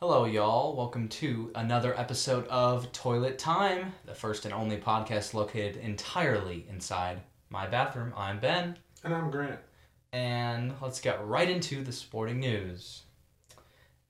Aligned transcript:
Hello, 0.00 0.24
y'all. 0.24 0.74
Welcome 0.76 1.08
to 1.08 1.50
another 1.54 1.98
episode 1.98 2.46
of 2.48 2.90
Toilet 2.92 3.38
Time, 3.38 3.92
the 4.06 4.14
first 4.14 4.44
and 4.46 4.54
only 4.54 4.78
podcast 4.78 5.34
located 5.34 5.76
entirely 5.76 6.66
inside 6.70 7.20
my 7.50 7.66
bathroom. 7.66 8.12
I'm 8.16 8.40
Ben, 8.40 8.78
And 9.04 9.14
I'm 9.14 9.30
Grant. 9.30 9.60
and 10.12 10.72
let's 10.80 11.00
get 11.00 11.24
right 11.26 11.48
into 11.50 11.84
the 11.84 11.92
sporting 11.92 12.40
news. 12.40 13.02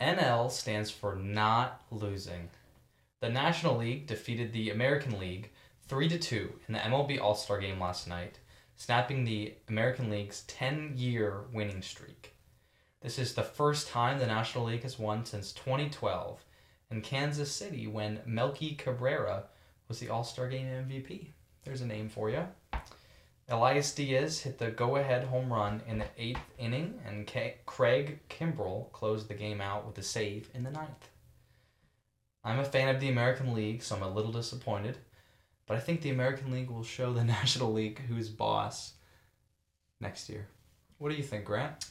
NL 0.00 0.50
stands 0.50 0.90
for 0.90 1.16
not 1.16 1.82
losing. 1.90 2.50
The 3.20 3.28
National 3.28 3.76
League 3.76 4.06
defeated 4.06 4.52
the 4.52 4.70
American 4.70 5.18
League 5.18 5.50
3 5.88 6.08
to 6.08 6.18
2 6.18 6.52
in 6.68 6.74
the 6.74 6.80
MLB 6.80 7.20
All 7.20 7.34
Star 7.34 7.58
game 7.58 7.80
last 7.80 8.06
night, 8.06 8.38
snapping 8.76 9.24
the 9.24 9.54
American 9.68 10.08
League's 10.08 10.42
10 10.42 10.92
year 10.96 11.42
winning 11.52 11.82
streak. 11.82 12.34
This 13.00 13.18
is 13.18 13.34
the 13.34 13.42
first 13.42 13.88
time 13.88 14.18
the 14.18 14.26
National 14.26 14.64
League 14.64 14.82
has 14.82 14.98
won 14.98 15.24
since 15.24 15.52
2012 15.52 16.44
in 16.90 17.00
Kansas 17.00 17.50
City 17.50 17.86
when 17.86 18.20
Melky 18.26 18.74
Cabrera 18.74 19.44
was 19.88 19.98
the 19.98 20.10
All 20.10 20.22
Star 20.22 20.48
Game 20.48 20.66
MVP. 20.66 21.28
There's 21.64 21.80
a 21.80 21.86
name 21.86 22.10
for 22.10 22.28
you. 22.28 22.46
Elias 23.48 23.92
Diaz 23.94 24.40
hit 24.40 24.58
the 24.58 24.70
go 24.70 24.96
ahead 24.96 25.24
home 25.24 25.52
run 25.52 25.82
in 25.86 25.98
the 25.98 26.06
eighth 26.18 26.42
inning, 26.58 27.00
and 27.06 27.26
K- 27.26 27.56
Craig 27.64 28.20
Kimbrel 28.28 28.92
closed 28.92 29.28
the 29.28 29.34
game 29.34 29.60
out 29.62 29.86
with 29.86 29.96
a 29.98 30.02
save 30.02 30.50
in 30.54 30.62
the 30.62 30.70
ninth. 30.70 31.08
I'm 32.44 32.60
a 32.60 32.64
fan 32.64 32.94
of 32.94 33.00
the 33.00 33.08
American 33.08 33.54
League, 33.54 33.82
so 33.82 33.96
I'm 33.96 34.02
a 34.02 34.10
little 34.10 34.30
disappointed, 34.30 34.98
but 35.66 35.76
I 35.76 35.80
think 35.80 36.02
the 36.02 36.10
American 36.10 36.52
League 36.52 36.70
will 36.70 36.84
show 36.84 37.12
the 37.12 37.24
National 37.38 37.72
League 37.72 38.00
who's 38.08 38.28
boss 38.28 38.92
next 40.00 40.28
year. 40.28 40.46
What 40.98 41.10
do 41.10 41.16
you 41.16 41.22
think, 41.22 41.46
Grant? 41.46 41.86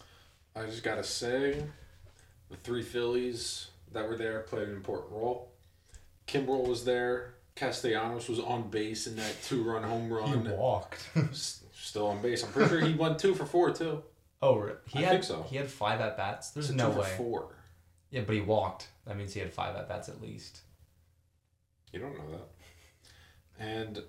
I 0.59 0.65
just 0.65 0.83
gotta 0.83 1.03
say, 1.03 1.63
the 2.49 2.57
three 2.57 2.81
Phillies 2.83 3.67
that 3.93 4.07
were 4.07 4.15
there 4.17 4.39
played 4.41 4.67
an 4.67 4.75
important 4.75 5.11
role. 5.11 5.51
Kimbrel 6.27 6.67
was 6.67 6.85
there. 6.85 7.35
Castellanos 7.55 8.29
was 8.29 8.39
on 8.39 8.69
base 8.69 9.07
in 9.07 9.15
that 9.17 9.35
two-run 9.43 9.83
home 9.83 10.11
run. 10.11 10.45
He 10.45 10.51
walked. 10.51 11.07
Still 11.73 12.07
on 12.07 12.21
base. 12.21 12.43
I'm 12.43 12.51
pretty 12.51 12.69
sure 12.69 12.81
he 12.81 12.93
went 12.93 13.19
two 13.19 13.33
for 13.35 13.45
four 13.45 13.71
too. 13.71 14.03
oh, 14.41 14.71
he 14.87 14.99
I 14.99 15.01
had 15.03 15.11
think 15.11 15.23
so. 15.23 15.43
he 15.49 15.55
had 15.57 15.69
five 15.69 15.99
at 16.01 16.17
bats. 16.17 16.51
There's 16.51 16.67
So 16.67 16.73
no 16.75 16.89
way. 16.89 17.07
four. 17.17 17.55
Yeah, 18.11 18.21
but 18.25 18.35
he 18.35 18.41
walked. 18.41 18.87
That 19.05 19.17
means 19.17 19.33
he 19.33 19.39
had 19.39 19.53
five 19.53 19.75
at 19.75 19.87
bats 19.89 20.09
at 20.09 20.21
least. 20.21 20.61
You 21.91 21.99
don't 21.99 22.13
know 22.17 22.31
that. 22.31 23.63
And 23.63 24.01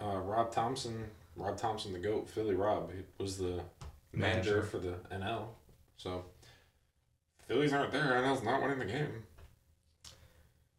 uh, 0.00 0.18
Rob 0.18 0.50
Thompson, 0.52 1.04
Rob 1.36 1.56
Thompson, 1.58 1.92
the 1.92 1.98
goat, 1.98 2.28
Philly 2.28 2.54
Rob, 2.54 2.90
he 2.92 3.02
was 3.22 3.36
the 3.36 3.60
manager, 4.12 4.50
Manager. 4.56 4.62
for 4.62 4.78
the 4.78 4.94
NL. 5.12 5.46
So 5.98 6.24
Phillies 7.46 7.72
aren't 7.72 7.92
there. 7.92 8.16
NL's 8.22 8.42
not 8.42 8.62
winning 8.62 8.78
the 8.78 8.86
game. 8.86 9.24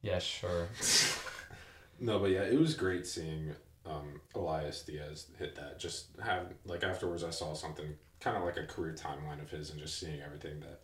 Yeah, 0.02 0.20
sure. 0.20 0.70
No, 2.02 2.20
but 2.20 2.32
yeah, 2.32 2.44
it 2.44 2.58
was 2.58 2.76
great 2.76 3.06
seeing 3.06 3.52
um, 3.86 4.22
Elias 4.34 4.84
Diaz 4.84 5.28
hit 5.38 5.56
that. 5.56 5.80
Just 5.80 6.08
have 6.24 6.54
like 6.66 6.84
afterwards, 6.84 7.24
I 7.24 7.30
saw 7.30 7.54
something 7.54 7.94
kind 8.20 8.38
of 8.38 8.44
like 8.44 8.58
a 8.58 8.66
career 8.66 8.94
timeline 8.94 9.42
of 9.42 9.50
his, 9.50 9.70
and 9.70 9.80
just 9.80 10.00
seeing 10.00 10.22
everything 10.22 10.60
that 10.62 10.82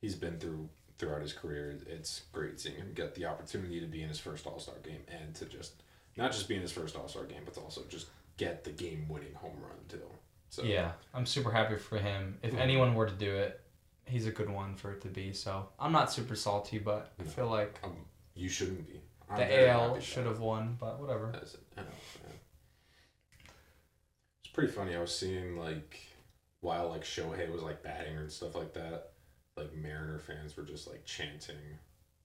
he's 0.00 0.14
been 0.14 0.38
through 0.38 0.68
throughout 0.98 1.22
his 1.22 1.32
career. 1.32 1.78
It's 1.86 2.22
great 2.32 2.58
seeing 2.58 2.76
him 2.76 2.92
get 2.94 3.14
the 3.14 3.26
opportunity 3.26 3.80
to 3.80 3.86
be 3.86 4.02
in 4.02 4.08
his 4.08 4.18
first 4.18 4.46
All 4.46 4.58
Star 4.58 4.74
game 4.82 5.02
and 5.08 5.34
to 5.36 5.44
just 5.44 5.82
not 6.16 6.32
just 6.32 6.48
be 6.48 6.56
in 6.56 6.62
his 6.62 6.72
first 6.72 6.96
All 6.96 7.06
Star 7.08 7.24
game, 7.24 7.42
but 7.44 7.54
to 7.54 7.60
also 7.60 7.82
just 7.88 8.08
get 8.36 8.64
the 8.64 8.70
game 8.70 9.06
winning 9.08 9.34
home 9.34 9.56
run 9.62 9.78
too. 9.88 10.02
So 10.50 10.62
Yeah, 10.64 10.92
I'm 11.14 11.26
super 11.26 11.50
happy 11.50 11.76
for 11.76 11.96
him. 11.98 12.36
If 12.42 12.54
anyone 12.54 12.94
were 12.94 13.06
to 13.06 13.14
do 13.14 13.34
it, 13.36 13.60
he's 14.04 14.26
a 14.26 14.32
good 14.32 14.50
one 14.50 14.74
for 14.74 14.92
it 14.92 15.00
to 15.02 15.08
be. 15.08 15.32
So 15.32 15.68
I'm 15.78 15.92
not 15.92 16.12
super 16.12 16.34
salty, 16.34 16.78
but 16.78 17.12
I 17.20 17.22
feel 17.22 17.46
like 17.48 17.78
um, 17.84 17.96
you 18.34 18.48
shouldn't 18.48 18.86
be. 18.86 19.00
I'm 19.30 19.38
the 19.38 19.68
AL 19.70 20.00
should 20.00 20.26
have 20.26 20.40
won, 20.40 20.76
but 20.78 21.00
whatever. 21.00 21.32
As 21.40 21.54
an 21.54 21.60
NL 21.84 21.86
fan. 22.02 22.32
It's 24.44 24.52
pretty 24.52 24.72
funny. 24.72 24.96
I 24.96 25.00
was 25.00 25.16
seeing 25.16 25.56
like 25.56 25.98
while 26.60 26.88
like 26.88 27.04
Shohei 27.04 27.50
was 27.50 27.62
like 27.62 27.82
batting 27.84 28.16
and 28.16 28.30
stuff 28.30 28.56
like 28.56 28.74
that, 28.74 29.12
like 29.56 29.72
Mariner 29.74 30.18
fans 30.18 30.56
were 30.56 30.64
just 30.64 30.88
like 30.88 31.04
chanting, 31.04 31.54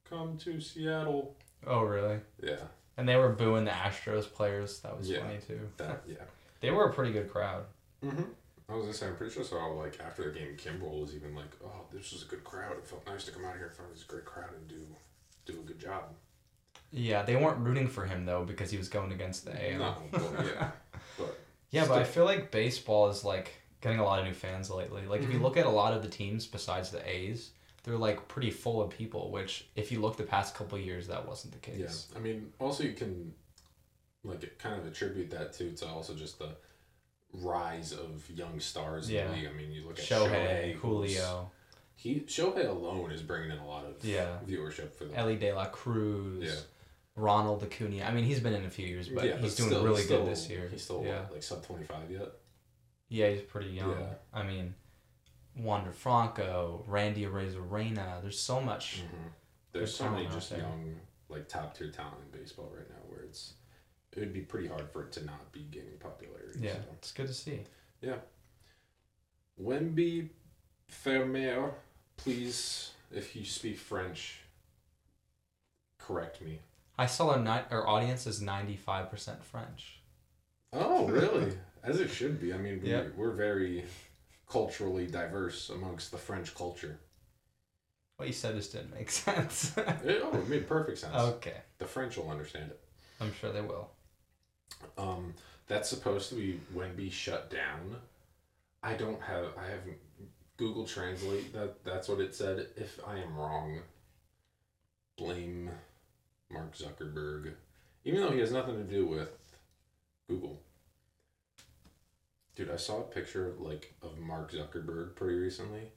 "Come 0.09 0.37
to 0.39 0.59
Seattle." 0.59 1.37
Oh, 1.67 1.81
really? 1.83 2.19
Yeah, 2.43 2.57
And 2.97 3.07
they 3.09 3.15
were 3.15 3.29
booing 3.29 3.65
the 3.65 3.71
Astros 3.71 4.31
players. 4.31 4.79
That 4.81 4.97
was 4.97 5.09
Yeah. 5.09 5.19
funny 5.21 5.37
too. 5.45 5.59
that 5.77 6.01
yeah. 6.07 6.15
They 6.61 6.71
were 6.71 6.85
a 6.89 6.93
pretty 6.93 7.11
good 7.11 7.29
crowd. 7.29 7.65
Mm-hmm. 8.05 8.23
I 8.67 8.73
was 8.73 8.83
gonna 8.83 8.93
say 8.93 9.07
I'm 9.07 9.15
pretty 9.15 9.33
sure 9.33 9.43
saw 9.43 9.65
like 9.67 9.99
after 9.99 10.23
the 10.31 10.37
game, 10.39 10.55
Kimbrel 10.57 11.01
was 11.01 11.15
even 11.15 11.35
like, 11.35 11.51
"Oh, 11.63 11.85
this 11.93 12.11
was 12.13 12.23
a 12.23 12.25
good 12.25 12.43
crowd. 12.43 12.73
It 12.77 12.87
felt 12.87 13.05
nice 13.07 13.25
to 13.25 13.31
come 13.31 13.45
out 13.45 13.55
here 13.57 13.67
in 13.67 13.71
front 13.73 13.91
of 13.91 13.97
this 13.97 14.03
great 14.05 14.25
crowd 14.25 14.49
and 14.57 14.67
do 14.67 14.85
do 15.45 15.59
a 15.59 15.63
good 15.63 15.79
job." 15.79 16.03
Yeah, 16.91 17.23
they 17.23 17.35
weren't 17.35 17.59
rooting 17.59 17.87
for 17.87 18.05
him 18.05 18.25
though 18.25 18.43
because 18.43 18.71
he 18.71 18.77
was 18.77 18.89
going 18.89 19.11
against 19.11 19.45
the 19.45 19.73
AL. 19.73 19.79
No, 19.79 19.95
but 20.11 20.45
yeah, 20.45 20.71
but 21.17 21.39
Yeah, 21.71 21.87
but 21.87 21.99
I 21.99 22.03
feel 22.03 22.25
like 22.25 22.51
baseball 22.51 23.09
is 23.09 23.23
like 23.23 23.51
getting 23.81 23.99
a 23.99 24.03
lot 24.03 24.19
of 24.19 24.25
new 24.25 24.33
fans 24.33 24.69
lately. 24.71 25.05
Like 25.05 25.21
if 25.21 25.31
you 25.31 25.39
Mhm. 25.39 25.43
look 25.43 25.57
at 25.57 25.65
a 25.65 25.69
lot 25.69 25.93
of 25.93 26.01
the 26.01 26.09
teams 26.09 26.47
besides 26.47 26.89
the 26.89 27.07
A's, 27.07 27.51
they're 27.83 27.97
like 27.97 28.27
pretty 28.27 28.49
full 28.49 28.81
of 28.81 28.89
people. 28.89 29.29
Which 29.31 29.67
if 29.75 29.91
you 29.91 29.99
look 30.01 30.17
the 30.17 30.23
past 30.23 30.55
couple 30.55 30.77
years, 30.79 31.07
that 31.07 31.27
wasn't 31.27 31.53
the 31.53 31.59
case. 31.59 32.07
Yeah. 32.11 32.17
I 32.17 32.21
mean, 32.21 32.51
also 32.59 32.83
you 32.83 32.93
can 32.93 33.33
like 34.23 34.57
kind 34.57 34.79
of 34.79 34.87
attribute 34.87 35.29
that 35.31 35.53
too 35.53 35.71
to 35.73 35.87
also 35.87 36.15
just 36.15 36.39
the 36.39 36.55
rise 37.41 37.91
of 37.93 38.29
young 38.29 38.59
stars 38.59 39.09
in 39.09 39.15
the 39.27 39.33
league. 39.33 39.47
I 39.47 39.53
mean, 39.53 39.71
you 39.71 39.85
look 39.85 39.99
at 39.99 40.05
Shohei, 40.05 40.29
Shohei, 40.29 40.75
Julio, 40.75 41.51
He 41.95 42.19
Shohei 42.21 42.67
alone 42.67 43.11
is 43.11 43.21
bringing 43.21 43.51
in 43.51 43.57
a 43.57 43.67
lot 43.67 43.85
of 43.85 44.03
Yeah. 44.03 44.37
viewership 44.45 44.93
for 44.93 45.05
the 45.05 45.15
Elly 45.15 45.37
De 45.37 45.53
La 45.53 45.65
Cruz, 45.67 46.43
Yeah. 46.43 46.59
Ronald 47.15 47.63
Acuna. 47.63 48.03
I 48.03 48.11
mean, 48.11 48.25
he's 48.25 48.41
been 48.41 48.53
in 48.53 48.65
a 48.65 48.69
few 48.69 48.85
years, 48.85 49.07
but 49.09 49.23
Yeah, 49.25 49.37
he's 49.37 49.55
doing 49.55 49.69
still- 49.69 49.83
really 49.85 50.05
good 50.05 50.25
this 50.27 50.49
year. 50.49 50.67
He's 50.69 50.83
still 50.83 51.03
yeah, 51.05 51.21
what, 51.23 51.33
like 51.33 51.43
sub 51.43 51.63
twenty 51.65 51.85
five 51.85 52.11
yet. 52.11 52.33
yeah, 53.07 53.29
he's 53.29 53.41
pretty 53.43 53.69
young. 53.69 53.91
Yeah. 53.99 54.13
I 54.33 54.43
mean, 54.43 54.75
Wander 55.57 55.93
Franco, 55.93 56.83
Randy 56.87 57.23
Arozarena. 57.25 58.21
There's 58.21 58.39
so 58.39 58.59
much. 58.59 59.01
Mm-hmm. 59.03 59.27
There's 59.71 59.95
so 59.95 60.09
many 60.09 60.27
just 60.27 60.51
young 60.51 60.99
like 61.29 61.47
top 61.47 61.75
tier 61.77 61.89
talent 61.91 62.17
in 62.31 62.39
baseball 62.39 62.71
right 62.75 62.89
now 62.89 62.97
where 63.07 63.21
it's 63.23 63.53
it 64.15 64.19
would 64.19 64.33
be 64.33 64.41
pretty 64.41 64.67
hard 64.67 64.89
for 64.91 65.03
it 65.03 65.11
to 65.13 65.25
not 65.25 65.51
be 65.51 65.61
gaining 65.71 65.97
popularity. 65.99 66.59
Yeah, 66.61 66.73
so. 66.73 66.79
it's 66.93 67.11
good 67.11 67.27
to 67.27 67.33
see. 67.33 67.59
Yeah. 68.01 68.15
Wemby 69.61 70.29
Fermer, 70.91 71.71
please, 72.17 72.91
if 73.11 73.35
you 73.35 73.45
speak 73.45 73.77
French, 73.77 74.39
correct 75.99 76.41
me. 76.41 76.59
I 76.97 77.05
saw 77.07 77.31
our 77.31 77.39
ni- 77.39 77.67
our 77.71 77.87
audience 77.87 78.25
is 78.27 78.41
ninety 78.41 78.75
five 78.75 79.09
percent 79.09 79.43
French. 79.43 79.99
Oh, 80.73 81.07
really? 81.09 81.53
As 81.83 81.99
it 81.99 82.09
should 82.09 82.39
be. 82.41 82.53
I 82.53 82.57
mean, 82.57 82.81
we, 82.81 82.89
Yeah. 82.91 83.03
we're 83.15 83.31
very 83.31 83.85
culturally 84.49 85.07
diverse 85.07 85.69
amongst 85.69 86.11
the 86.11 86.17
French 86.17 86.53
culture. 86.55 86.99
What 88.17 88.27
you 88.27 88.33
said 88.33 88.55
just 88.55 88.71
didn't 88.71 88.93
make 88.93 89.11
sense. 89.25 89.75
It, 89.77 90.21
oh, 90.23 90.37
it 90.37 90.47
made 90.49 90.67
perfect 90.67 90.99
sense. 90.99 91.13
okay, 91.15 91.57
The 91.79 91.85
French 91.85 92.17
will 92.17 92.29
understand 92.29 92.71
it. 92.71 92.79
I'm 93.19 93.33
sure 93.33 93.51
they 93.51 93.61
will. 93.61 93.89
Um, 94.97 95.33
that's 95.67 95.89
supposed 95.89 96.29
to 96.29 96.35
be 96.35 96.59
Wemby 96.75 97.11
shut 97.11 97.49
down. 97.49 97.97
I 98.83 98.93
don't 98.93 99.21
have. 99.21 99.45
I 99.57 99.65
haven't 99.65 99.97
Google 100.57 100.85
Translate 100.85 101.51
that. 101.53 101.83
That's 101.83 102.07
what 102.07 102.19
it 102.19 102.35
said. 102.35 102.67
If 102.77 102.99
I 103.05 103.17
am 103.17 103.35
wrong, 103.35 103.79
blame 105.17 105.71
Mark 106.51 106.75
Zuckerberg, 106.75 107.53
even 108.03 108.21
though 108.21 108.31
he 108.31 108.39
has 108.39 108.51
nothing 108.51 108.75
to 108.75 108.83
do 108.83 109.05
with 109.07 109.29
Google. 110.27 110.61
Dude, 112.55 112.71
I 112.71 112.77
saw 112.77 112.99
a 112.99 113.03
picture 113.03 113.53
like 113.59 113.93
of 114.01 114.17
Mark 114.17 114.51
Zuckerberg 114.51 115.15
pretty 115.15 115.35
recently, 115.35 115.91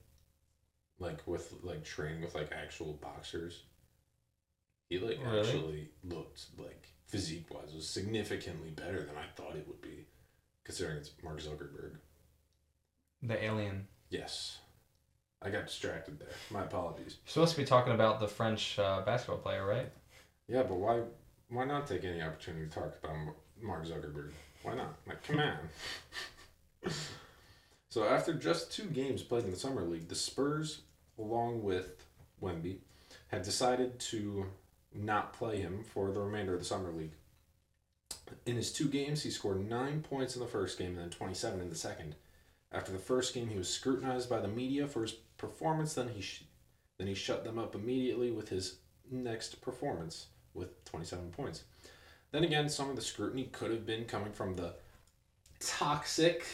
like 0.99 1.21
with 1.27 1.53
like 1.63 1.85
training 1.85 2.23
with 2.23 2.35
like 2.35 2.51
actual 2.53 2.95
boxers. 2.95 3.63
He 4.89 4.99
like 4.99 5.19
Really? 5.23 5.41
actually 5.41 5.89
looked 6.03 6.47
like 6.59 6.89
physique 7.09 7.47
wise 7.53 7.75
was 7.75 7.89
significantly 7.89 8.71
better 8.71 9.03
than 9.03 9.17
I 9.17 9.25
thought 9.35 9.57
it 9.57 9.67
would 9.67 9.81
be, 9.81 10.07
considering 10.65 10.99
it's 10.99 11.11
Mark 11.25 11.41
Zuckerberg. 11.41 11.97
The 13.23 13.43
alien. 13.43 13.89
Yes, 14.11 14.59
I 15.43 15.51
got 15.51 15.67
distracted 15.67 16.21
there. 16.21 16.29
My 16.51 16.63
apologies. 16.63 17.17
You're 17.25 17.33
supposed 17.33 17.55
to 17.55 17.61
be 17.61 17.67
talking 17.67 17.95
about 17.95 18.21
the 18.21 18.29
French 18.29 18.79
uh, 18.79 19.01
basketball 19.05 19.39
player, 19.39 19.67
right? 19.67 19.91
Yeah, 20.47 20.63
but 20.63 20.77
why 20.77 21.03
why 21.49 21.65
not 21.65 21.87
take 21.87 22.05
any 22.05 22.23
opportunity 22.23 22.67
to 22.67 22.71
talk 22.71 22.95
about 23.03 23.17
Mark 23.61 23.87
Zuckerberg? 23.87 24.33
Why 24.63 24.75
not? 24.75 24.97
Like, 25.07 25.23
come 25.23 25.41
on. 25.41 25.59
so 27.89 28.05
after 28.05 28.35
just 28.35 28.73
two 28.73 28.85
games 28.85 29.23
played 29.23 29.45
in 29.45 29.51
the 29.51 29.57
summer 29.57 29.83
league, 29.83 30.09
the 30.09 30.15
Spurs, 30.15 30.83
along 31.19 31.63
with 31.63 32.05
Wemby, 32.43 32.79
had 33.29 33.43
decided 33.43 33.99
to 33.99 34.47
not 34.95 35.33
play 35.33 35.61
him 35.61 35.85
for 35.85 36.11
the 36.11 36.21
remainder 36.21 36.55
of 36.55 36.61
the 36.61 36.65
summer 36.65 36.91
league. 36.91 37.13
In 38.47 38.57
his 38.57 38.73
two 38.73 38.89
games, 38.89 39.23
he 39.23 39.31
scored 39.31 39.69
nine 39.69 40.03
points 40.03 40.35
in 40.35 40.41
the 40.41 40.49
first 40.49 40.79
game 40.79 40.91
and 40.91 40.99
then 40.99 41.11
27 41.11 41.61
in 41.61 41.71
the 41.71 41.77
second. 41.77 42.15
After 42.71 42.93
the 42.93 42.99
first 42.99 43.35
game, 43.35 43.49
he 43.49 43.57
was 43.57 43.69
scrutinized 43.69 44.29
by 44.29 44.41
the 44.41 44.49
media 44.49 44.87
for 44.87 45.03
his 45.03 45.13
performance. 45.13 45.95
Then 45.95 46.09
he 46.09 46.21
sh- 46.21 46.45
Then 46.99 47.07
he 47.07 47.15
shut 47.15 47.45
them 47.45 47.59
up 47.59 47.75
immediately 47.75 48.31
with 48.31 48.49
his 48.49 48.79
next 49.11 49.61
performance 49.63 50.27
with 50.53 50.85
27 50.85 51.31
points. 51.31 51.65
Then 52.33 52.45
again, 52.45 52.69
some 52.69 52.91
of 52.91 52.97
the 52.97 53.03
scrutiny 53.03 53.45
could 53.45 53.71
have 53.71 53.87
been 53.87 54.05
coming 54.05 54.33
from 54.33 54.57
the 54.57 54.75
toxic. 55.61 56.45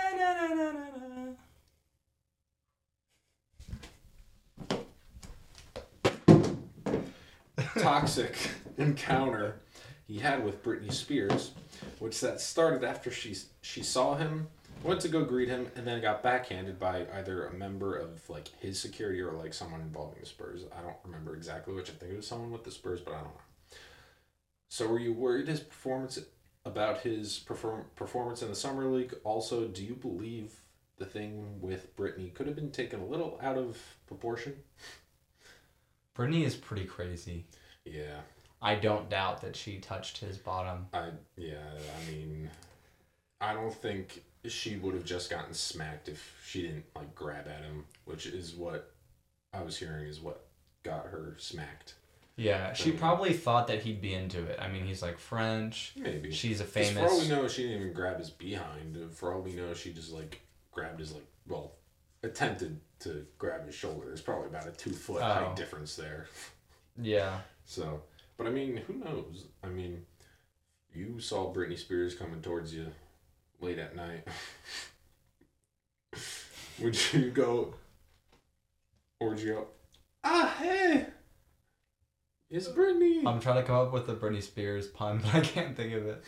toxic 7.85 8.35
encounter 8.77 9.61
he 10.07 10.17
had 10.17 10.43
with 10.43 10.63
Britney 10.63 10.91
Spears, 10.91 11.51
which 11.99 12.19
that 12.21 12.41
started 12.41 12.83
after 12.83 13.11
she 13.11 13.35
she 13.61 13.83
saw 13.83 14.15
him, 14.15 14.47
went 14.83 15.01
to 15.01 15.07
go 15.07 15.23
greet 15.23 15.49
him, 15.49 15.67
and 15.75 15.85
then 15.85 16.01
got 16.01 16.23
backhanded 16.23 16.79
by 16.79 17.05
either 17.13 17.45
a 17.45 17.53
member 17.53 17.95
of 17.95 18.27
like 18.27 18.47
his 18.59 18.79
security 18.79 19.21
or 19.21 19.33
like 19.33 19.53
someone 19.53 19.81
involving 19.81 20.19
the 20.19 20.25
Spurs. 20.25 20.63
I 20.75 20.81
don't 20.81 20.95
remember 21.03 21.35
exactly 21.35 21.75
which. 21.75 21.91
I 21.91 21.93
think 21.93 22.13
it 22.13 22.17
was 22.17 22.27
someone 22.27 22.51
with 22.51 22.63
the 22.63 22.71
Spurs, 22.71 23.01
but 23.01 23.13
I 23.13 23.17
don't 23.17 23.25
know. 23.25 23.77
So 24.67 24.87
were 24.87 24.99
you 24.99 25.13
worried 25.13 25.47
his 25.47 25.59
performance 25.59 26.17
about 26.65 27.01
his 27.01 27.37
perform 27.37 27.85
performance 27.95 28.41
in 28.41 28.49
the 28.49 28.55
summer 28.55 28.85
league? 28.85 29.13
Also, 29.23 29.67
do 29.67 29.83
you 29.83 29.93
believe 29.93 30.55
the 30.97 31.05
thing 31.05 31.61
with 31.61 31.95
Britney 31.95 32.33
could 32.33 32.47
have 32.47 32.55
been 32.55 32.71
taken 32.71 32.99
a 32.99 33.05
little 33.05 33.39
out 33.43 33.59
of 33.59 33.77
proportion? 34.07 34.55
Britney 36.17 36.45
is 36.45 36.55
pretty 36.55 36.85
crazy. 36.85 37.45
Yeah. 37.85 38.19
I 38.61 38.75
don't 38.75 39.09
doubt 39.09 39.41
that 39.41 39.55
she 39.55 39.77
touched 39.77 40.17
his 40.17 40.37
bottom. 40.37 40.87
I 40.93 41.09
yeah, 41.37 41.57
I 41.59 42.11
mean, 42.11 42.49
I 43.39 43.53
don't 43.53 43.73
think 43.73 44.23
she 44.47 44.77
would 44.77 44.93
have 44.95 45.05
just 45.05 45.29
gotten 45.29 45.53
smacked 45.53 46.09
if 46.09 46.35
she 46.45 46.63
didn't 46.63 46.85
like 46.95 47.13
grab 47.13 47.47
at 47.47 47.63
him, 47.63 47.85
which 48.05 48.25
is 48.25 48.55
what 48.55 48.91
I 49.53 49.61
was 49.61 49.77
hearing 49.77 50.07
is 50.07 50.19
what 50.19 50.45
got 50.83 51.05
her 51.07 51.35
smacked. 51.37 51.95
Yeah, 52.37 52.73
she 52.73 52.91
Mm. 52.91 52.97
probably 52.99 53.33
thought 53.33 53.67
that 53.67 53.83
he'd 53.83 54.01
be 54.01 54.13
into 54.13 54.43
it. 54.45 54.59
I 54.59 54.67
mean, 54.67 54.85
he's 54.85 55.01
like 55.01 55.19
French. 55.19 55.93
Maybe. 55.95 56.31
She's 56.31 56.59
a 56.59 56.65
'Cause 56.65 56.89
For 56.91 56.99
all 57.07 57.19
we 57.19 57.27
know, 57.29 57.47
she 57.47 57.63
didn't 57.63 57.81
even 57.81 57.93
grab 57.93 58.17
his 58.19 58.29
behind. 58.29 58.97
For 59.13 59.33
all 59.33 59.41
we 59.41 59.53
know, 59.53 59.73
she 59.73 59.93
just 59.93 60.11
like 60.11 60.41
grabbed 60.71 60.99
his 60.99 61.11
like 61.13 61.25
well, 61.47 61.73
attempted 62.23 62.81
to 62.99 63.25
grab 63.37 63.65
his 63.65 63.75
shoulder. 63.75 64.07
There's 64.07 64.21
probably 64.21 64.47
about 64.47 64.67
a 64.67 64.71
two 64.71 64.91
foot 64.91 65.21
Oh. 65.21 65.25
height 65.33 65.55
difference 65.55 65.95
there. 65.95 66.27
Yeah. 66.97 67.41
So, 67.65 68.01
but 68.37 68.47
I 68.47 68.51
mean, 68.51 68.77
who 68.87 68.93
knows? 68.93 69.45
I 69.63 69.67
mean, 69.67 70.05
you 70.93 71.19
saw 71.19 71.53
Britney 71.53 71.77
Spears 71.77 72.15
coming 72.15 72.41
towards 72.41 72.73
you 72.73 72.87
late 73.59 73.79
at 73.79 73.95
night. 73.95 74.27
would 76.79 77.13
you 77.13 77.31
go, 77.31 77.73
or 79.19 79.29
would 79.29 79.39
you 79.39 79.53
go, 79.53 79.67
ah, 80.23 80.55
hey, 80.59 81.07
it's 82.49 82.67
Britney? 82.67 83.25
I'm 83.25 83.39
trying 83.39 83.57
to 83.57 83.63
come 83.63 83.75
up 83.77 83.91
with 83.91 84.07
a 84.09 84.15
Britney 84.15 84.43
Spears 84.43 84.87
pun, 84.87 85.19
but 85.23 85.35
I 85.35 85.41
can't 85.41 85.75
think 85.75 85.93
of 85.93 86.05
it. 86.05 86.23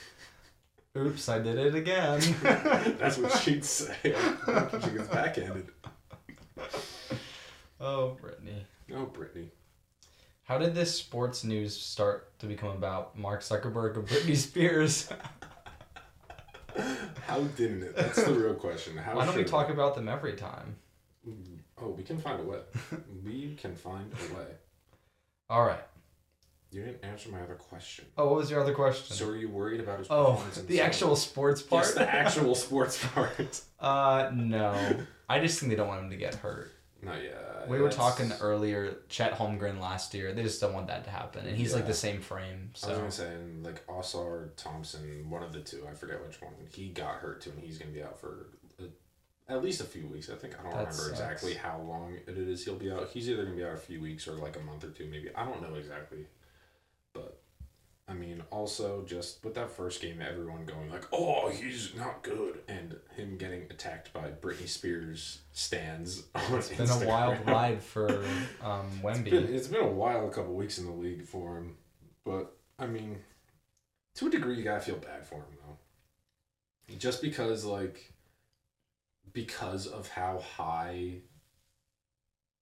Oops, 0.97 1.29
I 1.29 1.39
did 1.39 1.59
it 1.59 1.75
again. 1.75 2.19
That's 2.41 3.19
what 3.19 3.31
she'd 3.33 3.63
say 3.63 3.95
she 4.03 4.89
gets 4.89 5.07
backhanded. 5.09 5.67
oh, 7.79 8.17
Britney. 8.19 8.63
Oh, 8.91 9.05
Britney. 9.05 9.49
How 10.47 10.57
did 10.57 10.73
this 10.73 10.95
sports 10.97 11.43
news 11.43 11.77
start 11.77 12.39
to 12.39 12.45
become 12.45 12.69
about 12.69 13.17
Mark 13.19 13.41
Zuckerberg 13.41 13.97
and 13.97 14.07
Britney 14.07 14.37
Spears? 14.37 15.09
How 17.25 17.41
didn't 17.41 17.83
it? 17.83 17.97
That's 17.97 18.23
the 18.23 18.31
real 18.31 18.53
question. 18.53 18.95
How 18.95 19.17
Why 19.17 19.25
don't 19.25 19.35
we 19.35 19.41
should 19.41 19.51
talk 19.51 19.69
about 19.69 19.95
them 19.95 20.07
every 20.07 20.37
time? 20.37 20.77
Oh, 21.81 21.89
we 21.89 22.01
can 22.01 22.17
find 22.17 22.39
a 22.39 22.43
way. 22.43 22.59
we 23.25 23.55
can 23.55 23.75
find 23.75 24.09
a 24.13 24.35
way. 24.35 24.47
All 25.49 25.65
right. 25.65 25.83
You 26.71 26.85
didn't 26.85 27.03
answer 27.03 27.27
my 27.27 27.41
other 27.41 27.55
question. 27.55 28.05
Oh, 28.17 28.27
what 28.27 28.35
was 28.37 28.49
your 28.49 28.61
other 28.61 28.73
question? 28.73 29.17
So 29.17 29.27
are 29.27 29.35
you 29.35 29.49
worried 29.49 29.81
about 29.81 29.99
his 29.99 30.07
oh, 30.09 30.27
performance 30.31 30.57
in 30.59 30.67
the 30.67 30.77
summer? 30.77 30.87
actual 30.87 31.15
sports 31.17 31.61
part? 31.61 31.93
The 31.93 32.09
actual 32.09 32.55
sports 32.55 33.05
part. 33.13 33.61
uh, 33.81 34.31
no. 34.33 34.95
I 35.27 35.41
just 35.41 35.59
think 35.59 35.71
they 35.71 35.75
don't 35.75 35.89
want 35.89 36.03
him 36.03 36.09
to 36.09 36.15
get 36.15 36.35
hurt. 36.35 36.71
No, 37.01 37.11
yeah. 37.13 37.56
We 37.67 37.79
were 37.79 37.89
talking 37.89 38.31
earlier, 38.39 38.97
Chet 39.09 39.33
Holmgren 39.33 39.79
last 39.79 40.13
year. 40.13 40.33
They 40.33 40.43
just 40.43 40.61
don't 40.61 40.73
want 40.73 40.87
that 40.87 41.03
to 41.05 41.09
happen, 41.09 41.45
and 41.45 41.57
he's 41.57 41.73
like 41.73 41.85
the 41.87 41.93
same 41.93 42.21
frame. 42.21 42.69
I 42.69 42.71
was 42.73 42.79
So 42.81 42.97
gonna 42.97 43.11
say, 43.11 43.33
and, 43.33 43.63
like 43.65 43.85
Ausar 43.87 44.49
Thompson, 44.55 45.29
one 45.29 45.43
of 45.43 45.53
the 45.53 45.61
two, 45.61 45.85
I 45.89 45.93
forget 45.93 46.23
which 46.25 46.41
one. 46.41 46.53
He 46.71 46.89
got 46.89 47.15
hurt 47.15 47.41
too, 47.41 47.51
and 47.51 47.59
he's 47.59 47.77
gonna 47.77 47.91
be 47.91 48.03
out 48.03 48.19
for 48.19 48.47
at 49.49 49.63
least 49.63 49.79
a 49.79 49.85
few 49.85 50.05
weeks. 50.07 50.29
I 50.29 50.35
think 50.35 50.59
I 50.59 50.63
don't 50.63 50.71
That 50.71 50.77
remember 50.79 50.93
sucks. 50.93 51.11
exactly 51.11 51.53
how 51.53 51.79
long 51.81 52.15
it 52.27 52.37
is 52.37 52.65
he'll 52.65 52.75
be 52.75 52.91
out. 52.91 53.09
He's 53.09 53.29
either 53.29 53.43
gonna 53.45 53.55
be 53.55 53.63
out 53.63 53.73
a 53.73 53.77
few 53.77 54.01
weeks 54.01 54.27
or 54.27 54.33
like 54.33 54.57
a 54.57 54.59
month 54.59 54.83
or 54.83 54.89
two, 54.89 55.05
maybe. 55.07 55.29
I 55.35 55.45
don't 55.45 55.61
know 55.61 55.75
exactly, 55.75 56.27
but 57.13 57.41
I 58.09 58.13
mean, 58.13 58.41
also 58.51 59.03
just 59.05 59.43
with 59.43 59.55
that 59.55 59.69
first 59.69 60.01
game, 60.01 60.21
everyone 60.21 60.65
going 60.65 60.89
like, 60.89 61.03
"Oh, 61.11 61.49
he's 61.49 61.93
not 61.95 62.23
good," 62.23 62.59
and 62.67 62.95
him 63.15 63.37
getting 63.37 63.63
attacked 63.69 64.13
by 64.13 64.29
Britney 64.29 64.67
Spears 64.67 65.39
stands. 65.51 66.23
It's 66.51 66.69
been 66.69 66.89
a 66.89 67.05
wild 67.05 67.37
ride 67.45 67.81
for 67.83 68.23
um, 68.63 68.87
It's 69.03 69.19
Wemby. 69.19 69.29
been, 69.31 69.53
it's 69.53 69.67
been 69.67 69.83
a 69.83 69.87
while, 69.91 70.27
a 70.27 70.31
couple 70.31 70.53
weeks 70.53 70.77
in 70.77 70.85
the 70.85 70.91
league 70.93 71.25
for 71.25 71.57
him, 71.57 71.75
but 72.23 72.55
I 72.79 72.85
mean, 72.87 73.17
to 74.15 74.27
a 74.27 74.29
degree, 74.29 74.55
you 74.57 74.63
gotta 74.63 74.79
feel 74.81 74.95
bad 74.97 75.25
for 75.25 75.35
him 75.35 75.57
though. 75.65 76.95
Just 76.97 77.21
because, 77.21 77.65
like, 77.65 78.13
because 79.33 79.85
of 79.85 80.07
how 80.07 80.39
high 80.39 81.15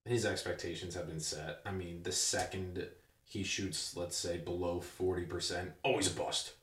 his 0.06 0.26
expectations 0.26 0.96
have 0.96 1.08
been 1.08 1.20
set. 1.20 1.60
I 1.66 1.72
mean, 1.72 2.02
the 2.02 2.12
second 2.12 2.88
he 3.28 3.44
shoots, 3.44 3.96
let's 3.98 4.16
say, 4.16 4.38
below 4.38 4.80
forty 4.80 5.24
percent, 5.26 5.72
oh, 5.84 5.98
he's 5.98 6.12
a 6.12 6.16
bust. 6.18 6.54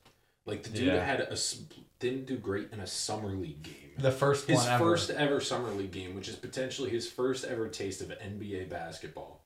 Like 0.45 0.63
the 0.63 0.69
dude 0.69 0.87
Yeah. 0.87 1.03
had 1.05 1.21
a 1.21 1.31
s- 1.33 1.63
didn't 1.99 2.25
do 2.25 2.37
great 2.37 2.69
in 2.73 2.79
a 2.81 2.87
summer 2.87 3.29
league 3.29 3.63
game 3.63 3.93
the 3.97 4.11
first 4.11 4.47
his 4.47 4.57
one 4.57 4.67
ever. 4.67 4.83
first 4.83 5.09
ever 5.09 5.39
summer 5.39 5.69
league 5.71 5.91
game, 5.91 6.15
which 6.15 6.27
is 6.27 6.35
potentially 6.35 6.89
his 6.89 7.09
first 7.09 7.45
ever 7.45 7.69
taste 7.69 8.01
of 8.01 8.09
NBA 8.09 8.69
basketball. 8.69 9.41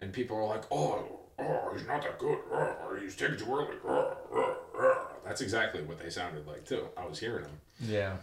And 0.00 0.12
people 0.12 0.36
are 0.36 0.46
like, 0.46 0.64
"Oh, 0.72 1.20
oh, 1.38 1.70
he's 1.74 1.86
not 1.86 2.02
that 2.02 2.18
good. 2.18 2.38
Oh, 2.50 2.76
oh, 2.82 2.96
he's 3.00 3.14
taking 3.14 3.36
too 3.36 3.44
early." 3.54 3.76
Oh, 3.84 4.16
oh, 4.32 4.56
oh." 4.74 5.08
That's 5.24 5.40
exactly 5.42 5.82
what 5.82 5.98
they 5.98 6.08
sounded 6.10 6.46
like 6.46 6.64
too. 6.64 6.88
I 6.96 7.04
was 7.06 7.18
hearing 7.18 7.44
them, 7.44 7.60
Yeah. 7.80 8.16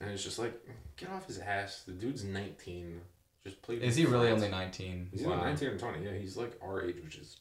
and 0.00 0.10
it's 0.10 0.22
just 0.24 0.38
like, 0.38 0.52
get 0.96 1.08
off 1.10 1.26
his 1.26 1.38
ass. 1.38 1.82
The 1.86 1.92
dude's 1.92 2.24
nineteen. 2.24 3.00
Just 3.44 3.62
play. 3.62 3.76
Is 3.76 3.96
he 3.96 4.04
really 4.04 4.28
only 4.30 4.48
19? 4.48 5.08
He's 5.12 5.22
Wow. 5.22 5.34
either 5.34 5.42
nineteen 5.44 5.68
or 5.68 5.78
twenty. 5.78 6.04
Yeah, 6.04 6.12
he's 6.18 6.36
like 6.36 6.58
our 6.62 6.82
age, 6.84 6.96
which 7.02 7.16
is 7.16 7.38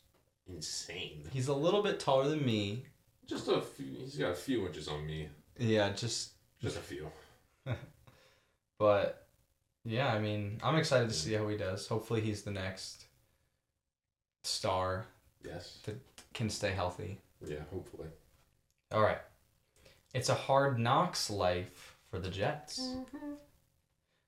insane. 0.56 1.24
He's 1.32 1.48
a 1.48 1.54
little 1.54 1.82
bit 1.82 2.00
taller 2.00 2.30
than 2.30 2.46
me. 2.46 2.84
Just 3.28 3.48
a 3.48 3.62
few. 3.62 3.98
He's 4.00 4.18
got 4.18 4.32
a 4.32 4.36
few 4.36 4.66
inches 4.68 4.88
on 4.88 5.06
me. 5.06 5.30
Yeah, 5.58 5.92
just 5.92 6.32
Just 6.62 6.78
a 6.78 6.82
few. 6.82 7.08
but 8.80 9.28
yeah, 9.86 10.14
I 10.14 10.20
mean, 10.20 10.60
I'm 10.64 10.76
excited 10.76 11.10
to 11.10 11.16
see 11.16 11.34
how 11.34 11.48
he 11.48 11.58
does. 11.58 11.88
Hopefully 11.88 12.22
he's 12.22 12.42
the 12.44 12.52
next 12.52 13.06
star 14.44 15.06
Yes. 15.46 15.80
That 15.86 15.98
can 16.34 16.50
stay 16.50 16.72
healthy. 16.72 17.20
Yeah. 17.46 17.62
Hopefully. 17.72 18.08
All 18.92 19.02
right. 19.02 19.20
It's 20.14 20.30
a 20.30 20.36
hard 20.36 20.78
knocks 20.80 21.30
life 21.30 21.98
for 22.10 22.20
the 22.20 22.30
Jets. 22.30 22.80
Mm-hmm. 22.80 23.34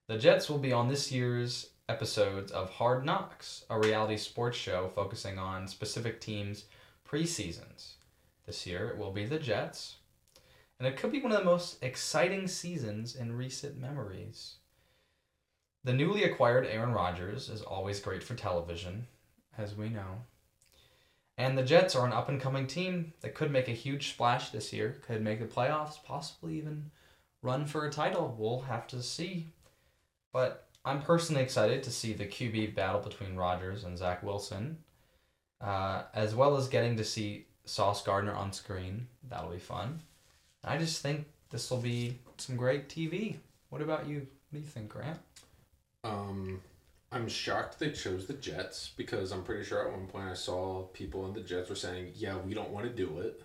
The 0.07 0.17
Jets 0.17 0.49
will 0.49 0.59
be 0.59 0.73
on 0.73 0.87
this 0.87 1.11
year's 1.11 1.69
episodes 1.93 2.51
of 2.51 2.71
Hard 2.71 3.05
Knocks, 3.05 3.65
a 3.69 3.77
reality 3.77 4.17
sports 4.17 4.57
show 4.57 4.89
focusing 4.95 5.37
on 5.37 5.67
specific 5.67 6.19
teams' 6.19 6.65
preseasons. 7.07 7.91
This 8.47 8.65
year 8.65 8.87
it 8.87 8.97
will 8.97 9.11
be 9.11 9.27
the 9.27 9.37
Jets, 9.37 9.97
and 10.79 10.87
it 10.87 10.97
could 10.97 11.11
be 11.11 11.21
one 11.21 11.31
of 11.31 11.37
the 11.37 11.45
most 11.45 11.83
exciting 11.83 12.47
seasons 12.47 13.15
in 13.15 13.37
recent 13.37 13.79
memories. 13.79 14.55
The 15.83 15.93
newly 15.93 16.23
acquired 16.23 16.65
Aaron 16.65 16.93
Rodgers 16.93 17.47
is 17.47 17.61
always 17.61 17.99
great 17.99 18.23
for 18.23 18.33
television, 18.33 19.05
as 19.55 19.75
we 19.75 19.89
know. 19.89 20.23
And 21.37 21.55
the 21.55 21.61
Jets 21.61 21.95
are 21.95 22.07
an 22.07 22.11
up 22.11 22.27
and 22.27 22.41
coming 22.41 22.65
team 22.65 23.13
that 23.21 23.35
could 23.35 23.51
make 23.51 23.67
a 23.67 23.71
huge 23.71 24.09
splash 24.09 24.49
this 24.49 24.73
year, 24.73 24.99
could 25.05 25.21
make 25.21 25.39
the 25.39 25.45
playoffs, 25.45 26.03
possibly 26.03 26.57
even 26.57 26.89
run 27.43 27.67
for 27.67 27.85
a 27.85 27.91
title. 27.91 28.35
We'll 28.35 28.61
have 28.61 28.87
to 28.87 29.03
see. 29.03 29.51
But 30.31 30.67
I'm 30.85 31.01
personally 31.01 31.41
excited 31.41 31.83
to 31.83 31.91
see 31.91 32.13
the 32.13 32.25
QB 32.25 32.75
battle 32.75 33.01
between 33.01 33.35
Rodgers 33.35 33.83
and 33.83 33.97
Zach 33.97 34.21
Wilson, 34.21 34.77
uh, 35.61 36.03
as 36.13 36.35
well 36.35 36.57
as 36.57 36.67
getting 36.67 36.97
to 36.97 37.05
see 37.05 37.45
Sauce 37.65 38.03
Gardner 38.03 38.33
on 38.33 38.51
screen. 38.51 39.07
That'll 39.29 39.51
be 39.51 39.59
fun. 39.59 40.01
I 40.63 40.77
just 40.77 41.01
think 41.01 41.25
this 41.49 41.69
will 41.71 41.79
be 41.79 42.19
some 42.37 42.57
great 42.57 42.89
TV. 42.89 43.37
What 43.69 43.81
about 43.81 44.07
you? 44.07 44.27
What 44.49 44.53
do 44.53 44.59
you 44.59 44.65
think, 44.65 44.89
Grant? 44.89 45.19
Um, 46.03 46.61
I'm 47.11 47.29
shocked 47.29 47.79
they 47.79 47.91
chose 47.91 48.25
the 48.25 48.33
Jets 48.33 48.91
because 48.97 49.31
I'm 49.31 49.43
pretty 49.43 49.63
sure 49.63 49.87
at 49.87 49.91
one 49.91 50.07
point 50.07 50.27
I 50.29 50.33
saw 50.33 50.83
people 50.87 51.25
in 51.27 51.33
the 51.33 51.41
Jets 51.41 51.69
were 51.69 51.75
saying, 51.75 52.11
"Yeah, 52.15 52.37
we 52.37 52.53
don't 52.53 52.71
want 52.71 52.85
to 52.85 52.91
do 52.91 53.19
it." 53.19 53.41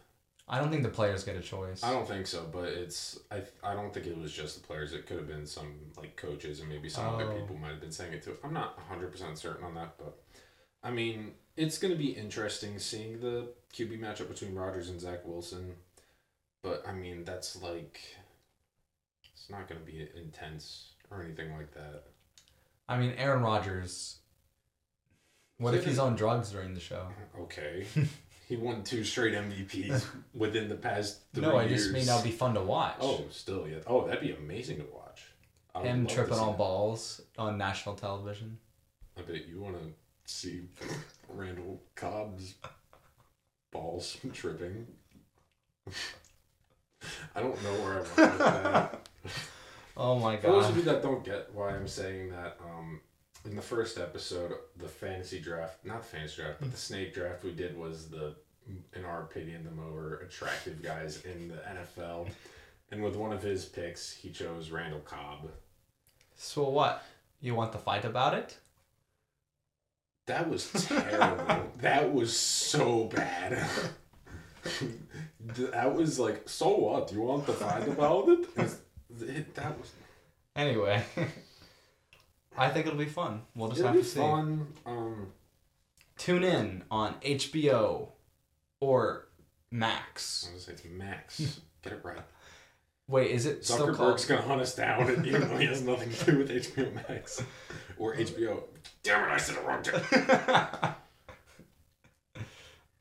I 0.51 0.59
don't 0.59 0.71
think 0.71 0.83
the 0.83 0.89
players 0.89 1.25
get 1.25 1.37
a 1.37 1.41
choice. 1.41 1.83
I 1.85 1.93
don't 1.93 2.09
think 2.09 2.27
so, 2.27 2.49
but 2.51 2.65
it's 2.69 3.19
I 3.31 3.43
I 3.63 3.75
don't 3.75 3.93
think 3.93 4.07
it 4.07 4.17
was 4.17 4.33
just 4.33 4.61
the 4.61 4.67
players. 4.67 4.93
It 4.93 5.07
could 5.07 5.19
have 5.19 5.29
been 5.29 5.47
some 5.47 5.75
like 5.97 6.17
coaches 6.17 6.61
and 6.61 6.69
maybe 6.69 6.89
some 6.89 7.07
other 7.07 7.25
Oh. 7.31 7.39
people 7.41 7.57
might 7.57 7.71
have 7.71 7.81
been 7.81 7.93
saying 7.93 8.13
it 8.15 8.23
too. 8.23 8.37
I'm 8.43 8.55
not 8.55 8.79
100% 8.91 9.37
certain 9.37 9.65
on 9.65 9.75
that, 9.75 9.95
but 9.99 10.19
I 10.83 10.91
mean, 10.91 11.33
it's 11.57 11.77
going 11.79 11.93
to 11.93 11.99
be 11.99 12.11
interesting 12.13 12.79
seeing 12.79 13.21
the 13.21 13.49
QB 13.75 14.01
matchup 14.01 14.29
between 14.29 14.55
Rodgers 14.55 14.89
and 14.89 15.01
Zach 15.01 15.27
Wilson. 15.27 15.75
But 16.63 16.83
I 16.89 16.93
mean, 16.93 17.25
that's 17.25 17.61
like 17.61 18.01
it's 19.35 19.51
not 19.51 19.69
going 19.69 19.81
to 19.81 19.87
be 19.87 20.09
intense 20.17 20.93
or 21.11 21.23
anything 21.23 21.53
like 21.57 21.73
that. 21.75 22.05
I 22.89 22.97
mean, 22.99 23.13
Aaron 23.19 23.43
Rodgers. 23.43 24.19
What 25.59 25.75
if 25.75 25.85
he's 25.85 25.99
on 25.99 26.15
drugs 26.17 26.53
during 26.53 26.73
the 26.73 26.81
show? 26.81 27.09
Okay. 27.41 27.85
he 28.49 28.57
won 28.57 28.83
two 28.83 29.05
straight 29.05 29.35
MVPs 29.35 30.07
within 30.35 30.69
the 30.69 30.75
past 30.75 31.21
three 31.35 31.43
No, 31.43 31.57
I 31.57 31.65
years. 31.65 31.83
just 31.83 31.93
mean 31.95 32.07
that'd 32.07 32.25
be 32.25 32.31
fun 32.31 32.55
to 32.55 32.63
watch. 32.63 32.97
Oh, 33.01 33.25
still, 33.31 33.69
yeah. 33.69 33.79
Oh, 33.87 34.07
that'd 34.07 34.23
be 34.23 34.33
amazing 34.33 34.79
to 34.79 34.87
watch. 34.95 35.23
I 35.75 35.81
would 35.81 35.87
Him 35.89 35.99
love 36.01 36.09
to 36.09 36.15
tripping 36.15 36.35
see 36.35 36.41
on 36.41 36.49
that. 36.49 36.59
balls 36.59 37.21
on 37.37 37.59
national 37.59 37.95
television. 37.95 38.59
I 39.19 39.23
bet 39.23 39.47
you 39.47 39.61
want 39.61 39.77
to 39.77 39.93
see 40.33 40.63
Randall 41.29 41.83
Cobb's 41.95 42.55
balls 43.71 44.17
tripping. 44.33 44.87
I 47.35 47.41
don't 47.41 47.63
know 47.63 47.73
where 47.75 47.99
I'm 47.99 48.05
going 48.17 48.31
with 48.31 48.39
that. 48.39 49.09
Oh 49.97 50.19
my 50.19 50.35
god. 50.37 50.43
For 50.43 50.47
those 50.53 50.65
of 50.65 50.71
god. 50.71 50.77
you 50.77 50.83
that 50.85 51.03
don't 51.03 51.25
get 51.25 51.55
why 51.55 51.71
I'm 51.71 51.89
saying 51.89 52.31
that, 52.31 52.57
um, 52.65 53.01
in 53.45 53.57
the 53.57 53.63
first 53.63 53.99
episode, 53.99 54.53
the 54.77 54.89
fantasy 54.89 55.41
draft, 55.41 55.85
not 55.85 56.03
the 56.03 56.09
fantasy 56.09 56.43
draft, 56.43 56.59
but 56.61 56.71
the 56.71 56.77
hmm. 56.77 56.77
snake 56.77 57.15
draft 57.15 57.45
we 57.45 57.53
did 57.53 57.77
was 57.77 58.09
the, 58.09 58.35
in 58.95 59.05
our 59.05 59.23
opinion, 59.23 59.65
the 59.65 59.71
more 59.71 60.21
attractive 60.27 60.83
guys 60.83 61.23
in 61.25 61.49
the 61.49 61.57
NFL. 61.57 62.29
And 62.91 63.03
with 63.03 63.17
one 63.17 63.33
of 63.33 63.43
his 63.43 63.65
picks, 63.65 64.13
he 64.13 64.31
chose 64.31 64.71
Randall 64.71 65.01
Cobb. 65.01 65.51
So 66.37 66.69
what? 66.69 67.03
You 67.41 67.55
want 67.55 67.73
to 67.73 67.79
fight 67.79 68.05
about 68.05 68.35
it? 68.35 68.57
That 70.27 70.49
was 70.49 70.71
terrible. 70.73 71.71
that 71.81 72.13
was 72.13 72.39
so 72.39 73.05
bad. 73.05 73.65
that 75.41 75.95
was 75.95 76.19
like, 76.19 76.49
so 76.49 76.77
what? 76.77 77.13
You 77.13 77.23
want 77.23 77.47
to 77.47 77.53
fight 77.53 77.89
about 77.89 78.29
it? 78.29 78.47
It- 79.21 79.55
that 79.55 79.79
was. 79.79 79.91
Anyway, 80.55 81.03
I 82.59 82.69
think 82.71 82.87
it'll 82.87 82.99
be 82.99 83.07
fun. 83.07 83.43
We'll 83.55 83.69
just 83.69 83.81
It'll 83.81 83.93
have 83.93 84.01
to 84.03 84.07
see. 84.09 84.19
fun. 84.21 84.67
Um, 84.85 85.33
Tune 86.17 86.43
in 86.43 86.83
on 86.91 87.15
HBO 87.23 88.09
or 88.81 89.29
Max. 89.71 90.49
I 90.51 90.55
was 90.55 90.65
gonna 90.67 90.79
say 90.79 90.85
it's 90.89 90.93
Max. 90.93 91.61
Get 91.83 91.93
it 91.93 92.01
right. 92.03 92.23
Wait, 93.07 93.31
is 93.31 93.47
it 93.47 93.65
still 93.65 93.95
called? 93.95 94.17
Zuckerberg's 94.17 94.25
gonna 94.27 94.43
hunt 94.43 94.61
us 94.61 94.75
down, 94.75 95.09
and 95.09 95.25
even 95.27 95.49
though 95.49 95.57
he 95.57 95.67
has 95.67 95.81
nothing 95.83 96.11
to 96.11 96.25
do 96.33 96.39
with 96.39 96.51
HBO 96.51 96.93
Max 96.95 97.43
or 97.99 98.17
HBO. 98.17 98.65
Damn 99.03 99.29
it! 99.29 99.33
I 99.33 99.37
said 99.39 99.57
it 99.57 99.65
wrong. 99.65 99.85
Sorry, 99.85 100.03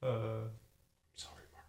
uh, 0.03 0.47
sorry, 1.15 1.43
Mark. 1.51 1.65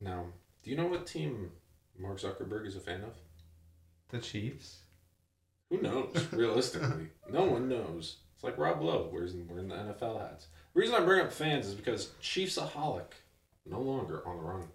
Now, 0.00 0.26
do 0.62 0.70
you 0.70 0.76
know 0.76 0.86
what 0.86 1.06
team 1.06 1.50
Mark 1.98 2.20
Zuckerberg 2.20 2.66
is 2.66 2.76
a 2.76 2.80
fan 2.80 3.02
of? 3.02 3.14
The 4.14 4.20
Chiefs. 4.20 4.78
Who 5.70 5.80
knows? 5.80 6.28
Realistically, 6.32 7.08
no 7.30 7.44
one 7.44 7.68
knows. 7.68 8.18
It's 8.34 8.44
like 8.44 8.58
Rob 8.58 8.80
Lowe, 8.80 9.10
wears 9.12 9.34
wearing 9.34 9.68
the 9.68 9.74
NFL 9.74 10.20
hats. 10.20 10.46
The 10.72 10.80
reason 10.80 10.94
I 10.94 11.00
bring 11.00 11.20
up 11.20 11.32
fans 11.32 11.66
is 11.66 11.74
because 11.74 12.12
Chiefsaholic, 12.22 13.12
no 13.66 13.80
longer 13.80 14.26
on 14.26 14.36
the 14.36 14.42
run. 14.42 14.68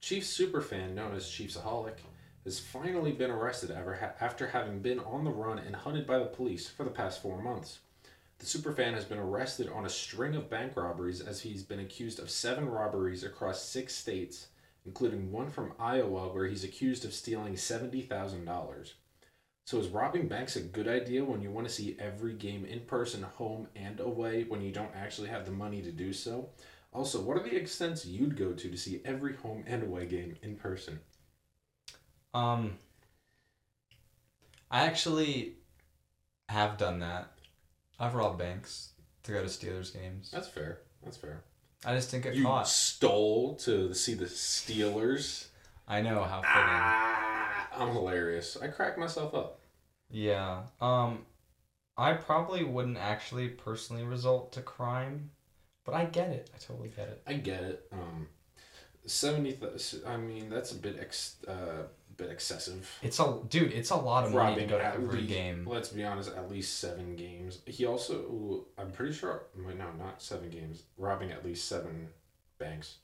Chiefs 0.00 0.36
superfan 0.36 0.94
known 0.94 1.14
as 1.14 1.24
Chiefsaholic 1.24 1.98
has 2.44 2.58
finally 2.58 3.12
been 3.12 3.30
arrested 3.30 3.70
after, 3.70 3.94
ha- 3.94 4.12
after 4.20 4.48
having 4.48 4.80
been 4.80 4.98
on 5.00 5.24
the 5.24 5.30
run 5.30 5.58
and 5.58 5.76
hunted 5.76 6.06
by 6.06 6.18
the 6.18 6.24
police 6.24 6.68
for 6.68 6.84
the 6.84 6.90
past 6.90 7.22
four 7.22 7.40
months. 7.40 7.78
The 8.38 8.46
superfan 8.46 8.94
has 8.94 9.04
been 9.04 9.18
arrested 9.18 9.68
on 9.68 9.86
a 9.86 9.90
string 9.90 10.34
of 10.34 10.50
bank 10.50 10.76
robberies 10.76 11.20
as 11.20 11.40
he's 11.40 11.62
been 11.62 11.78
accused 11.78 12.18
of 12.18 12.28
seven 12.28 12.68
robberies 12.68 13.22
across 13.22 13.62
six 13.62 13.94
states, 13.94 14.48
including 14.84 15.30
one 15.30 15.50
from 15.50 15.72
Iowa 15.78 16.32
where 16.32 16.46
he's 16.46 16.64
accused 16.64 17.04
of 17.04 17.12
stealing 17.12 17.54
$70,000. 17.54 18.92
So 19.64 19.78
is 19.78 19.88
robbing 19.88 20.26
banks 20.26 20.56
a 20.56 20.60
good 20.60 20.88
idea 20.88 21.24
when 21.24 21.40
you 21.40 21.50
want 21.50 21.68
to 21.68 21.72
see 21.72 21.96
every 21.98 22.34
game 22.34 22.64
in 22.64 22.80
person, 22.80 23.22
home 23.22 23.68
and 23.76 24.00
away, 24.00 24.44
when 24.44 24.60
you 24.60 24.72
don't 24.72 24.94
actually 24.94 25.28
have 25.28 25.46
the 25.46 25.52
money 25.52 25.80
to 25.82 25.92
do 25.92 26.12
so? 26.12 26.50
Also, 26.92 27.22
what 27.22 27.36
are 27.36 27.42
the 27.42 27.56
extents 27.56 28.04
you'd 28.04 28.36
go 28.36 28.52
to 28.52 28.70
to 28.70 28.76
see 28.76 29.00
every 29.04 29.36
home 29.36 29.64
and 29.66 29.82
away 29.82 30.06
game 30.06 30.36
in 30.42 30.56
person? 30.56 30.98
Um, 32.34 32.78
I 34.70 34.84
actually 34.86 35.54
have 36.48 36.76
done 36.76 36.98
that. 37.00 37.32
I've 37.98 38.14
robbed 38.14 38.38
banks 38.38 38.90
to 39.22 39.32
go 39.32 39.40
to 39.40 39.48
Steelers 39.48 39.92
games. 39.92 40.30
That's 40.30 40.48
fair. 40.48 40.80
That's 41.02 41.16
fair. 41.16 41.44
I 41.84 41.94
just 41.94 42.10
didn't 42.10 42.24
get 42.24 42.34
You 42.34 42.44
caught. 42.44 42.68
stole 42.68 43.56
to 43.56 43.92
see 43.94 44.14
the 44.14 44.26
Steelers. 44.26 45.46
I 45.88 46.00
know 46.00 46.22
how 46.22 46.40
fitting. 46.40 46.52
Ah, 46.54 47.68
I'm 47.76 47.88
hilarious. 47.92 48.56
I 48.60 48.68
cracked 48.68 48.98
myself 48.98 49.34
up. 49.34 49.58
Yeah. 50.10 50.62
Um, 50.80 51.26
I 51.96 52.12
probably 52.14 52.62
wouldn't 52.64 52.98
actually 52.98 53.48
personally 53.48 54.04
result 54.04 54.52
to 54.52 54.62
crime, 54.62 55.30
but 55.84 55.94
I 55.94 56.04
get 56.04 56.30
it. 56.30 56.50
I 56.54 56.58
totally 56.58 56.90
get 56.90 57.08
it. 57.08 57.22
I 57.26 57.34
get 57.34 57.62
it. 57.64 57.86
Um, 57.92 58.28
seventy. 59.06 59.58
I 60.06 60.16
mean, 60.16 60.48
that's 60.50 60.72
a 60.72 60.76
bit 60.76 60.96
ex. 61.00 61.36
Uh, 61.48 61.84
bit 62.22 62.30
excessive. 62.30 62.90
It's 63.02 63.18
a 63.20 63.38
dude. 63.48 63.72
It's 63.72 63.90
a 63.90 63.96
lot 63.96 64.24
of 64.24 64.32
money 64.32 64.54
to 64.54 64.60
Robbing 64.62 64.68
go 64.68 64.78
to 64.78 64.84
every 64.84 65.20
least- 65.22 65.28
game. 65.32 65.66
Let's 65.68 65.88
be 65.90 66.04
honest, 66.04 66.30
at 66.30 66.50
least 66.50 66.78
seven 66.78 67.16
games. 67.16 67.60
He 67.66 67.84
also, 67.86 68.66
I'm 68.78 68.90
pretty 68.92 69.12
sure, 69.12 69.44
no, 69.56 69.72
not 69.98 70.22
seven 70.22 70.50
games. 70.50 70.82
Robbing 70.96 71.30
at 71.32 71.44
least 71.44 71.68
seven 71.68 72.08
banks. 72.58 72.96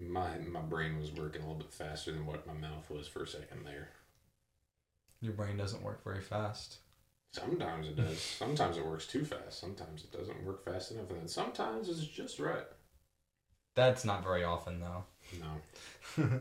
My 0.00 0.38
my 0.38 0.60
brain 0.60 0.98
was 1.00 1.10
working 1.10 1.42
a 1.42 1.44
little 1.46 1.60
bit 1.60 1.72
faster 1.72 2.12
than 2.12 2.24
what 2.26 2.46
my 2.46 2.52
mouth 2.52 2.88
was 2.90 3.08
for 3.08 3.24
a 3.24 3.26
second 3.26 3.64
there. 3.64 3.88
Your 5.20 5.32
brain 5.32 5.56
doesn't 5.56 5.82
work 5.82 6.04
very 6.04 6.20
fast. 6.20 6.78
Sometimes 7.34 7.88
it 7.88 7.96
does. 7.96 8.20
Sometimes 8.20 8.76
it 8.76 8.86
works 8.86 9.06
too 9.06 9.24
fast. 9.24 9.58
Sometimes 9.60 10.04
it 10.04 10.12
doesn't 10.16 10.44
work 10.44 10.64
fast 10.64 10.92
enough, 10.92 11.10
and 11.10 11.18
then 11.20 11.28
sometimes 11.28 11.88
it's 11.88 12.06
just 12.06 12.38
right. 12.38 12.64
That's 13.74 14.04
not 14.04 14.22
very 14.22 14.44
often 14.44 14.80
though. 14.80 15.04
No. 15.40 16.40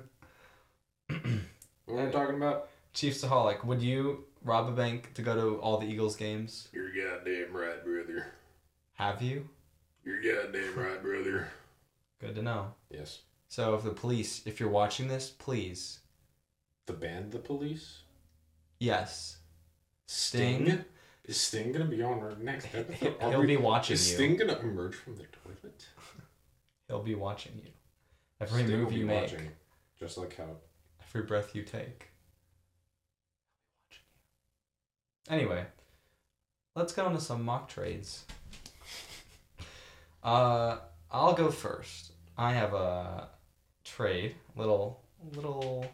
What 1.87 1.99
am 2.01 2.07
I 2.09 2.11
talking 2.11 2.35
about? 2.35 2.69
Chiefsaholic, 2.93 3.63
would 3.63 3.81
you 3.81 4.25
rob 4.43 4.67
a 4.67 4.71
bank 4.71 5.13
to 5.15 5.21
go 5.21 5.35
to 5.35 5.59
all 5.61 5.77
the 5.77 5.87
Eagles 5.87 6.15
games? 6.15 6.67
You're 6.73 6.89
goddamn 6.93 7.53
right, 7.55 7.83
brother. 7.83 8.27
Have 8.95 9.21
you? 9.21 9.47
You're 10.03 10.21
goddamn 10.21 10.75
right, 10.75 11.01
brother. 11.01 11.47
Good 12.19 12.35
to 12.35 12.41
know. 12.41 12.73
Yes. 12.89 13.21
So 13.47 13.75
if 13.75 13.83
the 13.83 13.91
police, 13.91 14.41
if 14.45 14.59
you're 14.59 14.69
watching 14.69 15.07
this, 15.07 15.29
please, 15.29 15.99
The 16.87 16.93
band, 16.93 17.31
the 17.31 17.39
police. 17.39 17.99
yes, 18.79 19.37
Sting. 20.07 20.65
Sting? 20.65 20.85
Is 21.25 21.39
Sting 21.39 21.71
gonna 21.73 21.85
be 21.85 22.01
on 22.01 22.19
our 22.19 22.35
next 22.37 22.67
episode? 22.73 23.15
Are 23.21 23.29
he'll 23.31 23.41
we- 23.41 23.47
be 23.47 23.57
watching 23.57 23.93
Is 23.95 24.09
you. 24.09 24.15
Sting 24.15 24.35
gonna 24.37 24.57
emerge 24.59 24.95
from 24.95 25.15
the 25.17 25.23
toilet? 25.23 25.85
He'll 26.87 27.03
be 27.03 27.15
watching 27.15 27.51
you. 27.63 27.71
Every 28.39 28.63
Sting 28.63 28.79
move 28.79 28.93
you 28.93 29.05
make, 29.05 29.23
watching, 29.23 29.49
just 29.99 30.17
like 30.17 30.35
how. 30.37 30.55
Every 31.17 31.25
breath 31.27 31.55
you 31.55 31.63
take. 31.63 32.09
Anyway, 35.29 35.65
let's 36.75 36.93
get 36.93 37.05
on 37.05 37.13
to 37.13 37.19
some 37.21 37.43
mock 37.43 37.67
trades. 37.67 38.25
Uh, 40.23 40.77
I'll 41.11 41.33
go 41.33 41.49
first. 41.49 42.11
I 42.37 42.53
have 42.53 42.73
a 42.73 43.29
trade, 43.83 44.35
little, 44.55 45.01
little, 45.33 45.85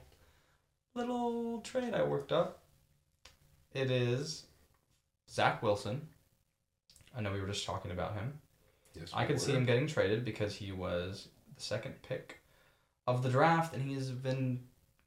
little 0.93 1.61
trade 1.61 1.93
I 1.93 2.03
worked 2.03 2.33
up. 2.33 2.59
It 3.73 3.89
is 3.89 4.43
Zach 5.29 5.63
Wilson. 5.63 6.09
I 7.15 7.21
know 7.21 7.31
we 7.31 7.39
were 7.39 7.47
just 7.47 7.65
talking 7.65 7.91
about 7.91 8.15
him. 8.15 8.33
Yes, 8.93 9.09
I 9.13 9.25
could 9.25 9.39
see 9.39 9.53
him 9.53 9.65
getting 9.65 9.87
traded 9.87 10.25
because 10.25 10.55
he 10.55 10.71
was 10.71 11.29
the 11.55 11.61
second 11.61 11.95
pick 12.01 12.39
of 13.07 13.23
the 13.23 13.29
draft, 13.29 13.73
and 13.73 13.81
he's 13.89 14.09
been 14.09 14.59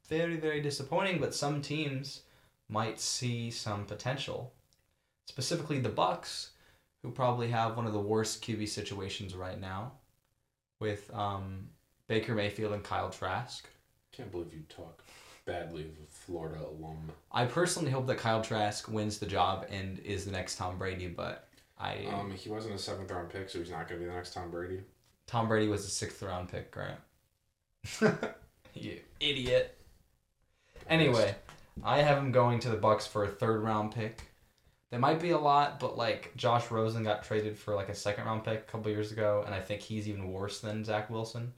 very, 0.09 0.37
very 0.37 0.61
disappointing. 0.61 1.21
But 1.21 1.35
some 1.35 1.61
teams 1.61 2.23
might 2.69 3.01
see 3.01 3.51
some 3.51 3.85
potential, 3.85 4.53
specifically 5.27 5.79
the 5.79 5.89
Bucks, 5.89 6.51
who 7.03 7.11
probably 7.11 7.49
have 7.49 7.77
one 7.77 7.87
of 7.87 7.93
the 7.93 8.01
worst 8.01 8.43
QB 8.43 8.69
situations 8.69 9.35
right 9.35 9.61
now, 9.61 9.93
with 10.81 11.13
um, 11.15 11.69
Baker 12.09 12.35
Mayfield 12.35 12.73
and 12.73 12.83
Kyle 12.83 13.11
Trask. 13.11 13.69
Can't 14.13 14.31
believe 14.31 14.53
you 14.53 14.63
talk 14.69 15.03
badly 15.45 15.83
of 15.83 15.91
a 15.91 16.07
Florida 16.11 16.61
alum. 16.61 17.11
I 17.31 17.45
personally 17.45 17.91
hope 17.91 18.07
that 18.09 18.19
Kyle 18.19 18.43
Trask 18.43 18.89
wins 18.89 19.19
the 19.19 19.27
job 19.27 19.67
and 19.71 19.99
is 20.01 20.25
the 20.25 20.33
next 20.33 20.57
Tom 20.57 20.77
Brady, 20.77 21.07
but 21.07 21.49
I 21.79 22.07
Um, 22.13 22.33
he 22.33 22.49
wasn't 22.49 22.75
a 22.75 22.79
seventh 22.79 23.11
round 23.11 23.31
pick, 23.31 23.49
so 23.49 23.59
he's 23.59 23.71
not 23.71 23.89
going 23.89 24.01
to 24.01 24.05
be 24.07 24.11
the 24.11 24.17
next 24.17 24.35
Tom 24.35 24.51
Brady. 24.51 24.81
Tom 25.27 25.49
Brady 25.49 25.69
was 25.69 25.85
a 25.85 25.91
sixth 25.91 26.23
round 26.23 26.49
pick, 26.49 26.71
Grant. 26.71 27.01
you 28.75 29.01
idiot. 29.21 29.76
Anyway, 30.89 31.35
I 31.83 32.03
have 32.03 32.19
him 32.19 32.33
going 32.33 32.61
to 32.61 32.69
the 32.69 32.77
Bucks 32.77 33.07
for 33.07 33.25
a 33.25 33.29
third 33.29 33.63
round 33.63 33.93
pick. 33.93 34.23
That 34.91 35.01
might 35.01 35.21
be 35.21 35.31
a 35.31 35.39
lot, 35.39 35.81
but 35.81 35.99
like 35.99 36.33
Josh 36.37 36.71
Rosen 36.71 37.03
got 37.03 37.25
traded 37.25 37.59
for 37.59 37.75
like 37.75 37.89
a 37.89 37.95
second 37.95 38.25
round 38.25 38.45
pick 38.45 38.61
a 38.61 38.71
couple 38.71 38.91
years 38.91 39.13
ago, 39.13 39.43
and 39.45 39.55
I 39.55 39.61
think 39.61 39.81
he's 39.81 40.09
even 40.09 40.33
worse 40.33 40.61
than 40.61 40.85
Zach 40.85 41.11
Wilson. 41.11 41.53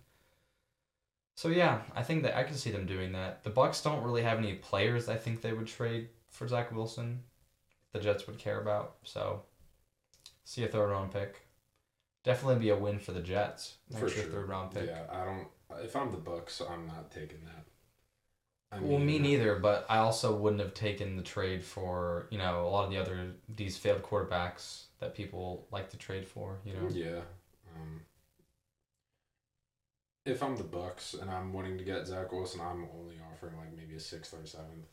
So 1.35 1.49
yeah, 1.49 1.83
I 1.95 2.03
think 2.03 2.23
that 2.25 2.37
I 2.37 2.43
can 2.43 2.57
see 2.57 2.71
them 2.71 2.87
doing 2.87 3.13
that. 3.13 3.45
The 3.45 3.51
Bucks 3.51 3.83
don't 3.83 4.03
really 4.03 4.23
have 4.23 4.39
any 4.39 4.55
players 4.55 5.09
I 5.09 5.17
think 5.17 5.41
they 5.41 5.53
would 5.53 5.69
trade 5.69 6.09
for 6.31 6.49
Zach 6.49 6.73
Wilson. 6.73 7.23
The 7.93 8.01
Jets 8.01 8.27
would 8.27 8.39
care 8.39 8.61
about. 8.61 8.97
So 9.05 9.43
see 10.45 10.65
a 10.65 10.69
third 10.69 10.91
round 10.91 11.13
pick. 11.13 11.43
Definitely 12.25 12.61
be 12.61 12.71
a 12.71 12.77
win 12.77 12.99
for 12.99 13.13
the 13.13 13.21
Jets. 13.21 13.77
For 13.93 14.09
sure. 14.09 14.25
third 14.25 14.49
round 14.49 14.73
pick. 14.73 14.87
Yeah, 14.87 15.03
I 15.13 15.25
don't. 15.25 15.47
If 15.85 15.95
I'm 15.95 16.11
the 16.11 16.19
Bucks, 16.19 16.61
I'm 16.61 16.87
not 16.87 17.11
taking 17.11 17.45
that. 17.45 17.67
I 18.71 18.81
well, 18.81 18.99
me 18.99 19.19
neither, 19.19 19.57
but 19.57 19.87
I 19.89 19.99
also 19.99 20.37
wouldn't 20.37 20.61
have 20.61 20.75
taken 20.75 21.17
the 21.17 21.23
trade 21.23 21.65
for, 21.65 22.27
you 22.31 22.37
know, 22.37 22.67
a 22.67 22.69
lot 22.69 22.85
of 22.85 22.91
the 22.91 22.99
other 22.99 23.33
these 23.57 23.79
failed 23.79 24.03
quarterbacks 24.03 24.85
that 25.01 25.15
people 25.15 25.67
like 25.71 25.91
to 25.91 25.97
trade 25.97 26.27
for, 26.27 26.59
you 26.65 26.75
know. 26.75 26.89
Yeah. 26.91 27.21
Um, 27.75 28.03
if 30.27 30.43
I'm 30.43 30.57
the 30.57 30.65
Bucks 30.65 31.15
and 31.15 31.31
I'm 31.31 31.53
wanting 31.55 31.79
to 31.79 31.85
get 31.85 32.07
Zach 32.07 32.31
Wilson, 32.31 32.61
I'm 32.61 32.87
only 32.99 33.15
offering 33.33 33.57
like 33.57 33.75
maybe 33.75 33.95
a 33.95 34.01
sixth 34.01 34.35
or 34.35 34.45
seventh. 34.45 34.87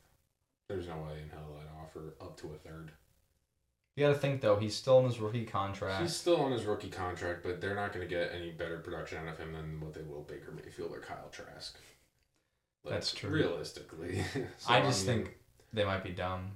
There's 0.70 0.88
no 0.88 0.96
way 0.96 1.22
in 1.22 1.29
hell 1.29 1.60
I'd 1.60 1.84
offer 1.84 2.15
up 2.22 2.38
to 2.38 2.53
a 2.53 2.58
third. 2.58 2.91
You 3.96 4.05
got 4.05 4.13
to 4.13 4.20
think 4.20 4.41
though, 4.41 4.58
he's 4.58 4.75
still 4.75 5.00
in 5.00 5.05
his 5.05 5.20
rookie 5.20 5.46
contract. 5.46 6.01
He's 6.01 6.15
still 6.15 6.38
on 6.38 6.51
his 6.51 6.63
rookie 6.63 6.89
contract, 6.89 7.44
but 7.44 7.62
they're 7.62 7.75
not 7.75 7.94
going 7.94 8.08
to 8.08 8.13
get 8.13 8.32
any 8.34 8.51
better 8.51 8.79
production 8.79 9.20
out 9.20 9.27
of 9.27 9.38
him 9.38 9.53
than 9.53 9.79
what 9.79 9.94
they 9.94 10.01
will 10.01 10.24
Baker 10.24 10.51
Mayfield 10.51 10.91
or 10.94 11.00
Kyle 11.00 11.29
Trask. 11.32 11.77
Like, 12.86 12.94
That's 12.94 13.12
true. 13.13 13.32
Realistically, 13.32 14.24
So, 14.60 14.74
I 14.74 14.82
just 14.82 15.06
mean, 15.08 15.24
think 15.24 15.38
they 15.74 15.84
might 15.84 16.04
be 16.04 16.12
dumb. 16.12 16.51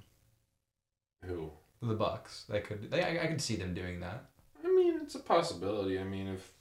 who. 1.24 1.50
The 1.82 1.94
Bucks, 1.94 2.44
they 2.48 2.60
could 2.60 2.90
they 2.90 3.02
I, 3.02 3.24
I 3.24 3.26
could 3.26 3.40
see 3.40 3.56
them 3.56 3.72
doing 3.74 4.00
that. 4.00 4.26
I 4.62 4.68
mean, 4.68 5.00
it's 5.02 5.14
a 5.14 5.18
possibility. 5.20 5.98
I 5.98 6.04
mean, 6.04 6.28
if 6.28 6.52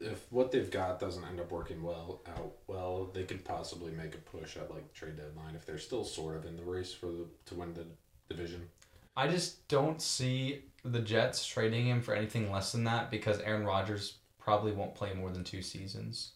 if 0.00 0.26
what 0.30 0.50
they've 0.50 0.70
got 0.70 0.98
doesn't 0.98 1.24
end 1.24 1.38
up 1.40 1.52
working 1.52 1.80
well 1.82 2.22
out 2.26 2.54
well, 2.66 3.10
they 3.14 3.22
could 3.22 3.44
possibly 3.44 3.92
make 3.92 4.14
a 4.16 4.18
push 4.18 4.56
at 4.56 4.70
like 4.72 4.92
trade 4.92 5.16
deadline 5.16 5.54
if 5.54 5.64
they're 5.64 5.78
still 5.78 6.04
sort 6.04 6.36
of 6.36 6.44
in 6.44 6.56
the 6.56 6.64
race 6.64 6.92
for 6.92 7.06
the 7.06 7.26
to 7.46 7.54
win 7.54 7.72
the 7.72 7.86
division. 8.28 8.68
I 9.16 9.28
just 9.28 9.66
don't 9.68 10.02
see 10.02 10.64
the 10.84 11.00
Jets 11.00 11.46
trading 11.46 11.86
him 11.86 12.02
for 12.02 12.14
anything 12.14 12.50
less 12.50 12.72
than 12.72 12.82
that 12.84 13.12
because 13.12 13.38
Aaron 13.40 13.64
Rodgers 13.64 14.18
probably 14.40 14.72
won't 14.72 14.96
play 14.96 15.14
more 15.14 15.30
than 15.30 15.44
two 15.44 15.62
seasons. 15.62 16.32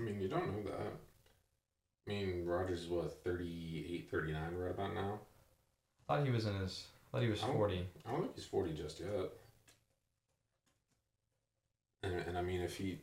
I 0.00 0.02
mean, 0.02 0.20
you 0.20 0.28
don't 0.28 0.46
know 0.46 0.70
that. 0.70 0.92
I 2.06 2.10
mean, 2.10 2.44
Rodgers 2.46 2.82
is 2.82 2.88
what 2.88 3.22
38, 3.24 4.08
39 4.10 4.54
right 4.54 4.70
about 4.70 4.94
now. 4.94 5.20
I 6.08 6.14
thought 6.18 6.24
he 6.26 6.30
was 6.32 6.46
in 6.46 6.54
his 6.60 6.84
I 7.12 7.16
thought 7.16 7.22
he 7.24 7.30
was 7.30 7.42
I 7.42 7.46
40. 7.48 7.86
I 8.06 8.10
don't 8.10 8.20
think 8.22 8.34
he's 8.36 8.44
forty 8.44 8.72
just 8.74 9.00
yet. 9.00 9.30
And, 12.02 12.14
and 12.28 12.38
I 12.38 12.42
mean, 12.42 12.60
if 12.60 12.76
he 12.76 12.98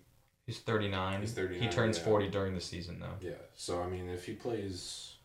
He's 0.45 0.59
39. 0.59 1.21
He's 1.21 1.31
thirty 1.31 1.57
nine. 1.57 1.63
He 1.63 1.73
turns 1.73 1.97
yeah. 1.97 2.03
40 2.03 2.27
during 2.29 2.53
the 2.53 2.61
season 2.61 2.99
though. 2.99 3.15
yeah, 3.25 3.35
so 3.55 3.81
I 3.81 3.87
mean, 3.87 4.09
if 4.09 4.25
he 4.25 4.33
plays 4.33 5.15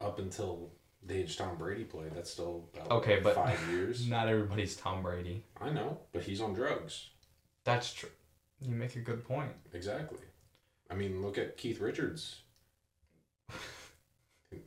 up 0.00 0.18
until 0.18 0.70
the 1.02 1.16
age 1.16 1.38
Tom 1.38 1.56
Brady 1.56 1.84
played, 1.84 2.14
that's 2.14 2.30
still 2.30 2.68
Okay, 2.90 3.20
but- 3.22 3.34
five 3.34 3.58
years. 3.70 4.06
Not 4.08 4.28
everybody's 4.28 4.76
Tom 4.76 5.02
Brady. 5.02 5.42
I 5.60 5.70
know, 5.70 5.98
but 6.12 6.22
he's 6.22 6.40
on 6.42 6.52
drugs. 6.52 7.08
That's 7.64 7.92
true. 7.94 8.10
You 8.60 8.74
make 8.74 8.96
a 8.96 9.00
good 9.00 9.24
point. 9.24 9.52
Exactly. 9.72 10.18
I 10.90 10.94
mean, 10.94 11.22
look 11.22 11.36
at 11.38 11.56
Keith 11.56 11.80
Richards. 11.80 12.40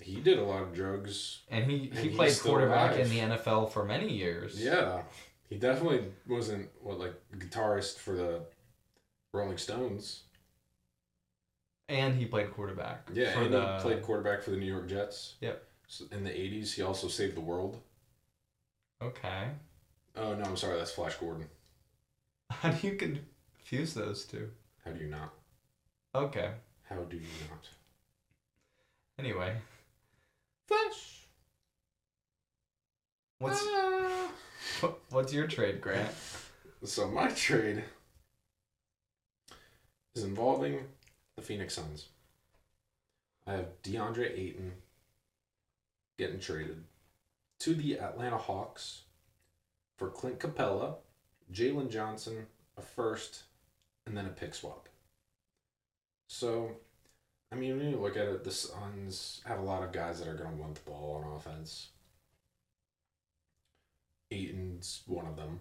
He 0.01 0.21
did 0.21 0.39
a 0.39 0.43
lot 0.43 0.63
of 0.63 0.73
drugs. 0.73 1.41
And 1.49 1.69
he, 1.69 1.91
he 1.93 2.09
played 2.09 2.37
quarterback 2.39 2.95
alive. 2.95 3.05
in 3.05 3.09
the 3.09 3.35
NFL 3.35 3.71
for 3.71 3.85
many 3.85 4.11
years. 4.11 4.59
Yeah, 4.59 5.03
he 5.49 5.57
definitely 5.57 6.05
wasn't 6.27 6.69
what 6.81 6.99
like 6.99 7.13
guitarist 7.37 7.97
for 7.97 8.15
the 8.15 8.41
Rolling 9.33 9.57
Stones. 9.57 10.23
And 11.87 12.15
he 12.15 12.25
played 12.25 12.51
quarterback. 12.53 13.09
Yeah, 13.13 13.33
for 13.33 13.41
and 13.41 13.53
the, 13.53 13.75
he 13.77 13.81
played 13.81 14.03
quarterback 14.03 14.43
for 14.43 14.51
the 14.51 14.57
New 14.57 14.65
York 14.65 14.87
Jets. 14.87 15.35
Yep. 15.41 15.63
So 15.87 16.05
in 16.11 16.23
the 16.23 16.29
'80s, 16.29 16.73
he 16.73 16.81
also 16.81 17.07
saved 17.07 17.35
the 17.35 17.41
world. 17.41 17.79
Okay. 19.01 19.45
Oh 20.15 20.35
no, 20.35 20.43
I'm 20.43 20.57
sorry, 20.57 20.77
that's 20.77 20.91
Flash 20.91 21.15
Gordon. 21.15 21.47
How 22.51 22.69
do 22.71 22.87
you 22.87 22.95
confuse 22.95 23.93
those 23.93 24.25
two? 24.25 24.49
How 24.85 24.91
do 24.91 25.03
you 25.03 25.09
not? 25.09 25.33
Okay. 26.13 26.51
How 26.83 26.97
do 26.97 27.15
you 27.15 27.23
not? 27.49 27.69
Anyway, 29.19 29.53
Flash. 30.65 31.27
what's 33.39 33.61
Ah. 33.61 34.31
what's 35.09 35.33
your 35.33 35.45
trade, 35.45 35.81
Grant? 35.81 36.09
So 36.85 37.05
my 37.09 37.27
trade 37.31 37.83
is 40.15 40.23
involving 40.23 40.87
the 41.35 41.41
Phoenix 41.41 41.73
Suns. 41.73 42.07
I 43.45 43.53
have 43.53 43.81
DeAndre 43.83 44.31
Ayton 44.31 44.73
getting 46.17 46.39
traded 46.39 46.85
to 47.59 47.73
the 47.73 47.99
Atlanta 47.99 48.37
Hawks 48.37 49.01
for 49.97 50.09
Clint 50.09 50.39
Capela, 50.39 50.95
Jalen 51.51 51.89
Johnson, 51.89 52.47
a 52.77 52.81
first, 52.81 53.43
and 54.05 54.15
then 54.15 54.25
a 54.25 54.29
pick 54.29 54.55
swap. 54.55 54.87
So, 56.27 56.77
I 57.51 57.55
mean, 57.55 57.77
when 57.77 57.89
you 57.89 57.97
look 57.97 58.15
at 58.15 58.27
it, 58.27 58.43
the 58.43 58.51
Suns 58.51 59.41
have 59.45 59.59
a 59.59 59.63
lot 59.63 59.83
of 59.83 59.91
guys 59.91 60.19
that 60.19 60.27
are 60.27 60.35
going 60.35 60.51
to 60.51 60.55
want 60.55 60.75
the 60.75 60.89
ball 60.89 61.23
on 61.23 61.35
offense. 61.35 61.89
Ayton's 64.31 65.01
one 65.07 65.25
of 65.25 65.35
them 65.35 65.59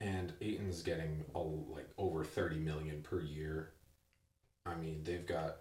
and 0.00 0.32
Ayton's 0.40 0.82
getting 0.82 1.24
a, 1.34 1.38
like 1.38 1.88
over 1.98 2.24
30 2.24 2.56
million 2.56 3.02
per 3.02 3.20
year. 3.20 3.70
I 4.64 4.74
mean, 4.74 5.02
they've 5.04 5.26
got 5.26 5.58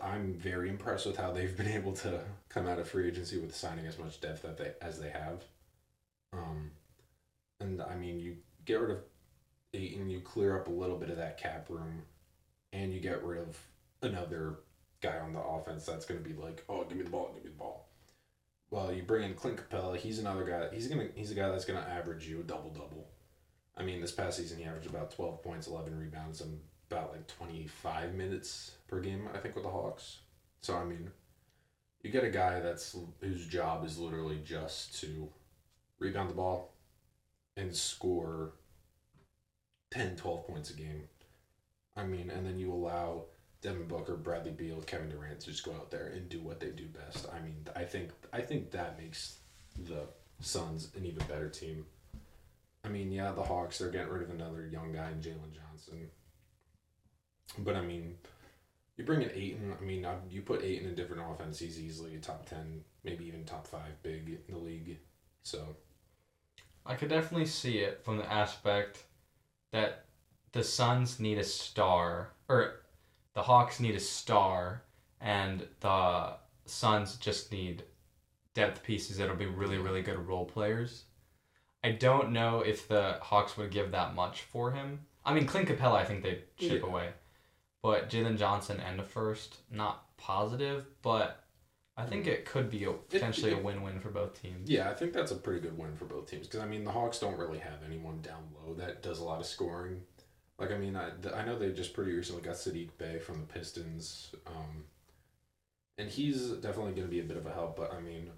I'm 0.00 0.34
very 0.34 0.70
impressed 0.70 1.06
with 1.06 1.16
how 1.16 1.32
they've 1.32 1.56
been 1.56 1.68
able 1.68 1.92
to 1.94 2.20
come 2.48 2.66
out 2.66 2.78
of 2.78 2.88
free 2.88 3.08
agency 3.08 3.38
with 3.38 3.54
signing 3.54 3.86
as 3.86 3.98
much 3.98 4.20
depth 4.20 4.42
that 4.42 4.58
they 4.58 4.72
as 4.80 5.00
they 5.00 5.10
have. 5.10 5.42
Um 6.32 6.70
and 7.60 7.80
I 7.80 7.94
mean, 7.96 8.18
you 8.18 8.36
get 8.64 8.80
rid 8.80 8.90
of 8.90 8.98
Ayton, 9.72 10.10
you 10.10 10.20
clear 10.20 10.58
up 10.58 10.68
a 10.68 10.72
little 10.72 10.98
bit 10.98 11.10
of 11.10 11.16
that 11.16 11.38
cap 11.38 11.68
room 11.68 12.02
and 12.72 12.92
you 12.92 13.00
get 13.00 13.24
rid 13.24 13.40
of 13.40 13.58
another 14.04 14.60
guy 15.00 15.18
on 15.18 15.32
the 15.32 15.40
offense 15.40 15.84
that's 15.84 16.06
going 16.06 16.22
to 16.22 16.28
be 16.28 16.34
like, 16.34 16.64
"Oh, 16.68 16.84
give 16.84 16.96
me 16.96 17.04
the 17.04 17.10
ball, 17.10 17.32
give 17.34 17.44
me 17.44 17.50
the 17.50 17.56
ball." 17.56 17.88
Well, 18.70 18.92
you 18.92 19.02
bring 19.02 19.24
in 19.24 19.34
Clint 19.34 19.58
Capela. 19.58 19.96
He's 19.96 20.18
another 20.18 20.44
guy. 20.44 20.74
He's 20.74 20.88
gonna. 20.88 21.08
He's 21.14 21.30
a 21.30 21.34
guy 21.34 21.48
that's 21.50 21.64
gonna 21.64 21.80
average 21.80 22.26
you 22.26 22.40
a 22.40 22.42
double 22.42 22.70
double. 22.70 23.08
I 23.76 23.82
mean, 23.82 24.00
this 24.00 24.12
past 24.12 24.38
season 24.38 24.58
he 24.58 24.64
averaged 24.64 24.88
about 24.88 25.10
twelve 25.10 25.42
points, 25.42 25.66
eleven 25.66 25.98
rebounds, 25.98 26.40
and 26.40 26.60
about 26.90 27.12
like 27.12 27.26
twenty 27.26 27.66
five 27.66 28.14
minutes 28.14 28.72
per 28.88 29.00
game. 29.00 29.28
I 29.34 29.38
think 29.38 29.54
with 29.54 29.64
the 29.64 29.70
Hawks. 29.70 30.20
So 30.60 30.76
I 30.76 30.84
mean, 30.84 31.10
you 32.02 32.10
get 32.10 32.24
a 32.24 32.30
guy 32.30 32.60
that's 32.60 32.96
whose 33.20 33.46
job 33.46 33.84
is 33.84 33.98
literally 33.98 34.40
just 34.44 35.00
to 35.00 35.28
rebound 35.98 36.30
the 36.30 36.34
ball 36.34 36.74
and 37.56 37.74
score 37.74 38.52
10, 39.92 40.16
12 40.16 40.46
points 40.46 40.70
a 40.70 40.74
game. 40.74 41.04
I 41.96 42.04
mean, 42.04 42.30
and 42.30 42.44
then 42.44 42.58
you 42.58 42.72
allow 42.72 43.26
Devin 43.64 43.88
Booker, 43.88 44.14
Bradley 44.14 44.50
Beal, 44.50 44.82
Kevin 44.82 45.08
Durant 45.08 45.40
to 45.40 45.46
just 45.46 45.64
go 45.64 45.72
out 45.72 45.90
there 45.90 46.08
and 46.08 46.28
do 46.28 46.38
what 46.38 46.60
they 46.60 46.68
do 46.68 46.84
best. 46.84 47.26
I 47.34 47.40
mean, 47.42 47.66
I 47.74 47.84
think 47.84 48.10
I 48.30 48.42
think 48.42 48.70
that 48.72 48.98
makes 48.98 49.38
the 49.88 50.02
Suns 50.40 50.90
an 50.94 51.06
even 51.06 51.26
better 51.26 51.48
team. 51.48 51.86
I 52.84 52.88
mean, 52.88 53.10
yeah, 53.10 53.32
the 53.32 53.42
Hawks 53.42 53.78
they're 53.78 53.88
getting 53.88 54.12
rid 54.12 54.22
of 54.22 54.28
another 54.28 54.68
young 54.70 54.92
guy 54.92 55.10
in 55.10 55.20
Jalen 55.20 55.54
Johnson, 55.54 56.10
but 57.58 57.74
I 57.74 57.80
mean, 57.80 58.16
you 58.98 59.04
bring 59.04 59.22
in 59.22 59.30
Ayton. 59.30 59.72
I 59.80 59.82
mean, 59.82 60.06
you 60.28 60.42
put 60.42 60.62
Ayton 60.62 60.88
in 60.88 60.92
a 60.92 60.96
different 60.96 61.22
offense, 61.26 61.58
he's 61.58 61.80
easily 61.80 62.16
a 62.16 62.18
top 62.18 62.46
ten, 62.46 62.82
maybe 63.02 63.24
even 63.24 63.44
top 63.44 63.66
five 63.66 64.02
big 64.02 64.40
in 64.46 64.54
the 64.54 64.60
league. 64.60 64.98
So 65.42 65.74
I 66.84 66.96
could 66.96 67.08
definitely 67.08 67.46
see 67.46 67.78
it 67.78 68.04
from 68.04 68.18
the 68.18 68.30
aspect 68.30 69.04
that 69.72 70.04
the 70.52 70.62
Suns 70.62 71.18
need 71.18 71.38
a 71.38 71.44
star, 71.44 72.28
or 72.46 72.83
the 73.34 73.42
Hawks 73.42 73.80
need 73.80 73.94
a 73.94 74.00
star, 74.00 74.82
and 75.20 75.66
the 75.80 76.34
Suns 76.66 77.16
just 77.16 77.52
need 77.52 77.82
depth 78.54 78.82
pieces 78.82 79.16
that'll 79.18 79.36
be 79.36 79.46
really, 79.46 79.78
really 79.78 80.02
good 80.02 80.26
role 80.26 80.44
players. 80.44 81.04
I 81.82 81.90
don't 81.92 82.32
know 82.32 82.60
if 82.60 82.88
the 82.88 83.18
Hawks 83.20 83.56
would 83.56 83.70
give 83.70 83.90
that 83.90 84.14
much 84.14 84.42
for 84.42 84.70
him. 84.72 85.00
I 85.24 85.34
mean, 85.34 85.46
Clint 85.46 85.68
Capela, 85.68 85.96
I 85.96 86.04
think 86.04 86.22
they'd 86.22 86.44
ship 86.58 86.82
Yeah. 86.82 86.88
away. 86.88 87.12
But 87.82 88.08
Jalen 88.08 88.38
Johnson 88.38 88.80
and 88.80 88.98
a 89.00 89.04
first, 89.04 89.58
not 89.70 90.16
positive, 90.16 90.86
but 91.02 91.44
I 91.96 92.06
think 92.06 92.26
it 92.26 92.44
could 92.46 92.70
be 92.70 92.84
a, 92.84 92.92
potentially 92.92 93.52
a 93.52 93.58
win-win 93.58 94.00
for 94.00 94.08
both 94.10 94.40
teams. 94.40 94.70
Yeah, 94.70 94.90
I 94.90 94.94
think 94.94 95.12
that's 95.12 95.30
a 95.32 95.36
pretty 95.36 95.60
good 95.60 95.76
win 95.76 95.94
for 95.94 96.06
both 96.06 96.28
teams 96.30 96.46
because 96.46 96.60
I 96.60 96.66
mean 96.66 96.84
the 96.84 96.90
Hawks 96.90 97.18
don't 97.18 97.38
really 97.38 97.58
have 97.58 97.82
anyone 97.84 98.20
down 98.22 98.42
low 98.54 98.74
that 98.74 99.02
does 99.02 99.18
a 99.18 99.24
lot 99.24 99.38
of 99.40 99.46
scoring. 99.46 100.02
Like 100.58 100.70
I 100.70 100.78
mean 100.78 100.96
I, 100.96 101.10
I 101.34 101.44
know 101.44 101.58
they 101.58 101.72
just 101.72 101.92
pretty 101.94 102.12
recently 102.12 102.42
got 102.42 102.54
Saddiq 102.54 102.90
Bey 102.98 103.18
from 103.18 103.40
the 103.40 103.46
Pistons, 103.46 104.34
um, 104.46 104.84
and 105.98 106.08
he's 106.08 106.48
definitely 106.50 106.92
going 106.92 107.06
to 107.08 107.10
be 107.10 107.20
a 107.20 107.24
bit 107.24 107.36
of 107.36 107.46
a 107.46 107.52
help. 107.52 107.76
But 107.76 107.92
I 107.92 108.00
mean, 108.00 108.30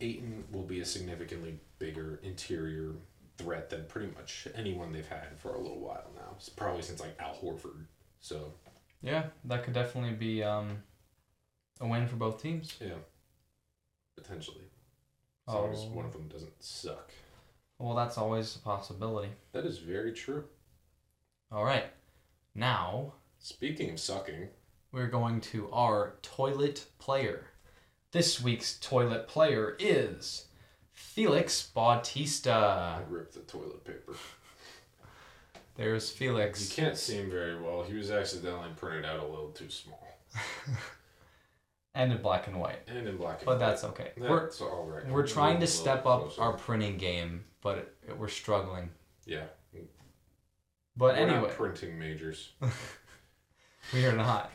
Ayton 0.00 0.44
will 0.50 0.64
be 0.64 0.80
a 0.80 0.84
significantly 0.84 1.60
bigger 1.78 2.18
interior 2.24 2.94
threat 3.38 3.70
than 3.70 3.84
pretty 3.86 4.12
much 4.14 4.48
anyone 4.54 4.92
they've 4.92 5.06
had 5.08 5.38
for 5.38 5.54
a 5.54 5.58
little 5.60 5.80
while 5.80 6.10
now. 6.16 6.34
It's 6.36 6.48
probably 6.48 6.82
since 6.82 7.00
like 7.00 7.16
Al 7.20 7.34
Horford. 7.34 7.86
So 8.20 8.52
Yeah, 9.00 9.26
that 9.44 9.62
could 9.64 9.72
definitely 9.74 10.12
be 10.14 10.42
um, 10.42 10.78
a 11.80 11.86
win 11.86 12.06
for 12.08 12.16
both 12.16 12.42
teams. 12.42 12.76
yeah, 12.80 12.94
potentially. 14.16 14.64
As 15.48 15.54
long 15.54 15.72
as 15.72 15.80
Oh. 15.80 15.88
one 15.90 16.04
of 16.04 16.12
them 16.12 16.28
doesn't 16.28 16.62
suck. 16.62 17.10
Well, 17.78 17.94
that's 17.96 18.18
always 18.18 18.54
a 18.56 18.58
possibility. 18.60 19.30
That 19.52 19.64
is 19.66 19.78
very 19.78 20.12
true. 20.12 20.44
All 21.52 21.64
right, 21.64 21.86
now 22.54 23.14
Speaking 23.38 23.90
of 23.90 23.98
sucking, 24.00 24.48
we're 24.92 25.08
going 25.08 25.40
to 25.40 25.68
our 25.72 26.14
toilet 26.22 26.84
player. 27.00 27.46
This 28.12 28.40
week's 28.40 28.78
toilet 28.78 29.26
player 29.26 29.76
is 29.80 30.46
Felix 30.92 31.66
Bautista. 31.74 32.52
I 32.52 33.00
ripped 33.10 33.34
the 33.34 33.40
toilet 33.40 33.84
paper. 33.84 34.12
There's 35.74 36.08
Felix. 36.10 36.60
You 36.60 36.66
Felix. 36.66 36.76
can't 36.76 36.96
see 36.96 37.16
him 37.16 37.30
very 37.30 37.60
well. 37.60 37.82
He 37.82 37.94
was 37.94 38.12
accidentally 38.12 38.68
printed 38.76 39.04
out 39.04 39.18
a 39.18 39.26
little 39.26 39.50
too 39.50 39.68
small. 39.70 40.06
And 41.94 42.10
in 42.10 42.22
black 42.22 42.46
and 42.46 42.58
white. 42.58 42.78
And 42.88 43.06
in 43.06 43.18
black 43.18 43.40
and 43.40 43.46
white. 43.46 43.58
But 43.58 43.58
that's 43.58 43.84
okay. 43.84 44.12
We're, 44.16 44.44
That's 44.44 44.62
all 44.62 44.86
right. 44.86 45.06
we're 45.06 45.26
trying 45.26 45.60
to 45.60 45.66
Move 45.66 45.68
a 45.68 45.78
little 45.78 45.82
step 45.82 46.06
up 46.06 46.38
our 46.38 46.54
printing 46.54 46.96
game, 46.96 47.44
but 47.60 47.76
it- 48.08 48.16
we're 48.16 48.28
struggling. 48.28 48.88
Yeah. 49.26 49.44
But 50.96 51.14
we're 51.16 51.22
anyway. 51.22 51.40
not 51.42 51.50
printing 51.50 51.98
majors. 51.98 52.52
We 53.92 54.06
are 54.06 54.16
not. 54.16 54.50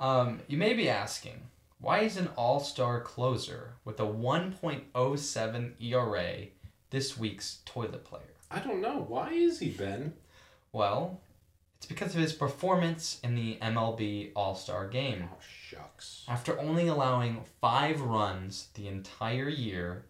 Um, 0.00 0.40
you 0.48 0.56
may 0.56 0.72
be 0.72 0.88
asking, 0.88 1.42
why 1.80 2.00
is 2.00 2.16
an 2.16 2.28
all-star 2.34 3.00
closer 3.00 3.74
with 3.84 4.00
a 4.00 4.04
1.07 4.04 5.72
ERA 5.80 6.46
this 6.90 7.16
week's 7.16 7.58
toilet 7.64 8.04
player? 8.04 8.22
I 8.50 8.58
don't 8.58 8.80
know. 8.80 9.04
Why 9.06 9.30
is 9.30 9.60
he 9.60 9.70
Ben? 9.70 10.14
Well, 10.72 11.20
it's 11.76 11.86
because 11.86 12.14
of 12.14 12.20
his 12.20 12.32
performance 12.32 13.20
in 13.22 13.34
the 13.34 13.58
MLB 13.62 14.32
All-Star 14.34 14.88
Game. 14.88 15.28
Oh 15.32 15.36
shucks. 15.40 16.24
After 16.28 16.58
only 16.58 16.88
allowing 16.88 17.44
five 17.60 18.00
runs 18.00 18.68
the 18.74 18.88
entire 18.88 19.48
year, 19.48 20.06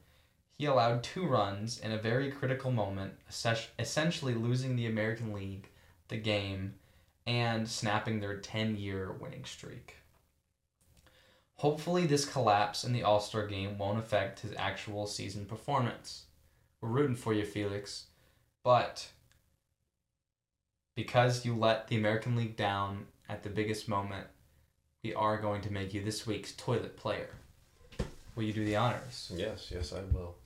he 0.62 0.66
allowed 0.66 1.03
two 1.03 1.27
runs 1.27 1.81
in 1.81 1.90
a 1.90 1.98
very 1.98 2.31
critical 2.31 2.70
moment, 2.70 3.12
essentially 3.81 4.33
losing 4.33 4.77
the 4.77 4.87
American 4.87 5.33
League, 5.33 5.68
the 6.07 6.16
game, 6.16 6.75
and 7.27 7.68
snapping 7.68 8.20
their 8.20 8.37
10 8.37 8.77
year 8.77 9.11
winning 9.11 9.44
streak. 9.44 9.96
Hopefully, 11.57 12.07
this 12.07 12.25
collapse 12.25 12.85
in 12.85 12.92
the 12.92 13.03
All 13.03 13.18
Star 13.18 13.44
game 13.44 13.77
won't 13.77 13.98
affect 13.98 14.38
his 14.38 14.55
actual 14.57 15.09
season 15.09 15.46
performance. 15.46 16.27
We're 16.81 16.90
rooting 16.90 17.16
for 17.16 17.35
you, 17.35 17.44
Felix. 17.44 18.05
But 18.62 19.09
because 20.94 21.44
you 21.44 21.57
let 21.57 21.88
the 21.88 21.96
American 21.96 22.37
League 22.37 22.55
down 22.55 23.07
at 23.29 23.42
the 23.42 23.51
biggest 23.51 23.88
moment, 23.88 24.29
we 25.03 25.12
are 25.12 25.38
going 25.38 25.62
to 25.62 25.72
make 25.72 25.92
you 25.92 26.05
this 26.05 26.25
week's 26.25 26.53
toilet 26.53 26.96
player. 26.96 27.31
Will 28.37 28.44
you 28.44 28.53
do 28.53 28.64
the 28.64 28.77
honors? 28.77 29.33
Yes, 29.35 29.72
yes, 29.75 29.92
I 29.92 30.03
will. 30.14 30.37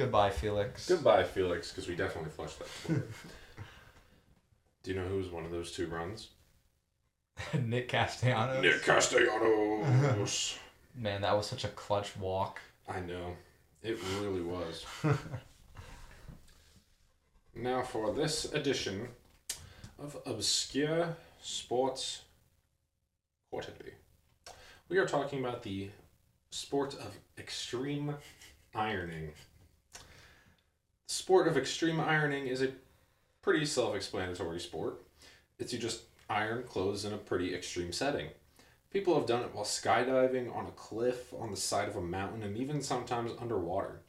Goodbye, 0.00 0.30
Felix. 0.30 0.88
Goodbye, 0.88 1.24
Felix, 1.24 1.70
because 1.70 1.86
we 1.86 1.94
definitely 1.94 2.30
flushed 2.30 2.58
that. 2.58 2.68
toilet. 2.86 3.10
Do 4.82 4.90
you 4.90 4.96
know 4.98 5.06
who 5.06 5.18
was 5.18 5.28
one 5.28 5.44
of 5.44 5.50
those 5.50 5.72
two 5.72 5.88
runs? 5.88 6.28
Nick 7.62 7.88
Castellanos. 7.88 8.62
Nick 8.62 8.82
Castellanos. 8.82 10.58
Man, 10.96 11.20
that 11.20 11.36
was 11.36 11.46
such 11.46 11.64
a 11.64 11.68
clutch 11.68 12.16
walk. 12.16 12.60
I 12.88 13.00
know. 13.00 13.36
It 13.82 13.98
really 14.22 14.40
was. 14.40 14.86
now, 17.54 17.82
for 17.82 18.14
this 18.14 18.50
edition 18.54 19.08
of 19.98 20.16
Obscure 20.24 21.14
Sports 21.42 22.22
Quarterly, 23.50 23.92
we 24.88 24.96
are 24.96 25.06
talking 25.06 25.40
about 25.40 25.62
the 25.62 25.90
sport 26.50 26.94
of 26.94 27.18
extreme 27.36 28.14
ironing. 28.74 29.32
Sport 31.10 31.48
of 31.48 31.56
extreme 31.56 31.98
ironing 31.98 32.46
is 32.46 32.62
a 32.62 32.70
pretty 33.42 33.66
self 33.66 33.96
explanatory 33.96 34.60
sport. 34.60 35.02
It's 35.58 35.72
you 35.72 35.78
just 35.80 36.02
iron 36.28 36.62
clothes 36.62 37.04
in 37.04 37.12
a 37.12 37.18
pretty 37.18 37.52
extreme 37.52 37.90
setting. 37.90 38.28
People 38.92 39.16
have 39.16 39.26
done 39.26 39.42
it 39.42 39.52
while 39.52 39.64
skydiving, 39.64 40.54
on 40.54 40.66
a 40.66 40.70
cliff, 40.70 41.34
on 41.34 41.50
the 41.50 41.56
side 41.56 41.88
of 41.88 41.96
a 41.96 42.00
mountain, 42.00 42.44
and 42.44 42.56
even 42.56 42.80
sometimes 42.80 43.32
underwater. 43.40 44.02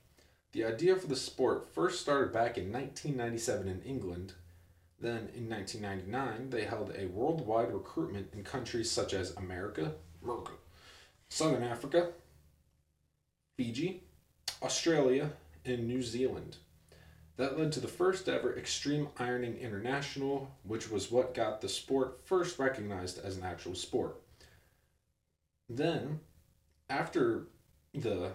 The 0.52 0.64
idea 0.64 0.96
for 0.96 1.08
the 1.08 1.16
sport 1.16 1.74
first 1.74 2.02
started 2.02 2.32
back 2.32 2.60
in 2.60 2.72
1997 2.72 3.68
in 3.68 3.82
England. 3.82 4.34
Then, 5.00 5.30
in 5.36 5.50
1999, 5.50 6.52
they 6.52 6.66
held 6.66 6.94
a 6.96 7.08
worldwide 7.08 7.74
recruitment 7.74 8.28
in 8.32 8.44
countries 8.44 8.92
such 8.92 9.16
as 9.16 9.36
America, 9.38 9.96
America, 10.24 10.52
Southern 11.30 11.64
Africa, 11.64 12.12
Fiji, 13.58 14.04
Australia, 14.62 15.32
and 15.66 15.88
New 15.88 16.04
Zealand. 16.04 16.58
That 17.38 17.58
led 17.58 17.72
to 17.74 17.80
the 17.80 17.88
first 17.88 18.30
ever 18.30 18.56
Extreme 18.56 19.10
Ironing 19.18 19.58
International, 19.58 20.52
which 20.64 20.90
was 20.90 21.12
what 21.12 21.34
got 21.34 21.62
the 21.62 21.70
sport 21.70 22.22
first 22.26 22.60
recognized 22.60 23.18
as 23.20 23.38
an 23.38 23.44
actual 23.44 23.76
sport. 23.76 24.22
Then, 25.70 26.20
after 26.90 27.48
the 27.94 28.34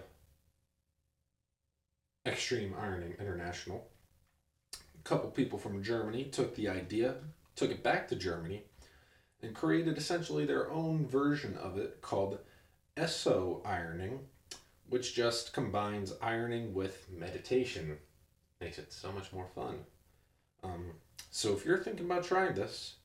Extreme 2.25 2.73
Ironing 2.77 3.15
International, 3.19 3.87
a 4.73 5.03
couple 5.03 5.29
people 5.29 5.59
from 5.59 5.83
Germany 5.83 6.25
took 6.25 6.55
the 6.55 6.67
idea, 6.67 7.15
took 7.55 7.71
it 7.71 7.83
back 7.83 8.07
to 8.07 8.15
Germany, 8.15 8.63
and 9.41 9.53
created 9.55 9.97
essentially 9.97 10.45
their 10.45 10.69
own 10.71 11.05
version 11.05 11.55
of 11.57 11.77
it 11.77 12.01
called 12.01 12.39
ESO 12.97 13.61
ironing, 13.63 14.19
which 14.89 15.13
just 15.13 15.53
combines 15.53 16.13
ironing 16.21 16.73
with 16.73 17.07
meditation. 17.11 17.97
Makes 18.59 18.79
it 18.79 18.91
so 18.91 19.11
much 19.11 19.31
more 19.31 19.47
fun. 19.53 19.79
Um, 20.63 20.91
so 21.29 21.53
if 21.53 21.65
you're 21.65 21.77
thinking 21.77 22.05
about 22.05 22.23
trying 22.23 22.55
this, 22.55 22.95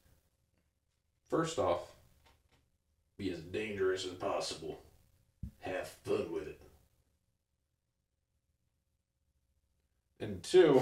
first 1.29 1.59
off, 1.59 1.93
be 3.17 3.31
as 3.31 3.41
dangerous 3.41 4.05
as 4.05 4.13
possible. 4.13 4.81
Have 5.61 5.89
fun 5.89 6.33
with 6.33 6.49
it. 6.49 6.61
And 10.19 10.43
two, 10.43 10.81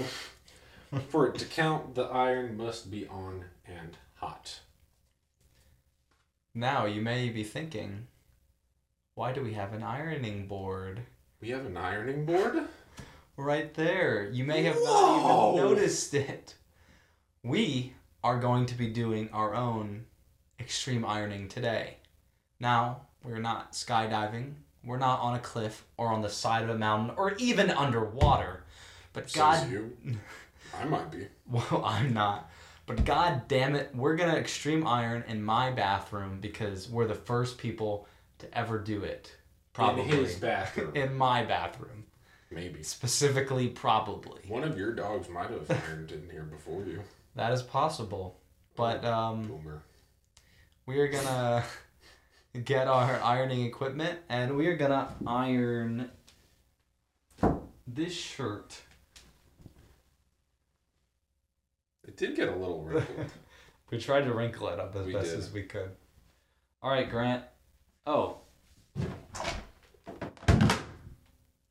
for 1.09 1.27
it 1.27 1.35
to 1.39 1.45
count, 1.45 1.95
the 1.95 2.03
iron 2.03 2.55
must 2.55 2.89
be 2.91 3.07
on 3.07 3.45
and 3.65 3.97
hot. 4.15 4.59
Now, 6.53 6.85
you 6.85 7.01
may 7.01 7.29
be 7.29 7.43
thinking, 7.43 8.07
why 9.15 9.33
do 9.33 9.41
we 9.41 9.53
have 9.53 9.73
an 9.73 9.83
ironing 9.83 10.47
board? 10.47 11.01
We 11.41 11.49
have 11.49 11.65
an 11.65 11.77
ironing 11.77 12.25
board? 12.25 12.67
Right 13.37 13.73
there. 13.73 14.29
You 14.31 14.43
may 14.43 14.63
have 14.63 14.75
Whoa! 14.75 14.83
not 14.83 15.55
even 15.55 15.69
noticed 15.77 16.13
it. 16.13 16.55
We 17.43 17.93
are 18.23 18.39
going 18.39 18.65
to 18.67 18.75
be 18.75 18.87
doing 18.87 19.29
our 19.33 19.55
own 19.55 20.05
extreme 20.59 21.03
ironing 21.05 21.47
today. 21.47 21.97
Now, 22.59 23.01
we're 23.23 23.39
not 23.39 23.73
skydiving, 23.73 24.53
we're 24.83 24.97
not 24.97 25.19
on 25.21 25.35
a 25.35 25.39
cliff 25.39 25.85
or 25.97 26.07
on 26.09 26.21
the 26.21 26.29
side 26.29 26.63
of 26.63 26.69
a 26.69 26.77
mountain 26.77 27.15
or 27.17 27.33
even 27.37 27.71
underwater. 27.71 28.63
But 29.13 29.29
Says 29.29 29.39
God, 29.39 29.71
you. 29.71 29.97
I 30.79 30.85
might 30.85 31.11
be. 31.11 31.27
well, 31.49 31.83
I'm 31.85 32.13
not. 32.13 32.49
But 32.85 33.05
god 33.05 33.47
damn 33.47 33.75
it, 33.75 33.91
we're 33.93 34.15
gonna 34.15 34.35
extreme 34.35 34.85
iron 34.85 35.23
in 35.27 35.43
my 35.43 35.71
bathroom 35.71 36.39
because 36.41 36.89
we're 36.89 37.07
the 37.07 37.15
first 37.15 37.57
people 37.57 38.07
to 38.39 38.57
ever 38.57 38.79
do 38.79 39.03
it. 39.03 39.35
Probably. 39.73 40.03
In 40.03 40.09
his 40.09 40.35
bathroom. 40.35 40.91
In 40.95 41.15
my 41.15 41.43
bathroom. 41.43 42.00
Maybe. 42.51 42.83
Specifically, 42.83 43.69
probably. 43.69 44.41
One 44.47 44.63
of 44.63 44.77
your 44.77 44.93
dogs 44.93 45.29
might 45.29 45.49
have 45.49 45.69
ironed 45.71 46.11
in 46.11 46.29
here 46.29 46.43
before 46.43 46.83
you. 46.83 47.01
That 47.35 47.53
is 47.53 47.61
possible. 47.61 48.37
But 48.75 49.03
um, 49.05 49.47
Boomer. 49.47 49.81
we 50.85 50.99
are 50.99 51.07
gonna 51.07 51.63
get 52.65 52.87
our 52.87 53.21
ironing 53.23 53.65
equipment 53.65 54.19
and 54.29 54.57
we 54.57 54.67
are 54.67 54.75
gonna 54.75 55.13
iron 55.25 56.11
this 57.87 58.13
shirt. 58.13 58.81
It 62.07 62.17
did 62.17 62.35
get 62.35 62.49
a 62.49 62.55
little 62.55 62.83
wrinkled. 62.83 63.27
We 63.89 63.97
tried 63.99 64.21
to 64.23 64.33
wrinkle 64.33 64.69
it 64.69 64.79
up 64.79 64.95
as 64.95 65.05
We 65.05 65.11
best 65.11 65.31
did. 65.31 65.39
as 65.39 65.51
we 65.51 65.63
could. 65.63 65.91
All 66.81 66.89
right, 66.89 67.09
Grant. 67.09 67.43
Oh. 68.07 68.37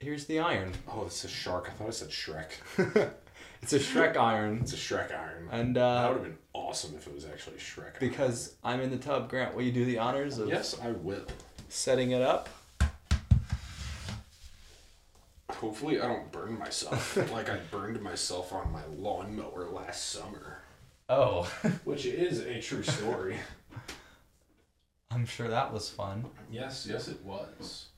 Here's 0.00 0.24
the 0.24 0.38
iron. 0.40 0.72
oh, 0.88 1.04
it's 1.06 1.24
a 1.24 1.28
shark. 1.28 1.68
I 1.68 1.72
thought 1.72 1.88
it 1.88 1.94
said 1.94 2.08
Shrek. 2.10 3.10
It's 3.62 3.74
a 3.74 3.78
Shrek 3.78 4.16
iron. 4.16 4.60
It's 4.62 4.72
a 4.72 4.76
Shrek 4.76 5.12
iron. 5.14 5.46
And 5.52 5.76
that 5.76 5.82
uh, 5.82 6.08
would 6.08 6.14
have 6.14 6.22
been 6.24 6.38
awesome 6.54 6.94
if 6.96 7.06
it 7.06 7.12
was 7.14 7.26
actually 7.26 7.58
Shrek. 7.58 7.80
iron. 7.82 7.92
because 8.00 8.54
I'm 8.64 8.80
in 8.80 8.90
the 8.90 8.96
tub, 8.96 9.28
Grant, 9.28 9.54
will 9.54 9.60
you 9.60 9.70
do 9.70 9.84
the 9.84 9.98
honors 9.98 10.38
of 10.38 10.48
Yes, 10.48 10.80
I 10.82 10.92
will. 10.92 11.26
setting 11.68 12.12
it 12.12 12.22
up? 12.22 12.48
Hopefully, 15.50 16.00
I 16.00 16.06
don't 16.08 16.32
burn 16.32 16.58
myself 16.58 17.16
like 17.32 17.50
I 17.50 17.58
burned 17.70 18.00
myself 18.00 18.50
on 18.54 18.72
my 18.72 18.80
lawnmower 18.96 19.68
last 19.70 20.08
summer, 20.08 20.62
Oh, 21.10 21.42
which 21.84 22.06
is 22.06 22.40
a 22.40 22.62
true 22.62 22.82
story. 22.82 23.36
I'm 25.10 25.26
sure 25.26 25.48
that 25.48 25.70
was 25.70 25.90
fun. 25.90 26.24
yes, 26.50 26.88
yes, 26.90 27.08
it 27.08 27.22
was. 27.22 27.88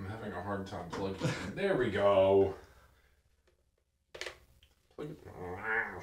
I'm 0.00 0.08
having 0.10 0.32
a 0.32 0.40
hard 0.42 0.66
time 0.66 0.88
plugging. 0.90 1.28
in. 1.48 1.54
There 1.56 1.76
we 1.76 1.90
go. 1.90 2.54
Plug 4.96 5.10
it. 5.10 5.18
Wow. 5.40 6.00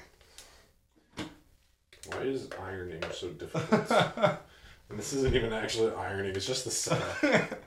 Why 2.11 2.21
is 2.21 2.47
ironing 2.61 3.03
so 3.13 3.29
difficult? 3.29 3.91
and 4.89 4.97
this 4.99 5.13
isn't 5.13 5.33
even 5.35 5.51
actually 5.51 5.93
ironing; 5.95 6.35
it's 6.35 6.45
just 6.45 6.63
the 6.65 6.71
setup. 6.71 7.63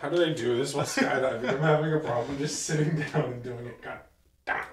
How 0.00 0.08
do 0.10 0.16
they 0.18 0.34
do 0.34 0.56
this 0.58 0.74
while 0.74 0.84
skydiving? 0.84 1.48
I'm 1.48 1.60
having 1.60 1.92
a 1.94 1.98
problem 2.00 2.36
just 2.38 2.64
sitting 2.64 2.96
down 2.96 3.24
and 3.32 3.42
doing 3.42 3.66
it. 3.66 3.80
God 3.80 4.00
damn. 4.44 4.64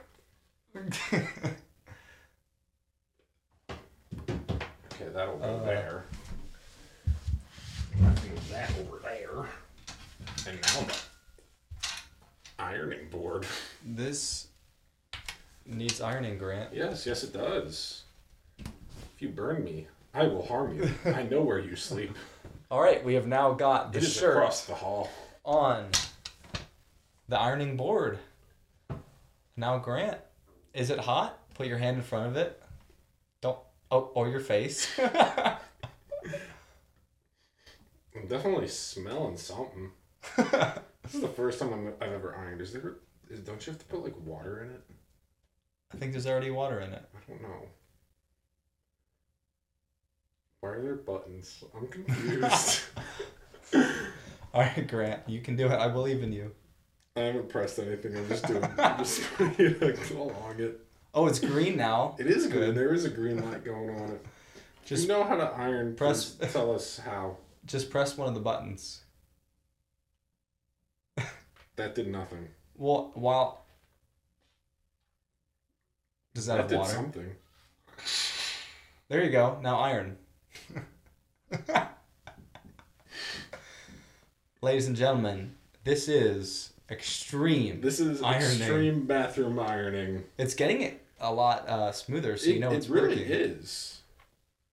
Okay, 4.92 5.10
that'll 5.14 5.38
go 5.38 5.44
Uh. 5.46 5.64
there. 5.66 6.04
Move 7.98 8.50
that 8.50 8.72
over 8.80 9.00
there. 9.04 9.46
And 10.48 10.60
now 10.62 10.86
the 10.88 11.84
ironing 12.60 13.10
board. 13.10 13.46
this 13.86 14.48
needs 15.66 16.02
ironing, 16.02 16.38
Grant. 16.38 16.74
Yes, 16.74 17.06
yes, 17.06 17.24
it 17.24 17.34
does. 17.34 18.04
If 18.60 19.20
you 19.20 19.30
burn 19.30 19.64
me, 19.64 19.88
I 20.14 20.24
will 20.28 20.46
harm 20.46 20.76
you. 20.78 20.90
I 21.12 21.24
know 21.24 21.42
where 21.42 21.60
you 21.60 21.76
sleep. 21.76 22.16
All 22.70 22.82
right, 22.82 23.04
we 23.04 23.14
have 23.16 23.28
now 23.28 23.54
got 23.54 23.92
the 23.94 24.00
It 24.00 24.04
is 24.06 24.14
shirt 24.14 24.38
across 24.38 24.66
the 24.66 24.74
hall. 24.76 25.10
on 25.46 25.88
the 27.28 27.38
ironing 27.40 27.78
board. 27.78 28.18
Now, 29.58 29.78
Grant, 29.78 30.18
is 30.74 30.90
it 30.90 31.00
hot? 31.00 31.38
Put 31.54 31.68
your 31.68 31.78
hand 31.78 31.98
in 31.98 32.04
front 32.04 32.28
of 32.28 32.38
it. 32.38 32.62
Don't. 33.42 33.60
Oh, 33.92 34.10
or 34.16 34.30
your 34.30 34.40
face. 34.40 34.88
I'm 35.00 35.58
definitely 38.28 38.68
smelling 38.70 39.38
something. 39.38 39.92
This 41.04 41.16
is 41.16 41.22
the 41.22 41.28
first 41.28 41.60
time 41.60 41.74
I'm, 41.74 41.88
I've 42.00 42.14
ever 42.14 42.36
ironed. 42.38 42.62
Is 42.62 42.72
there? 42.74 42.96
Is, 43.30 43.40
don't 43.40 43.66
you 43.66 43.74
have 43.74 43.80
to 43.80 43.86
put 43.86 44.04
like 44.04 44.14
water 44.26 44.64
in 44.64 44.70
it? 44.70 44.82
I 45.94 45.98
think 45.98 46.12
there's 46.14 46.28
already 46.28 46.52
water 46.52 46.80
in 46.80 46.94
it. 46.94 47.04
I 47.14 47.30
don't 47.32 47.42
know. 47.42 47.66
Why 50.62 50.70
are 50.70 50.82
there 50.82 50.96
buttons? 50.96 51.64
I'm 51.76 51.88
confused. 51.88 52.82
All 54.54 54.62
right, 54.62 54.88
Grant, 54.88 55.28
you 55.28 55.42
can 55.42 55.56
do 55.56 55.66
it. 55.66 55.72
I 55.72 55.88
believe 55.88 56.22
in 56.24 56.32
you. 56.32 56.52
I 57.18 57.22
haven't 57.22 57.50
pressed 57.50 57.80
anything. 57.80 58.16
I'm 58.16 58.28
just 58.30 58.48
doing. 58.48 58.64
I'm 58.78 58.98
just 59.00 59.22
putting 59.34 59.66
it 59.66 60.12
along 60.12 60.60
it. 60.60 60.80
Oh, 61.14 61.28
it's 61.28 61.40
green 61.40 61.76
now. 61.76 62.16
It 62.20 62.28
is 62.28 62.48
good. 62.48 62.54
Good. 62.54 62.76
There 62.76 62.94
is 62.94 63.06
a 63.06 63.10
green 63.10 63.44
light 63.50 63.66
going 63.66 63.90
on 63.90 64.12
it. 64.12 64.26
Just 64.86 65.04
you 65.04 65.10
know 65.10 65.24
how 65.24 65.36
to 65.36 65.44
iron. 65.44 65.96
press- 65.96 66.38
tell 66.54 66.74
us 66.74 67.00
how. 67.00 67.38
just 67.66 67.90
press 67.90 68.18
one 68.18 68.28
of 68.28 68.34
the 68.34 68.40
buttons. 68.40 69.02
That 71.82 71.96
did 71.96 72.08
nothing. 72.10 72.48
Well, 72.78 73.10
while 73.16 73.66
does 76.36 76.46
that, 76.46 76.58
That 76.58 76.62
have 76.62 76.70
did 76.70 76.78
water? 76.78 76.94
something. 76.94 77.36
There 79.10 79.24
you 79.24 79.32
go. 79.32 79.60
Now 79.64 79.80
iron. 79.80 80.18
Ladies 84.62 84.86
and 84.86 84.96
gentlemen, 84.96 85.56
this 85.84 86.08
is 86.08 86.74
extreme. 86.92 87.82
This 87.82 88.00
is 88.00 88.22
Ironing. 88.22 88.58
extreme 88.62 89.08
bathroom 89.08 89.58
ironing. 89.58 90.24
It's 90.38 90.54
getting 90.54 90.82
it 90.84 91.04
a 91.20 91.34
lot 91.34 91.68
uh, 91.68 91.92
smoother, 91.92 92.38
so 92.38 92.52
you 92.52 92.58
it, 92.58 92.60
know 92.60 92.72
it 92.72 92.76
it's 92.78 92.90
really 92.90 93.16
working. 93.22 93.26
is. 93.32 94.02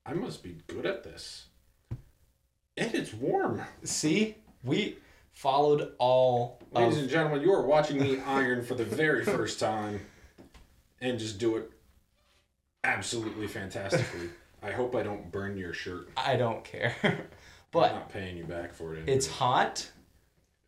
I 0.04 0.12
must 0.12 0.42
be 0.42 0.58
good 0.66 0.84
at 0.84 1.04
this. 1.04 1.46
And 2.76 2.94
it's 2.94 3.14
warm. 3.14 3.62
See, 3.82 4.36
we 4.62 4.98
followed 5.38 5.92
all 5.98 6.58
Ladies 6.72 6.96
of 6.96 7.02
and 7.02 7.10
gentlemen, 7.10 7.42
you 7.42 7.52
are 7.52 7.64
watching 7.64 8.00
me 8.00 8.18
iron 8.26 8.64
for 8.64 8.74
the 8.74 8.84
very 8.84 9.24
first 9.24 9.60
time 9.60 10.00
and 11.00 11.16
just 11.16 11.38
do 11.38 11.56
it 11.56 11.70
absolutely 12.82 13.46
fantastically. 13.46 14.30
I 14.62 14.72
hope 14.72 14.96
I 14.96 15.04
don't 15.04 15.30
burn 15.30 15.56
your 15.56 15.72
shirt. 15.72 16.10
I 16.16 16.34
don't 16.34 16.64
care. 16.64 16.96
but 17.70 17.92
I'm 17.92 17.98
not 17.98 18.08
paying 18.08 18.36
you 18.36 18.44
back 18.44 18.74
for 18.74 18.94
it. 18.94 18.98
anyway. 18.98 19.12
it's 19.16 19.28
hot. 19.28 19.88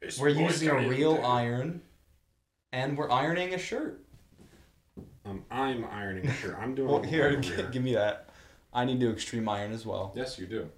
It's 0.00 0.20
We're 0.20 0.28
using 0.28 0.68
a 0.68 0.88
real 0.88 1.20
iron 1.24 1.83
and 2.72 2.96
we're 2.96 3.11
ironing 3.11 3.52
a 3.54 3.59
shirt. 3.59 4.04
Um, 5.24 5.44
I'm 5.50 5.85
ironing 5.85 6.28
a 6.28 6.33
shirt. 6.33 6.56
I'm 6.61 6.76
doing 6.76 6.88
Well, 6.88 7.02
here, 7.02 7.37
g- 7.40 7.56
give 7.72 7.83
me 7.83 7.94
that. 7.94 8.28
I 8.72 8.85
need 8.85 9.00
to 9.00 9.11
extreme 9.11 9.48
iron 9.48 9.72
as 9.72 9.85
well. 9.85 10.12
Yes, 10.14 10.38
you 10.38 10.46
do. 10.46 10.70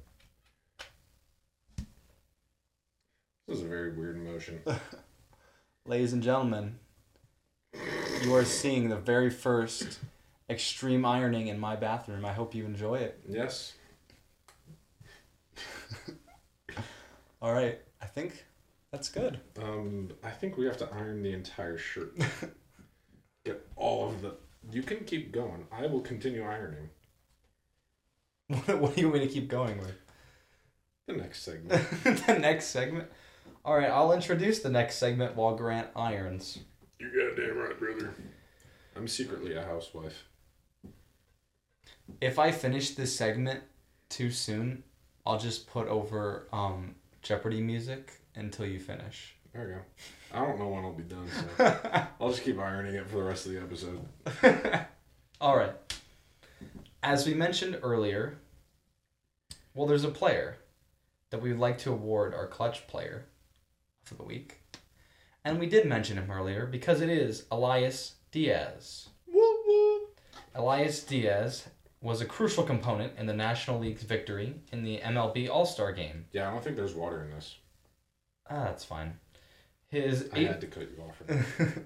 This 3.49 3.59
is 3.59 3.65
a 3.65 3.69
very 3.69 3.93
weird 3.93 4.23
motion. 4.23 4.61
Ladies 5.87 6.13
and 6.13 6.23
gentlemen, 6.23 6.79
you 8.23 8.35
are 8.35 8.45
seeing 8.45 8.89
the 8.89 8.97
very 8.97 9.31
first 9.31 9.99
extreme 10.49 11.05
ironing 11.05 11.49
in 11.49 11.59
my 11.59 11.75
bathroom. 11.75 12.25
I 12.25 12.33
hope 12.33 12.55
you 12.55 12.65
enjoy 12.65 12.97
it. 12.97 13.21
Yes. 13.29 13.73
All 17.43 17.53
right, 17.53 17.81
I 18.01 18.07
think 18.07 18.45
that's 18.93 19.09
good. 19.09 19.41
Um, 19.61 20.13
I 20.23 20.31
think 20.31 20.57
we 20.57 20.67
have 20.67 20.77
to 20.77 20.89
iron 20.93 21.25
the 21.25 21.33
entire 21.33 21.79
shirt. 21.79 22.17
Get 23.45 23.67
all 23.75 24.09
of 24.09 24.23
the. 24.23 24.37
You 24.71 24.85
can 24.85 25.05
keep 25.05 25.33
going. 25.33 25.67
I 25.73 25.87
will 25.87 26.01
continue 26.01 26.45
ironing. 26.45 26.91
What, 28.47 28.79
what 28.79 28.95
do 28.95 29.01
you 29.01 29.09
want 29.09 29.21
me 29.21 29.27
to 29.27 29.35
keep 29.35 29.49
going 29.49 29.79
with? 29.79 29.99
The 31.09 31.15
next 31.15 31.43
segment. 31.43 31.83
the 32.05 32.39
next 32.39 32.67
segment? 32.67 33.09
All 33.65 33.77
right, 33.77 33.91
I'll 33.91 34.13
introduce 34.13 34.59
the 34.59 34.71
next 34.71 34.97
segment 34.97 35.37
while 35.37 35.55
Grant 35.55 35.89
irons. 35.95 36.59
you 36.99 37.07
goddamn 37.09 37.59
right, 37.59 37.79
brother. 37.79 38.13
I'm 38.97 39.07
secretly 39.07 39.55
a 39.55 39.63
housewife. 39.63 40.25
If 42.21 42.39
I 42.39 42.51
finish 42.51 42.91
this 42.91 43.15
segment 43.17 43.63
too 44.09 44.31
soon, 44.31 44.83
I'll 45.25 45.39
just 45.39 45.69
put 45.69 45.87
over 45.87 46.49
um, 46.53 46.97
Jeopardy 47.23 47.61
music 47.61 48.21
until 48.35 48.67
you 48.67 48.81
finish. 48.81 49.37
There 49.53 49.65
we 49.65 49.75
go. 49.75 49.81
I 50.35 50.45
don't 50.45 50.59
know 50.59 50.69
when 50.69 50.85
I'll 50.85 50.93
be 50.93 51.05
done, 51.05 51.29
so 51.57 52.07
I'll 52.21 52.31
just 52.31 52.43
keep 52.43 52.59
ironing 52.59 52.97
it 52.97 53.09
for 53.09 53.17
the 53.17 53.23
rest 53.23 53.47
of 53.47 53.53
the 53.53 53.61
episode. 53.61 54.87
All 55.41 55.57
right. 55.57 55.75
As 57.03 57.27
we 57.27 57.35
mentioned 57.35 57.79
earlier, 57.83 58.39
well, 59.75 59.87
there's 59.87 60.05
a 60.05 60.11
player 60.11 60.59
that 61.31 61.41
we 61.41 61.51
would 61.51 61.61
like 61.61 61.79
to 61.79 61.93
award 61.93 62.35
our 62.35 62.47
clutch 62.47 62.87
player 62.87 63.27
for 64.05 64.15
the 64.15 64.23
week. 64.25 64.61
And 65.45 65.59
we 65.59 65.67
did 65.69 65.87
mention 65.87 66.19
him 66.19 66.31
earlier 66.31 66.67
because 66.67 67.01
it 67.01 67.09
is 67.09 67.45
Elias 67.51 68.15
Diaz. 68.31 69.09
Woo 69.27 69.57
woo! 69.67 70.01
Elias 70.55 71.03
Diaz 71.03 71.69
was 72.01 72.21
a 72.21 72.25
crucial 72.27 72.65
component 72.65 73.13
in 73.19 73.27
the 73.27 73.33
National 73.35 73.79
League's 73.81 74.03
victory 74.03 74.55
in 74.73 74.83
the 74.85 74.99
MLB 74.99 75.49
All 75.49 75.67
Star 75.67 75.93
game. 75.93 76.27
Yeah, 76.33 76.49
I 76.49 76.53
don't 76.53 76.63
think 76.63 76.77
there's 76.77 76.95
water 76.95 77.23
in 77.25 77.31
this. 77.31 77.57
Ah, 78.51 78.65
that's 78.65 78.85
fine. 78.85 79.19
His 79.89 80.29
I 80.33 80.41
had 80.41 80.61
to 80.63 80.67
cut 80.67 80.89
you 80.97 81.03
off. 81.03 81.23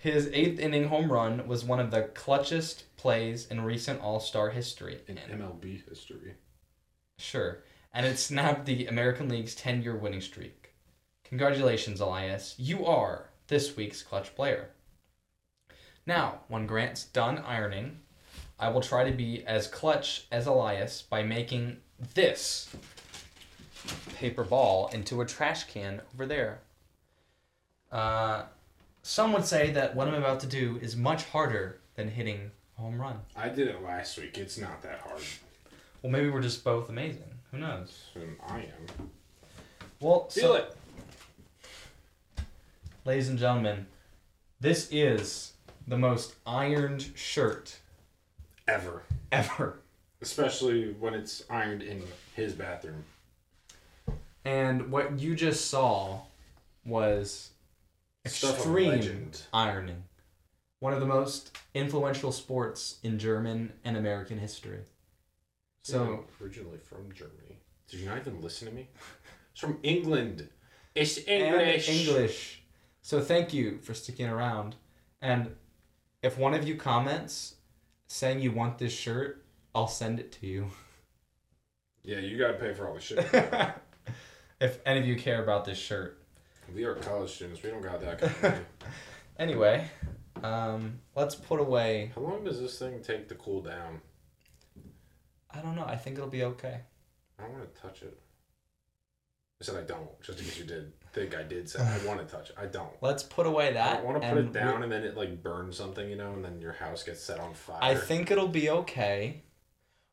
His 0.00 0.28
eighth 0.32 0.58
inning 0.58 0.88
home 0.88 1.10
run 1.10 1.46
was 1.46 1.64
one 1.64 1.78
of 1.80 1.90
the 1.90 2.02
clutchest 2.14 2.82
plays 2.96 3.46
in 3.46 3.60
recent 3.62 4.00
All 4.00 4.20
Star 4.20 4.50
history. 4.50 5.00
In 5.08 5.18
And- 5.18 5.40
MLB 5.40 5.88
history. 5.88 6.34
Sure. 7.18 7.62
And 7.92 8.04
it 8.06 8.18
snapped 8.18 8.66
the 8.66 8.86
American 8.86 9.28
League's 9.28 9.54
10 9.54 9.82
year 9.82 9.96
winning 9.96 10.20
streak. 10.20 10.63
Congratulations, 11.24 12.00
Elias. 12.00 12.54
You 12.58 12.86
are 12.86 13.30
this 13.48 13.76
week's 13.76 14.02
clutch 14.02 14.34
player. 14.34 14.70
Now, 16.06 16.40
when 16.48 16.66
Grant's 16.66 17.04
done 17.04 17.38
ironing, 17.38 17.98
I 18.58 18.68
will 18.68 18.82
try 18.82 19.04
to 19.04 19.16
be 19.16 19.44
as 19.46 19.66
clutch 19.66 20.26
as 20.30 20.46
Elias 20.46 21.02
by 21.02 21.22
making 21.22 21.78
this 22.14 22.74
paper 24.14 24.44
ball 24.44 24.88
into 24.92 25.20
a 25.20 25.26
trash 25.26 25.64
can 25.64 26.00
over 26.14 26.26
there. 26.26 26.60
Uh, 27.90 28.44
some 29.02 29.32
would 29.32 29.44
say 29.44 29.70
that 29.72 29.94
what 29.94 30.08
I'm 30.08 30.14
about 30.14 30.40
to 30.40 30.46
do 30.46 30.78
is 30.82 30.96
much 30.96 31.24
harder 31.24 31.80
than 31.94 32.08
hitting 32.08 32.50
a 32.78 32.80
home 32.80 33.00
run. 33.00 33.20
I 33.36 33.48
did 33.48 33.68
it 33.68 33.82
last 33.82 34.18
week. 34.18 34.38
It's 34.38 34.58
not 34.58 34.82
that 34.82 35.00
hard. 35.00 35.22
Well, 36.02 36.10
maybe 36.10 36.28
we're 36.28 36.42
just 36.42 36.64
both 36.64 36.88
amazing. 36.88 37.22
Who 37.50 37.58
knows? 37.58 38.04
And 38.14 38.36
I 38.46 38.58
am. 38.58 39.10
Well, 40.00 40.28
Feel 40.28 40.42
so, 40.42 40.54
it. 40.54 40.76
Ladies 43.04 43.28
and 43.28 43.38
gentlemen, 43.38 43.86
this 44.60 44.88
is 44.90 45.52
the 45.86 45.98
most 45.98 46.34
ironed 46.46 47.10
shirt 47.14 47.78
Ever. 48.66 49.02
ever. 49.30 49.80
Especially 50.22 50.92
when 50.98 51.12
it's 51.14 51.44
ironed 51.50 51.82
in 51.82 52.02
his 52.34 52.54
bathroom. 52.54 53.04
And 54.44 54.90
what 54.90 55.18
you 55.18 55.34
just 55.34 55.68
saw 55.70 56.20
was 56.84 57.50
Stuff 58.26 58.52
of 58.52 58.56
extreme 58.56 58.88
legend. 58.88 59.42
ironing. 59.52 60.04
One 60.80 60.94
of 60.94 61.00
the 61.00 61.06
most 61.06 61.56
influential 61.74 62.32
sports 62.32 62.98
in 63.02 63.18
German 63.18 63.72
and 63.84 63.96
American 63.98 64.38
history. 64.38 64.80
So, 65.82 66.24
originally 66.42 66.78
from 66.78 67.12
Germany. 67.12 67.58
Did 67.90 68.00
you 68.00 68.06
not 68.06 68.16
even 68.18 68.40
listen 68.40 68.68
to 68.68 68.74
me? 68.74 68.88
It's 69.52 69.60
from 69.60 69.78
England. 69.82 70.48
It's 70.94 71.18
and 71.18 71.28
English. 71.54 71.88
English. 71.88 72.63
So 73.04 73.20
thank 73.20 73.52
you 73.52 73.80
for 73.82 73.92
sticking 73.92 74.30
around. 74.30 74.76
And 75.20 75.56
if 76.22 76.38
one 76.38 76.54
of 76.54 76.66
you 76.66 76.74
comments 76.74 77.56
saying 78.06 78.40
you 78.40 78.50
want 78.50 78.78
this 78.78 78.94
shirt, 78.94 79.44
I'll 79.74 79.88
send 79.88 80.18
it 80.18 80.32
to 80.40 80.46
you. 80.46 80.70
Yeah, 82.02 82.20
you 82.20 82.38
gotta 82.38 82.54
pay 82.54 82.72
for 82.72 82.88
all 82.88 82.94
the 82.94 83.00
shit. 83.02 83.18
if 84.60 84.78
any 84.86 85.00
of 85.00 85.06
you 85.06 85.16
care 85.16 85.42
about 85.42 85.66
this 85.66 85.76
shirt. 85.76 86.22
we 86.74 86.84
are 86.84 86.94
college 86.94 87.30
students. 87.30 87.62
We 87.62 87.68
don't 87.68 87.82
got 87.82 88.00
that 88.00 88.20
kind 88.20 88.32
of 88.32 88.42
money. 88.42 88.64
Anyway, 89.38 89.84
um, 90.42 91.00
let's 91.14 91.34
put 91.34 91.60
away. 91.60 92.12
How 92.14 92.22
long 92.22 92.44
does 92.44 92.58
this 92.58 92.78
thing 92.78 93.02
take 93.02 93.28
to 93.28 93.34
cool 93.34 93.60
down? 93.60 94.00
I 95.50 95.60
don't 95.60 95.74
know. 95.74 95.84
I 95.84 95.96
think 95.96 96.16
it'll 96.16 96.30
be 96.30 96.44
okay. 96.44 96.80
I 97.38 97.42
don't 97.42 97.52
want 97.52 97.74
to 97.74 97.80
touch 97.82 98.02
it. 98.02 98.16
I 99.60 99.64
said 99.64 99.76
I 99.76 99.82
don't, 99.82 100.08
just 100.22 100.38
in 100.38 100.44
case 100.44 100.58
you 100.58 100.64
did 100.64 100.92
think 101.14 101.36
I 101.36 101.42
did 101.42 101.68
say 101.68 101.80
I 101.80 102.04
want 102.06 102.20
to 102.20 102.26
touch 102.26 102.50
it. 102.50 102.56
I 102.58 102.66
don't. 102.66 102.90
Let's 103.00 103.22
put 103.22 103.46
away 103.46 103.68
I 103.68 103.72
that. 103.72 103.94
don't 103.96 104.04
want 104.04 104.20
to 104.22 104.28
put 104.28 104.38
it 104.38 104.52
down 104.52 104.82
and 104.82 104.90
then 104.90 105.04
it 105.04 105.16
like 105.16 105.42
burns 105.42 105.76
something, 105.76 106.10
you 106.10 106.16
know, 106.16 106.32
and 106.32 106.44
then 106.44 106.60
your 106.60 106.72
house 106.72 107.02
gets 107.04 107.22
set 107.22 107.38
on 107.40 107.54
fire. 107.54 107.78
I 107.80 107.94
think 107.94 108.30
it'll 108.30 108.48
be 108.48 108.68
okay. 108.68 109.42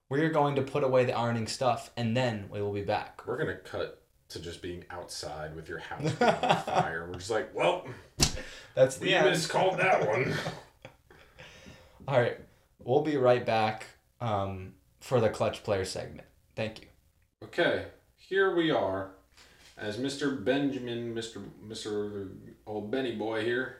We're 0.09 0.29
going 0.29 0.55
to 0.55 0.61
put 0.61 0.83
away 0.83 1.05
the 1.05 1.13
ironing 1.17 1.47
stuff, 1.47 1.89
and 1.95 2.15
then 2.17 2.49
we 2.51 2.61
will 2.61 2.73
be 2.73 2.81
back. 2.83 3.21
we're 3.25 3.37
gonna 3.37 3.55
cut 3.55 4.03
to 4.29 4.39
just 4.39 4.61
being 4.61 4.83
outside 4.89 5.55
with 5.55 5.67
your 5.69 5.79
house 5.79 6.01
being 6.11 6.31
on 6.31 6.57
fire. 6.65 7.07
We're 7.07 7.17
just 7.17 7.31
like, 7.31 7.55
well, 7.55 7.85
That's 8.75 8.97
the 8.97 9.05
we 9.07 9.13
end. 9.13 9.25
miscalled 9.29 9.79
that 9.79 10.05
one. 10.07 10.33
All 12.07 12.19
right, 12.19 12.37
we'll 12.79 13.03
be 13.03 13.15
right 13.17 13.45
back 13.45 13.85
um, 14.19 14.73
for 14.99 15.19
the 15.21 15.29
clutch 15.29 15.63
player 15.63 15.85
segment. 15.85 16.27
Thank 16.55 16.81
you. 16.81 16.87
Okay, 17.45 17.85
here 18.17 18.55
we 18.55 18.69
are, 18.71 19.11
as 19.81 19.97
Mr. 19.97 20.41
Benjamin, 20.43 21.13
Mr. 21.15 21.43
Mr. 21.67 22.29
Old 22.67 22.91
Benny 22.91 23.15
Boy 23.15 23.43
here, 23.43 23.77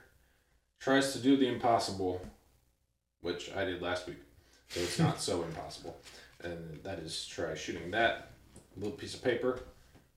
tries 0.80 1.12
to 1.12 1.18
do 1.20 1.36
the 1.36 1.46
impossible, 1.46 2.20
which 3.20 3.52
I 3.54 3.64
did 3.64 3.80
last 3.80 4.08
week, 4.08 4.18
so 4.68 4.80
it's 4.80 4.98
not 4.98 5.20
so 5.20 5.44
impossible, 5.44 5.96
and 6.42 6.80
that 6.82 6.98
is 6.98 7.24
try 7.26 7.54
shooting 7.54 7.92
that 7.92 8.32
little 8.76 8.96
piece 8.96 9.14
of 9.14 9.22
paper 9.22 9.60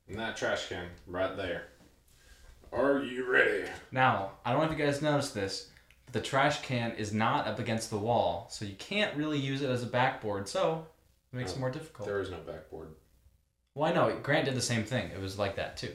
in 0.08 0.18
that 0.18 0.36
trash 0.36 0.70
can 0.70 0.88
right 1.06 1.38
there. 1.38 1.68
Are 2.74 3.04
you 3.04 3.32
ready? 3.32 3.70
Now, 3.92 4.32
I 4.44 4.52
don't 4.52 4.62
know 4.62 4.72
if 4.72 4.78
you 4.78 4.84
guys 4.84 5.02
noticed 5.02 5.36
this, 5.36 5.70
but 6.06 6.14
the 6.14 6.22
trash 6.22 6.62
can 6.62 6.92
is 6.94 7.14
not 7.14 7.48
up 7.48 7.60
against 7.60 7.92
the 7.92 7.98
wall, 7.98 8.48
so 8.50 8.66
you 8.66 8.76
can't 8.76 9.16
really 9.16 9.38
use 9.38 9.62
it 9.62 9.70
as 9.70 9.84
a 9.84 9.88
backboard. 9.88 10.50
So 10.50 10.88
it 11.32 11.36
makes 11.38 11.52
it 11.52 11.58
Oh, 11.58 11.60
more 11.62 11.72
difficult. 11.72 12.08
There 12.08 12.20
is 12.22 12.32
no 12.32 12.38
backboard. 12.38 12.90
Well, 13.76 13.92
I 13.92 13.94
know 13.94 14.18
Grant 14.24 14.46
did 14.46 14.56
the 14.56 14.62
same 14.62 14.84
thing. 14.86 15.12
It 15.12 15.20
was 15.22 15.38
like 15.38 15.58
that 15.58 15.78
too. 15.78 15.92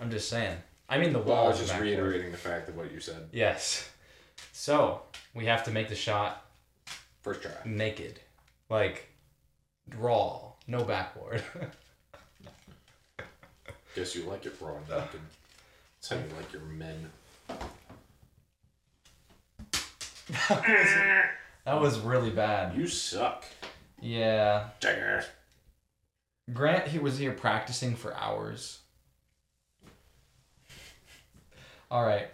I'm 0.00 0.10
just 0.10 0.28
saying. 0.30 0.56
I 0.88 0.98
mean, 0.98 1.12
the 1.12 1.18
Well, 1.18 1.36
wall 1.36 1.46
I 1.46 1.48
was 1.50 1.58
just 1.58 1.78
reiterating 1.78 2.30
the 2.32 2.38
fact 2.38 2.68
of 2.68 2.76
what 2.76 2.90
you 2.92 3.00
said. 3.00 3.28
Yes. 3.32 3.90
So 4.52 5.02
we 5.34 5.44
have 5.46 5.64
to 5.64 5.70
make 5.72 5.88
the 5.88 5.96
shot 5.96 6.46
First 7.22 7.42
try. 7.42 7.50
naked, 7.64 8.20
like 8.70 9.08
raw, 9.98 10.52
no 10.68 10.84
backboard. 10.84 11.42
Guess 13.96 14.14
you 14.14 14.22
like 14.24 14.46
it 14.46 14.54
raw 14.60 14.76
and 14.76 14.88
naked. 14.88 15.20
That's 16.00 16.08
how 16.10 16.16
you 16.16 16.22
like 16.36 16.52
your 16.52 16.62
men. 16.62 17.10
that 21.64 21.80
was 21.80 21.98
really 22.00 22.30
bad. 22.30 22.76
You 22.76 22.86
suck. 22.86 23.44
Yeah. 24.00 24.68
Jagger. 24.78 25.24
Grant, 26.52 26.88
he 26.88 26.98
was 26.98 27.18
here 27.18 27.32
practicing 27.32 27.94
for 27.94 28.16
hours. 28.16 28.80
All 31.90 32.04
right. 32.04 32.28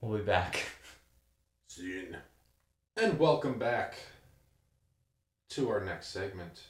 We'll 0.00 0.18
be 0.18 0.24
back. 0.24 0.64
Soon. 1.68 2.16
And 2.96 3.20
welcome 3.20 3.58
back 3.58 3.94
to 5.50 5.70
our 5.70 5.84
next 5.84 6.08
segment 6.08 6.62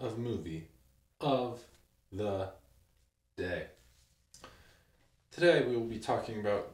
of 0.00 0.18
movie 0.18 0.68
of 1.20 1.60
the 2.10 2.50
day. 3.36 3.66
Today 5.30 5.64
we 5.68 5.76
will 5.76 5.84
be 5.84 5.98
talking 5.98 6.40
about 6.40 6.70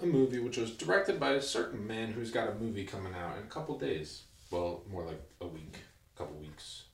a 0.00 0.06
movie 0.06 0.40
which 0.40 0.56
was 0.56 0.72
directed 0.72 1.20
by 1.20 1.32
a 1.32 1.42
certain 1.42 1.86
man 1.86 2.12
who's 2.12 2.30
got 2.30 2.48
a 2.48 2.54
movie 2.54 2.84
coming 2.84 3.14
out 3.14 3.36
in 3.36 3.44
a 3.44 3.46
couple 3.46 3.78
days. 3.78 4.22
Well, 4.50 4.82
more 4.90 5.04
like 5.04 5.22
a 5.40 5.46
week, 5.46 5.78
a 6.18 6.22
couple 6.22 6.40
weeks. 6.40 6.84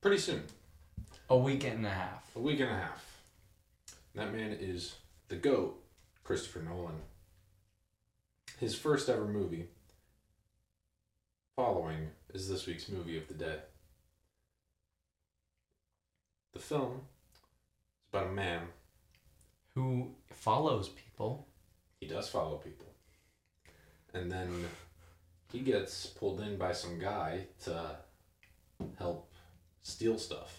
Pretty 0.00 0.18
soon. 0.18 0.42
A 1.30 1.36
week 1.36 1.64
and 1.64 1.86
a 1.86 1.90
half. 1.90 2.34
A 2.34 2.40
week 2.40 2.60
and 2.60 2.70
a 2.70 2.74
half. 2.74 3.22
That 4.14 4.32
man 4.32 4.56
is 4.60 4.96
the 5.28 5.36
GOAT, 5.36 5.80
Christopher 6.24 6.60
Nolan. 6.60 7.00
His 8.58 8.74
first 8.74 9.08
ever 9.08 9.24
movie, 9.24 9.68
following, 11.56 12.08
is 12.34 12.48
this 12.48 12.66
week's 12.66 12.88
movie 12.88 13.16
of 13.16 13.28
the 13.28 13.34
day. 13.34 13.56
The 16.52 16.58
film 16.58 16.92
is 16.92 18.08
about 18.12 18.30
a 18.30 18.32
man. 18.32 18.62
Who 19.74 20.10
follows 20.30 20.88
people? 20.88 21.46
He 22.00 22.06
does 22.06 22.28
follow 22.28 22.56
people. 22.56 22.86
And 24.12 24.30
then 24.30 24.66
he 25.52 25.60
gets 25.60 26.06
pulled 26.06 26.40
in 26.40 26.58
by 26.58 26.72
some 26.72 26.98
guy 26.98 27.46
to 27.64 27.96
help 28.98 29.32
steal 29.82 30.18
stuff. 30.18 30.58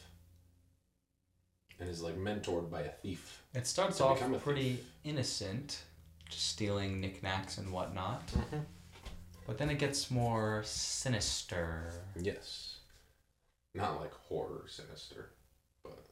And 1.79 1.89
is 1.89 2.01
like 2.01 2.15
mentored 2.17 2.69
by 2.69 2.81
a 2.81 2.89
thief. 2.91 3.43
It 3.53 3.67
starts 3.67 3.99
off 3.99 4.21
pretty 4.43 4.75
thief. 4.75 4.85
innocent, 5.03 5.81
just 6.29 6.47
stealing 6.49 7.01
knickknacks 7.01 7.57
and 7.57 7.71
whatnot. 7.71 8.21
But 9.45 9.57
then 9.57 9.69
it 9.69 9.79
gets 9.79 10.09
more 10.09 10.61
sinister. 10.65 11.91
Yes. 12.15 12.77
Not 13.75 13.99
like 13.99 14.13
horror 14.13 14.65
sinister, 14.69 15.31
but, 15.83 16.05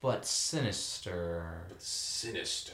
But 0.00 0.26
sinister. 0.26 1.66
but 1.68 1.82
sinister. 1.82 2.72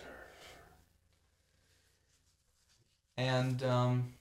And 3.16 3.62
um, 3.62 4.14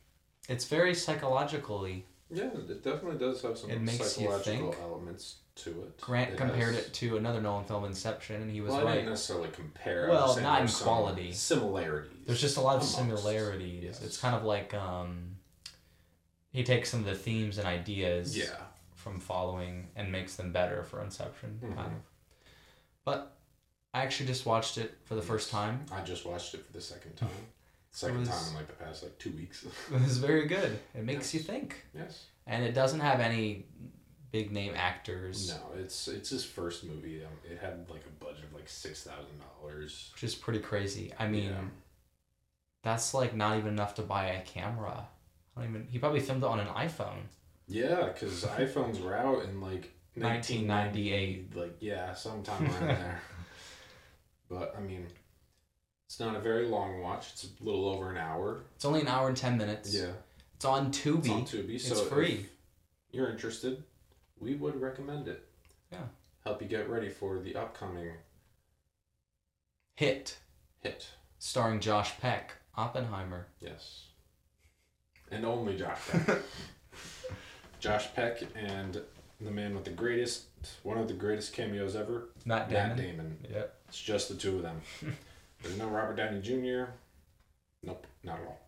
it's 0.49 0.65
very 0.65 0.93
psychologically. 0.93 2.05
Yeah, 2.33 2.45
it 2.45 2.83
definitely 2.83 3.17
does 3.19 3.41
have 3.43 3.57
some 3.57 3.69
It 3.69 3.79
makes 3.81 3.99
you 3.99 4.25
psychological 4.27 4.71
think. 4.71 4.83
elements 4.83 5.35
to 5.55 5.69
it. 5.83 6.01
Grant 6.01 6.35
compared 6.35 6.73
has- 6.75 6.85
it 6.87 6.93
to 6.95 7.17
another 7.17 7.39
Nolan 7.41 7.65
film, 7.65 7.85
Inception, 7.85 8.41
and 8.41 8.49
he 8.51 8.59
was 8.61 8.71
well, 8.71 8.81
I 8.81 8.83
right. 8.85 8.93
didn't 8.95 9.09
necessarily 9.11 9.49
compare. 9.49 10.07
Well, 10.09 10.17
I'm 10.17 10.23
just 10.25 10.33
saying 10.35 10.43
not 10.47 10.59
in 10.59 10.65
there's 10.65 10.75
some 10.77 10.87
quality. 10.87 11.31
Similarities. 11.31 12.17
There's 12.25 12.41
just 12.41 12.57
a 12.57 12.61
lot 12.61 12.75
of 12.77 12.81
amongst. 12.81 12.95
similarities. 12.97 13.83
Yes. 13.83 14.01
It's 14.01 14.17
kind 14.17 14.35
of 14.35 14.43
like 14.43 14.73
um, 14.73 15.35
he 16.51 16.63
takes 16.63 16.89
some 16.89 17.01
of 17.01 17.05
the 17.05 17.15
themes 17.15 17.57
and 17.59 17.67
ideas 17.67 18.35
Yeah. 18.37 18.55
from 18.95 19.19
following 19.19 19.89
and 19.95 20.11
makes 20.11 20.35
them 20.35 20.51
better 20.51 20.83
for 20.83 21.01
Inception, 21.03 21.59
Mhm. 21.63 21.75
kind 21.75 21.93
of. 21.93 22.01
But 23.05 23.37
I 23.93 24.01
actually 24.01 24.25
just 24.27 24.45
watched 24.47 24.77
it 24.79 24.97
for 25.05 25.13
the 25.13 25.21
first 25.21 25.51
time. 25.51 25.85
I 25.91 26.01
just 26.01 26.25
watched 26.25 26.55
it 26.55 26.65
for 26.65 26.71
the 26.73 26.81
second 26.81 27.15
time. 27.15 27.29
Second 27.93 28.19
was- 28.21 28.29
time 28.29 28.47
in 28.49 28.55
like 28.55 28.67
the 28.67 28.73
past 28.83 29.03
like 29.03 29.17
two 29.19 29.31
weeks. 29.31 29.65
It 29.93 30.01
was 30.01 30.17
very 30.17 30.47
good. 30.47 30.77
It 30.93 31.03
makes 31.05 31.33
you 31.33 31.39
think, 31.39 31.85
yes. 31.95 32.25
and 32.47 32.63
it 32.65 32.73
doesn't 32.73 32.99
have 32.99 33.19
any 33.21 33.65
big 34.31 34.51
name 34.51 34.73
actors, 34.75 35.49
No, 35.49 35.79
it's 35.79 36.07
it's 36.07 36.29
his 36.31 36.43
first 36.43 36.83
movie. 36.83 37.23
Um, 37.23 37.31
it 37.49 37.59
had 37.59 37.87
like 37.89 38.03
a 38.07 38.23
budget 38.23 38.45
of 38.45 38.53
like 38.53 38.67
six 38.67 39.03
thousand 39.03 39.39
dollars. 39.39 40.09
which 40.13 40.23
is 40.23 40.33
pretty 40.35 40.59
crazy. 40.59 41.13
I 41.19 41.27
mean, 41.27 41.51
Yeah. 41.51 41.61
that's 42.83 43.13
like 43.13 43.35
not 43.35 43.57
even 43.57 43.69
enough 43.73 43.93
to 43.95 44.01
buy 44.01 44.25
a 44.27 44.41
camera. 44.41 45.07
I 45.55 45.61
don't 45.61 45.69
even. 45.69 45.87
He 45.91 45.99
probably 45.99 46.19
filmed 46.19 46.41
it 46.43 46.47
on 46.47 46.59
an 46.59 46.67
iPhone. 46.67 47.21
Yeah, 47.67 48.09
because 48.11 48.43
iPhones 48.43 48.99
were 49.03 49.15
out 49.15 49.43
in 49.45 49.61
like 49.61 49.91
1998. 50.15 51.55
Like 51.55 51.75
yeah, 51.79 52.13
sometime 52.15 52.65
around 52.65 52.87
there. 52.87 53.21
but 54.49 54.75
I 54.75 54.81
mean, 54.81 55.05
it's 56.13 56.19
not 56.19 56.35
a 56.35 56.39
very 56.39 56.67
long 56.67 57.01
watch. 57.01 57.31
It's 57.33 57.45
a 57.59 57.63
little 57.63 57.89
over 57.89 58.11
an 58.11 58.17
hour. 58.17 58.65
It's 58.75 58.85
only 58.85 59.01
an 59.01 59.07
hour 59.07 59.29
and 59.29 59.35
ten 59.35 59.57
minutes. 59.57 59.91
Yeah, 59.95 60.11
It's 60.55 60.63
on 60.63 60.91
Tubi. 60.91 61.17
it's 61.21 61.29
on 61.29 61.41
Tubi. 61.45 61.73
It's 61.73 61.87
So 61.87 61.95
free. 62.05 62.45
you're 63.11 63.31
interested, 63.31 63.81
we 64.39 64.53
would 64.53 64.79
recommend 64.79 65.27
it. 65.27 65.43
Yeah. 65.91 66.03
Help 66.43 66.61
you 66.61 66.67
get 66.67 66.87
ready 66.87 67.09
for 67.09 67.39
the 67.39 67.55
upcoming 67.55 68.11
Hit, 69.95 70.37
hit. 70.81 71.07
starring 71.39 71.79
Josh 71.79 72.15
Peck, 72.19 72.57
Oppenheimer. 72.77 73.47
Yes. 73.59 74.05
And 75.31 75.43
only 75.45 75.75
Josh 75.75 75.97
Peck. 76.11 76.37
Josh 77.79 78.13
Peck 78.13 78.43
and 78.55 79.01
the 79.41 79.49
man 79.51 79.73
with 79.73 79.85
the 79.85 79.89
greatest, 79.89 80.43
one 80.83 80.99
of 80.99 81.07
the 81.07 81.13
greatest 81.15 81.53
cameos 81.53 81.95
ever, 81.95 82.29
Matt 82.45 82.69
Damon. 82.69 82.87
Matt 82.89 82.97
Damon. 82.97 83.37
Yep. 83.51 83.75
It's 83.87 83.99
just 83.99 84.29
the 84.29 84.35
two 84.35 84.57
of 84.57 84.61
them. 84.61 84.79
There's 85.63 85.77
no 85.77 85.87
Robert 85.87 86.15
Downey 86.17 86.41
Jr. 86.41 86.91
Nope, 87.81 88.05
not 88.23 88.39
at 88.39 88.45
all. 88.45 88.59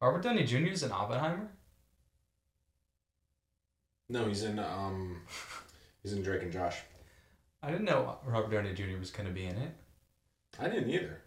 Robert 0.00 0.22
Downey 0.22 0.44
Jr. 0.44 0.68
is 0.68 0.82
in 0.84 0.92
Oppenheimer. 0.92 1.50
No, 4.08 4.24
he's 4.26 4.44
in 4.44 4.58
um, 4.58 5.20
he's 6.02 6.12
in 6.12 6.22
Drake 6.22 6.42
and 6.42 6.52
Josh. 6.52 6.78
I 7.62 7.70
didn't 7.70 7.84
know 7.86 8.18
Robert 8.24 8.50
Downey 8.52 8.72
Jr. 8.74 8.98
was 8.98 9.10
gonna 9.10 9.30
be 9.30 9.44
in 9.46 9.56
it. 9.56 9.74
I 10.58 10.68
didn't 10.68 10.90
either. 10.90 11.20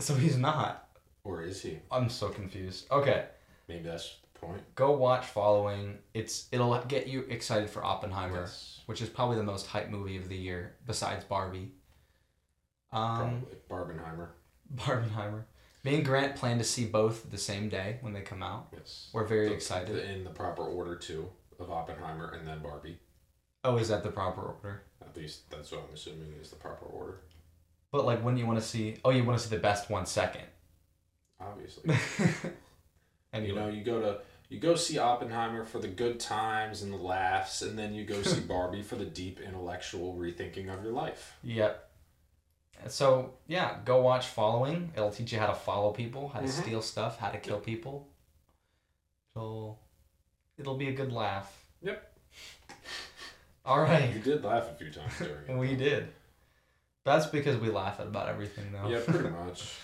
So 0.00 0.14
he's 0.14 0.36
not. 0.36 0.88
Or 1.24 1.42
is 1.42 1.62
he? 1.62 1.78
I'm 1.90 2.10
so 2.10 2.28
confused. 2.28 2.86
Okay, 2.90 3.24
Maybe 3.68 3.82
that's 3.84 4.16
the 4.34 4.38
point. 4.38 4.62
go 4.74 4.92
watch 4.92 5.24
Following. 5.24 5.98
It's 6.12 6.46
it'll 6.52 6.78
get 6.82 7.06
you 7.08 7.22
excited 7.30 7.70
for 7.70 7.82
Oppenheimer, 7.84 8.42
Yes, 8.42 8.80
which 8.86 9.00
is 9.00 9.08
probably 9.08 9.36
the 9.36 9.42
most 9.42 9.66
hype 9.66 9.88
movie 9.88 10.18
of 10.18 10.28
the 10.28 10.36
year 10.36 10.76
besides 10.86 11.24
Barbie. 11.24 11.72
Um, 12.94 13.42
probably 13.68 13.94
Barbenheimer. 13.96 14.28
Barbenheimer. 14.74 15.44
Me 15.82 15.96
and 15.96 16.04
Grant 16.04 16.36
plan 16.36 16.56
to 16.58 16.64
see 16.64 16.86
both 16.86 17.30
the 17.30 17.36
same 17.38 17.68
day 17.68 17.98
when 18.00 18.12
they 18.14 18.22
come 18.22 18.42
out. 18.42 18.68
Yes. 18.72 19.10
We're 19.12 19.26
very 19.26 19.48
The- 19.48 19.54
excited. 19.54 19.94
the- 19.96 20.10
in 20.10 20.24
the 20.24 20.30
proper 20.30 20.62
order 20.62 20.96
too 20.96 21.30
of 21.58 21.70
Oppenheimer 21.70 22.30
and 22.32 22.46
then 22.48 22.60
Barbie. 22.62 22.98
Oh, 23.64 23.76
is 23.76 23.88
that 23.88 24.02
the 24.02 24.10
proper 24.10 24.42
order? 24.42 24.82
At 25.02 25.16
least 25.16 25.50
that's 25.50 25.70
what 25.72 25.84
I'm 25.86 25.94
assuming 25.94 26.32
is 26.40 26.50
the 26.50 26.56
proper 26.56 26.86
order. 26.86 27.20
But 27.92 28.04
like, 28.06 28.22
when 28.24 28.36
you 28.36 28.46
want 28.46 28.58
to 28.58 28.64
see? 28.64 28.96
Oh, 29.04 29.10
you 29.10 29.24
want 29.24 29.38
to 29.38 29.44
see 29.46 29.54
the 29.54 29.60
best 29.62 29.90
one 29.90 30.06
second. 30.06 30.44
Obviously. 31.40 31.94
and 33.32 33.46
You 33.46 33.54
know, 33.54 33.68
you 33.68 33.84
go 33.84 34.00
to 34.00 34.20
you 34.48 34.60
go 34.60 34.74
see 34.74 34.98
Oppenheimer 34.98 35.64
for 35.64 35.78
the 35.78 35.88
good 35.88 36.20
times 36.20 36.82
and 36.82 36.92
the 36.92 36.96
laughs, 36.98 37.62
and 37.62 37.78
then 37.78 37.92
you 37.94 38.04
go 38.04 38.22
see 38.22 38.40
Barbie 38.46 38.82
for 38.82 38.96
the 38.96 39.04
deep 39.04 39.40
intellectual 39.40 40.14
rethinking 40.16 40.72
of 40.72 40.82
your 40.82 40.92
life. 40.92 41.36
Yep. 41.42 41.90
So 42.88 43.34
yeah, 43.46 43.78
go 43.84 44.00
watch 44.02 44.26
Following. 44.26 44.92
It'll 44.96 45.10
teach 45.10 45.32
you 45.32 45.38
how 45.38 45.46
to 45.46 45.54
follow 45.54 45.92
people, 45.92 46.28
how 46.28 46.40
to 46.40 46.46
Mhm. 46.46 46.62
steal 46.62 46.82
stuff, 46.82 47.18
how 47.18 47.30
to 47.30 47.38
kill 47.38 47.60
people. 47.60 48.08
So 49.34 49.78
it'll 50.58 50.76
be 50.76 50.88
a 50.88 50.92
good 50.92 51.12
laugh. 51.12 51.66
Yep. 51.82 52.18
All 53.64 53.80
right. 53.80 54.12
You 54.14 54.20
did 54.20 54.44
laugh 54.44 54.70
a 54.70 54.74
few 54.74 54.90
times 54.90 55.12
during 55.18 55.48
it. 55.48 55.56
We 55.58 55.76
did. 55.76 56.12
That's 57.04 57.26
because 57.26 57.58
we 57.58 57.68
laugh 57.70 58.00
at 58.00 58.06
about 58.06 58.28
everything 58.28 58.72
though. 58.72 58.88
Yeah, 58.88 59.00
pretty 59.04 59.28
much. 59.44 59.74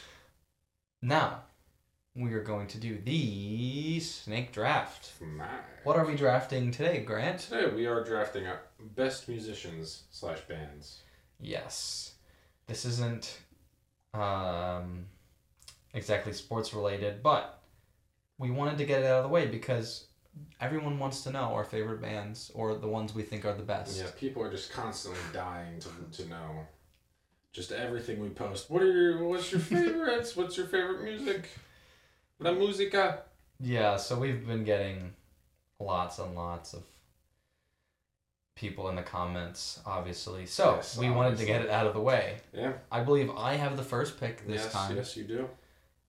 Now, 1.02 1.44
we 2.14 2.32
are 2.34 2.42
going 2.42 2.66
to 2.68 2.78
do 2.78 2.98
the 2.98 4.00
snake 4.00 4.52
draft. 4.52 5.12
My. 5.20 5.46
What 5.84 5.96
are 5.96 6.04
we 6.04 6.14
drafting 6.16 6.70
today, 6.70 7.02
Grant? 7.02 7.40
Today 7.40 7.70
we 7.74 7.86
are 7.86 8.02
drafting 8.04 8.46
our 8.46 8.60
best 8.78 9.28
musicians 9.28 10.04
slash 10.10 10.40
bands. 10.42 11.02
Yes. 11.38 12.14
This 12.70 12.84
isn't 12.84 13.36
um, 14.14 15.06
exactly 15.92 16.32
sports 16.32 16.72
related, 16.72 17.20
but 17.20 17.60
we 18.38 18.52
wanted 18.52 18.78
to 18.78 18.84
get 18.84 19.00
it 19.00 19.06
out 19.06 19.18
of 19.18 19.22
the 19.24 19.28
way 19.28 19.48
because 19.48 20.06
everyone 20.60 21.00
wants 21.00 21.24
to 21.24 21.32
know 21.32 21.52
our 21.56 21.64
favorite 21.64 22.00
bands 22.00 22.52
or 22.54 22.76
the 22.76 22.86
ones 22.86 23.12
we 23.12 23.24
think 23.24 23.44
are 23.44 23.54
the 23.54 23.64
best. 23.64 23.98
Yeah, 23.98 24.10
people 24.16 24.44
are 24.44 24.52
just 24.52 24.72
constantly 24.72 25.18
dying 25.32 25.80
to, 25.80 26.22
to 26.22 26.28
know 26.30 26.64
just 27.52 27.72
everything 27.72 28.20
we 28.20 28.28
post. 28.28 28.70
What 28.70 28.82
are 28.82 28.92
your 28.92 29.26
what's 29.26 29.50
your 29.50 29.60
favorites? 29.74 30.36
what's 30.36 30.56
your 30.56 30.66
favorite 30.66 31.02
music? 31.02 31.48
La 32.38 32.52
musica. 32.52 33.22
Yeah, 33.58 33.96
so 33.96 34.16
we've 34.16 34.46
been 34.46 34.62
getting 34.62 35.12
lots 35.80 36.20
and 36.20 36.36
lots 36.36 36.72
of 36.72 36.84
people 38.60 38.90
in 38.90 38.94
the 38.94 39.02
comments, 39.02 39.80
obviously. 39.86 40.44
So 40.44 40.76
Yes, 40.76 40.98
we 40.98 41.08
wanted 41.08 41.38
to 41.38 41.46
get 41.46 41.62
it 41.62 41.70
out 41.70 41.86
of 41.86 41.94
the 41.94 42.00
way. 42.00 42.36
Yeah. 42.52 42.74
I 42.92 43.00
believe 43.00 43.30
I 43.30 43.54
have 43.56 43.78
the 43.78 43.82
first 43.82 44.20
pick 44.20 44.46
this 44.46 44.62
yes, 44.64 44.72
time. 44.72 44.96
yes, 44.96 45.16
you 45.16 45.24
do. 45.24 45.48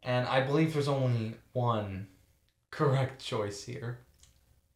And 0.04 0.28
I 0.28 0.42
believe 0.42 0.74
there's 0.74 0.90
only 0.90 1.36
one 1.54 2.08
correct 2.70 3.24
choice 3.24 3.64
here. 3.64 4.00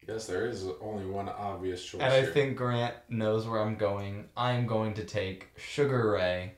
Yes, 0.08 0.26
there 0.26 0.46
is 0.46 0.66
only 0.80 1.04
one 1.04 1.28
obvious 1.28 1.84
choice. 1.84 2.00
And 2.00 2.12
I 2.12 2.22
here. 2.22 2.30
think 2.30 2.56
Grant 2.56 2.94
knows 3.10 3.46
where 3.46 3.60
I'm 3.60 3.76
going. 3.76 4.28
I'm 4.36 4.66
going 4.66 4.94
to 4.94 5.04
take 5.04 5.48
Sugar 5.56 6.12
Ray. 6.12 6.54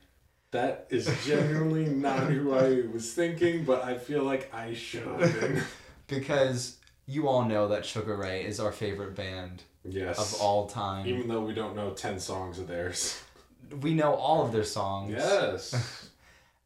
that 0.52 0.86
is 0.90 1.10
genuinely 1.26 1.86
not 2.06 2.24
who 2.24 2.54
I 2.54 2.82
was 2.92 3.12
thinking, 3.12 3.64
but 3.64 3.82
I 3.82 3.98
feel 3.98 4.22
like 4.22 4.54
I 4.54 4.72
should 4.74 5.04
have 5.06 5.40
been. 5.40 5.62
Because 6.06 6.78
you 7.06 7.28
all 7.28 7.44
know 7.44 7.68
that 7.68 7.84
Sugar 7.84 8.16
Ray 8.16 8.46
is 8.46 8.58
our 8.60 8.72
favorite 8.72 9.14
band 9.14 9.64
Yes. 9.84 10.18
of 10.18 10.40
all 10.40 10.66
time. 10.68 11.06
Even 11.06 11.28
though 11.28 11.40
we 11.40 11.54
don't 11.54 11.74
know 11.76 11.90
ten 11.90 12.18
songs 12.20 12.58
of 12.58 12.68
theirs. 12.68 13.20
we 13.80 13.94
know 13.94 14.14
all 14.14 14.44
of 14.44 14.52
their 14.52 14.64
songs. 14.64 15.12
Yes. 15.12 16.04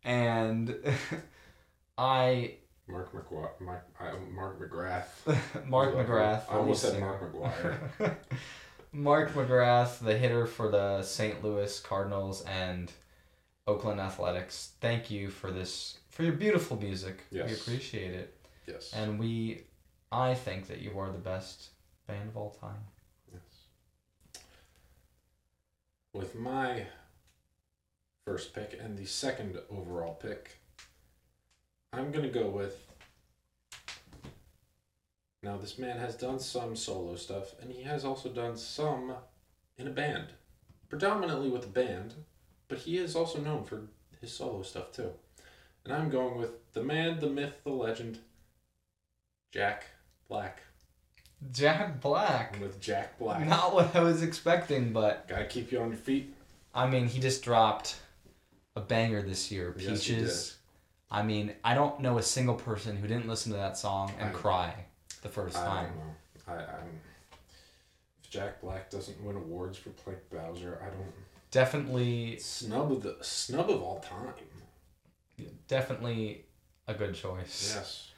And 0.04 0.74
I, 1.96 2.54
Mark 2.88 3.12
McGwire. 3.12 3.50
Mark, 3.60 3.86
I, 4.00 4.10
Mark 4.34 4.58
McGrath. 4.60 5.66
Mark 5.68 5.94
McGrath, 5.94 6.42
I 6.50 6.56
almost 6.56 6.82
said. 6.82 6.98
Mark 6.98 7.32
McGwire. 7.32 8.16
Mark 8.92 9.32
McGrath, 9.34 10.00
the 10.00 10.18
hitter 10.18 10.44
for 10.46 10.68
the 10.72 11.02
St. 11.02 11.44
Louis 11.44 11.78
Cardinals 11.78 12.42
and 12.46 12.90
Oakland 13.68 14.00
Athletics. 14.00 14.72
Thank 14.80 15.08
you 15.08 15.30
for 15.30 15.52
this, 15.52 15.98
for 16.08 16.24
your 16.24 16.32
beautiful 16.32 16.76
music. 16.76 17.22
Yes. 17.30 17.48
We 17.48 17.54
appreciate 17.54 18.14
it. 18.14 18.36
yes. 18.66 18.92
And 18.92 19.20
we, 19.20 19.62
I 20.10 20.34
think 20.34 20.66
that 20.66 20.80
you 20.80 20.98
are 20.98 21.12
the 21.12 21.18
best 21.18 21.68
band 22.08 22.28
of 22.28 22.36
all 22.36 22.50
time. 22.60 22.80
Yes. 23.32 23.40
With 26.12 26.34
my 26.34 26.86
first 28.26 28.54
pick 28.54 28.78
and 28.78 28.98
the 28.98 29.06
second 29.06 29.58
overall 29.70 30.14
pick, 30.14 30.58
I'm 31.92 32.10
going 32.10 32.24
to 32.24 32.38
go 32.38 32.48
with. 32.48 32.86
Now, 35.42 35.56
this 35.56 35.78
man 35.78 35.98
has 35.98 36.14
done 36.14 36.38
some 36.38 36.76
solo 36.76 37.16
stuff, 37.16 37.54
and 37.60 37.72
he 37.72 37.82
has 37.82 38.04
also 38.04 38.28
done 38.28 38.56
some 38.56 39.14
in 39.78 39.88
a 39.88 39.90
band. 39.90 40.28
Predominantly 40.88 41.48
with 41.48 41.64
a 41.64 41.68
band, 41.68 42.14
but 42.68 42.78
he 42.78 42.98
is 42.98 43.16
also 43.16 43.40
known 43.40 43.64
for 43.64 43.80
his 44.20 44.32
solo 44.32 44.62
stuff 44.62 44.92
too. 44.92 45.10
And 45.84 45.94
I'm 45.94 46.10
going 46.10 46.38
with 46.38 46.72
the 46.74 46.82
man, 46.82 47.20
the 47.20 47.30
myth, 47.30 47.54
the 47.64 47.70
legend, 47.70 48.18
Jack 49.50 49.86
Black. 50.28 50.62
Jack 51.50 52.00
Black. 52.00 52.60
With 52.60 52.80
Jack 52.80 53.18
Black. 53.18 53.46
Not 53.46 53.74
what 53.74 53.94
I 53.96 54.00
was 54.00 54.22
expecting, 54.22 54.92
but 54.92 55.26
Gotta 55.28 55.46
keep 55.46 55.72
you 55.72 55.80
on 55.80 55.88
your 55.88 55.96
feet. 55.96 56.34
I 56.74 56.88
mean, 56.88 57.06
he 57.08 57.20
just 57.20 57.42
dropped 57.42 57.96
a 58.76 58.80
banger 58.80 59.22
this 59.22 59.50
year, 59.50 59.74
Yes, 59.76 60.04
he 60.04 60.14
Peaches. 60.14 60.56
I 61.10 61.22
mean, 61.22 61.52
I 61.62 61.74
don't 61.74 62.00
know 62.00 62.16
a 62.18 62.22
single 62.22 62.54
person 62.54 62.96
who 62.96 63.06
didn't 63.06 63.28
listen 63.28 63.52
to 63.52 63.58
that 63.58 63.76
song 63.76 64.12
and 64.18 64.30
I- 64.30 64.32
cry 64.32 64.74
the 65.22 65.28
first 65.28 65.56
I 65.58 65.66
time. 65.66 65.92
don't 66.46 66.56
know. 66.56 66.62
I, 66.64 66.66
I'm. 66.76 67.00
If 68.24 68.30
Jack 68.30 68.60
Black 68.60 68.90
doesn't 68.90 69.22
win 69.22 69.36
awards 69.36 69.76
for 69.78 69.90
playing 69.90 70.20
Bowser, 70.30 70.78
I 70.82 70.86
don't. 70.86 71.12
Definitely, 71.50 72.38
Snub 72.38 72.90
of 72.92 73.02
the 73.02 73.16
snub 73.20 73.68
of 73.68 73.82
all 73.82 74.00
time. 74.00 74.32
definitely 75.68 76.46
a 76.88 76.94
good 76.94 77.14
choice. 77.14 77.72
Yes. 77.74 78.10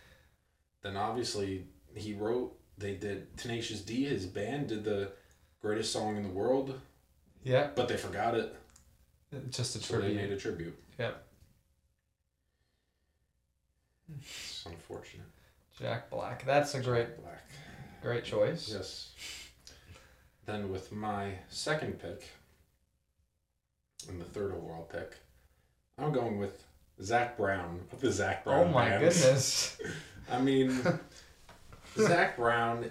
Then 0.82 0.96
obviously 0.96 1.64
he 1.94 2.14
wrote. 2.14 2.56
They 2.78 2.94
did 2.94 3.36
Tenacious 3.36 3.80
D. 3.80 4.04
His 4.04 4.26
band 4.26 4.68
did 4.68 4.84
the 4.84 5.12
greatest 5.62 5.92
song 5.92 6.16
in 6.16 6.22
the 6.24 6.28
world, 6.28 6.80
Yeah, 7.42 7.68
but 7.74 7.88
they 7.88 7.96
forgot 7.96 8.34
it, 8.34 8.54
uh, 9.34 9.38
just 9.50 9.76
a 9.76 9.78
so 9.78 10.00
they 10.00 10.12
made 10.14 10.30
a 10.32 10.36
tribute. 10.36 10.76
Yep. 10.98 11.22
It's 14.20 14.64
unfortunate. 14.66 15.26
Jack 15.78 16.10
Black. 16.10 16.44
That's 16.44 16.74
a 16.74 16.80
great, 16.80 17.20
Black. 17.22 17.48
great 18.02 18.24
choice. 18.24 18.68
Yes. 18.72 19.12
Then 20.46 20.70
with 20.70 20.92
my 20.92 21.32
second 21.48 21.98
pick, 22.00 22.28
and 24.08 24.20
the 24.20 24.24
third 24.26 24.52
overall 24.52 24.88
pick, 24.92 25.16
I'm 25.98 26.12
going 26.12 26.38
with 26.38 26.62
Zac 27.02 27.36
Brown 27.38 27.80
of 27.92 28.00
the 28.00 28.12
Zac 28.12 28.44
Brown 28.44 28.66
Oh 28.66 28.68
my 28.70 28.88
Band. 28.90 29.04
goodness. 29.04 29.78
I 30.30 30.40
mean, 30.40 30.70
Zac 31.96 32.36
Brown, 32.36 32.90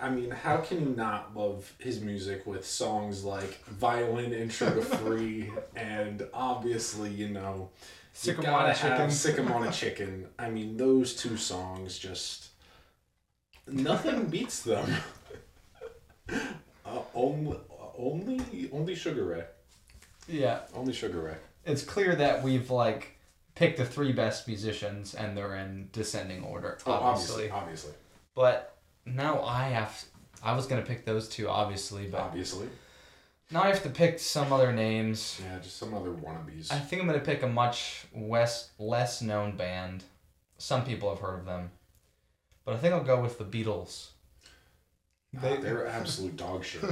I 0.00 0.10
mean, 0.10 0.30
how 0.30 0.58
can 0.58 0.80
you 0.80 0.94
not 0.94 1.36
love 1.36 1.72
his 1.78 2.00
music 2.00 2.46
with 2.46 2.66
songs 2.66 3.24
like 3.24 3.64
Violin 3.64 4.32
and 4.34 4.52
Sugar 4.52 4.82
Free 4.82 5.50
and 5.74 6.26
obviously, 6.34 7.10
you 7.10 7.28
know, 7.28 7.70
Sick 8.12 8.36
you 8.36 8.42
on 8.42 8.48
a 8.48 8.50
gotta 8.50 8.72
have 8.74 8.96
chicken. 8.98 9.10
Sick 9.10 9.38
'em 9.38 9.50
on 9.52 9.66
a 9.66 9.72
Chicken. 9.72 10.26
I 10.38 10.50
mean, 10.50 10.76
those 10.76 11.14
two 11.16 11.36
songs 11.38 11.98
just. 11.98 12.48
Nothing 13.66 14.26
beats 14.26 14.62
them. 14.62 14.88
Uh, 16.84 16.98
only, 17.14 17.56
only, 17.96 18.68
only 18.72 18.94
Sugar 18.94 19.24
Ray. 19.24 19.44
Yeah, 20.28 20.60
Only 20.74 20.92
Sugar 20.92 21.20
Ray. 21.20 21.34
it's 21.64 21.82
clear 21.82 22.14
that 22.16 22.42
we've 22.42 22.70
like 22.70 23.18
picked 23.54 23.78
the 23.78 23.84
three 23.84 24.12
best 24.12 24.46
musicians 24.48 25.14
and 25.14 25.36
they're 25.36 25.54
in 25.56 25.88
descending 25.92 26.42
order, 26.42 26.78
Oh, 26.86 26.92
obviously. 26.92 27.50
obviously. 27.50 27.92
But 28.34 28.76
now 29.04 29.42
I 29.42 29.64
have. 29.68 30.04
I 30.42 30.54
was 30.56 30.66
gonna 30.66 30.82
pick 30.82 31.04
those 31.04 31.28
two, 31.28 31.48
obviously, 31.48 32.06
but 32.08 32.20
Obviously. 32.20 32.68
now 33.50 33.62
I 33.62 33.68
have 33.68 33.82
to 33.84 33.90
pick 33.90 34.18
some 34.18 34.52
other 34.52 34.72
names. 34.72 35.40
Yeah, 35.44 35.58
just 35.60 35.76
some 35.76 35.94
other 35.94 36.10
wannabes. 36.10 36.72
I 36.72 36.78
think 36.78 37.02
I'm 37.02 37.06
gonna 37.08 37.20
pick 37.20 37.42
a 37.42 37.46
much 37.48 38.06
less 38.14 38.70
less 38.78 39.22
known 39.22 39.56
band. 39.56 40.04
Some 40.58 40.84
people 40.84 41.10
have 41.10 41.18
heard 41.20 41.40
of 41.40 41.46
them, 41.46 41.70
but 42.64 42.74
I 42.74 42.78
think 42.78 42.94
I'll 42.94 43.04
go 43.04 43.20
with 43.20 43.38
the 43.38 43.44
Beatles. 43.44 44.08
They, 45.34 45.56
they're 45.56 45.86
absolute 46.00 46.36
dog 46.36 46.64
shit. 46.64 46.82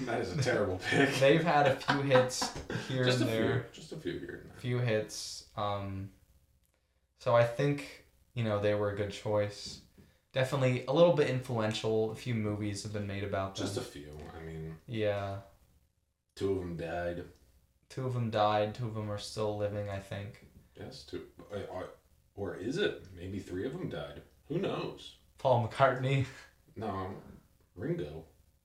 that 0.00 0.20
is 0.20 0.36
a 0.36 0.42
terrible 0.42 0.80
pick. 0.90 1.14
They've 1.16 1.42
had 1.44 1.66
a 1.66 1.76
few 1.76 2.02
hits 2.02 2.50
here 2.88 3.04
just 3.04 3.20
and 3.20 3.28
there, 3.30 3.66
few. 3.72 3.80
Just 3.82 3.92
a 3.92 3.96
few 3.96 4.12
here 4.18 4.40
and 4.42 4.50
there. 4.50 4.58
few 4.60 4.78
hits. 4.78 5.44
Um, 5.56 6.10
so 7.18 7.34
I 7.36 7.44
think 7.44 8.04
you 8.34 8.44
know 8.44 8.60
they 8.60 8.74
were 8.74 8.90
a 8.90 8.96
good 8.96 9.12
choice. 9.12 9.80
Definitely 10.32 10.84
a 10.88 10.92
little 10.92 11.12
bit 11.12 11.28
influential. 11.28 12.10
A 12.10 12.14
few 12.14 12.34
movies 12.34 12.82
have 12.84 12.92
been 12.92 13.06
made 13.06 13.22
about 13.24 13.54
them. 13.54 13.66
Just 13.66 13.76
a 13.76 13.82
few. 13.82 14.16
I 14.34 14.44
mean, 14.46 14.74
yeah, 14.86 15.36
two 16.36 16.52
of 16.52 16.58
them 16.60 16.76
died. 16.76 17.24
two 17.90 18.06
of 18.06 18.14
them 18.14 18.30
died. 18.30 18.74
Two 18.74 18.86
of 18.86 18.94
them 18.94 19.10
are 19.10 19.18
still 19.18 19.56
living. 19.58 19.90
I 19.90 19.98
think. 19.98 20.46
Yes, 20.78 21.02
two. 21.02 21.22
uh, 21.54 21.82
Or 22.34 22.56
is 22.56 22.78
it? 22.78 23.04
Maybe 23.14 23.38
three 23.40 23.66
of 23.66 23.72
them 23.72 23.90
died. 23.90 24.22
Who 24.48 24.58
knows? 24.58 25.16
Paul 25.38 25.68
McCartney. 25.68 26.24
No, 26.74 27.08
Ringo. 27.76 28.24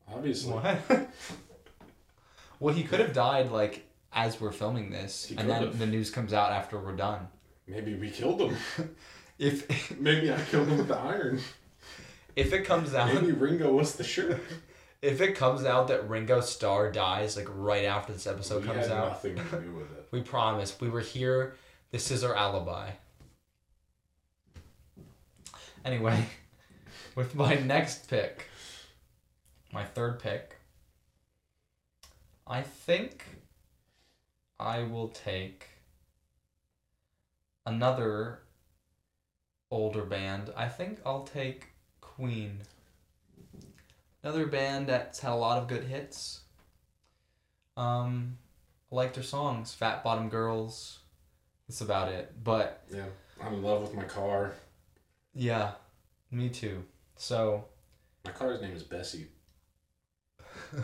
Obviously. 0.09 0.53
What? 0.53 0.79
well, 2.61 2.73
he 2.73 2.83
could 2.83 3.01
have 3.01 3.11
died 3.11 3.51
like 3.51 3.85
as 4.13 4.39
we're 4.39 4.53
filming 4.53 4.89
this, 4.91 5.25
He 5.25 5.35
and 5.35 5.49
then 5.49 5.59
could've. 5.59 5.77
the 5.79 5.85
news 5.87 6.09
comes 6.09 6.31
out 6.31 6.53
after 6.53 6.79
we're 6.79 6.95
done. 6.95 7.27
Maybe 7.67 7.95
we 7.95 8.09
killed 8.09 8.39
him. 8.41 8.55
If 9.39 9.99
Maybe 9.99 10.31
I 10.33 10.41
killed 10.49 10.67
him 10.69 10.77
with 10.77 10.87
the 10.87 10.95
iron. 10.97 11.39
If 12.37 12.53
it 12.53 12.63
comes 12.63 12.93
out 12.93 13.13
Maybe 13.13 13.31
Ringo 13.31 13.73
was 13.73 13.95
the 13.95 14.03
shirt. 14.03 14.39
if 15.01 15.19
it 15.21 15.35
comes 15.35 15.65
out 15.65 15.87
that 15.87 16.07
Ringo 16.07 16.39
Starr 16.39 16.91
dies 16.91 17.35
like 17.35 17.47
right 17.49 17.85
after 17.85 18.13
this 18.13 18.27
episode 18.27 18.61
we 18.61 18.67
comes 18.67 18.87
had 18.87 18.95
out, 18.95 19.09
nothing 19.09 19.35
to 19.35 19.41
do 19.41 19.71
with 19.71 19.91
it. 19.91 20.07
we 20.11 20.21
promise 20.21 20.79
we 20.79 20.87
were 20.87 21.01
here. 21.01 21.55
This 21.91 22.11
is 22.11 22.23
our 22.23 22.35
alibi. 22.35 22.91
Anyway, 25.83 26.25
with 27.15 27.33
my 27.33 27.55
next 27.55 28.07
pick, 28.07 28.47
my 29.73 29.83
third 29.83 30.19
pick, 30.19 30.57
I 32.45 32.61
think 32.61 33.25
I 34.59 34.83
will 34.83 35.07
take 35.07 35.65
another 37.65 38.43
older 39.71 40.03
band. 40.03 40.51
I 40.55 40.67
think 40.67 40.99
I'll 41.03 41.23
take 41.23 41.69
Queen. 42.17 42.59
Another 44.23 44.47
band 44.47 44.87
that's 44.87 45.19
had 45.19 45.31
a 45.31 45.35
lot 45.35 45.59
of 45.61 45.67
good 45.67 45.83
hits. 45.83 46.41
Um, 47.77 48.37
I 48.91 48.95
like 48.95 49.13
their 49.13 49.23
songs. 49.23 49.73
Fat 49.73 50.03
Bottom 50.03 50.27
Girls. 50.29 50.99
That's 51.67 51.81
about 51.81 52.09
it. 52.11 52.33
But 52.43 52.83
Yeah. 52.91 53.05
I'm 53.41 53.53
in 53.53 53.61
love 53.63 53.81
with 53.83 53.93
my 53.93 54.03
car. 54.05 54.53
yeah, 55.35 55.73
me 56.31 56.49
too. 56.49 56.83
So 57.17 57.65
My 58.25 58.31
car's 58.31 58.61
name 58.61 58.75
is 58.75 58.81
Bessie. 58.83 59.27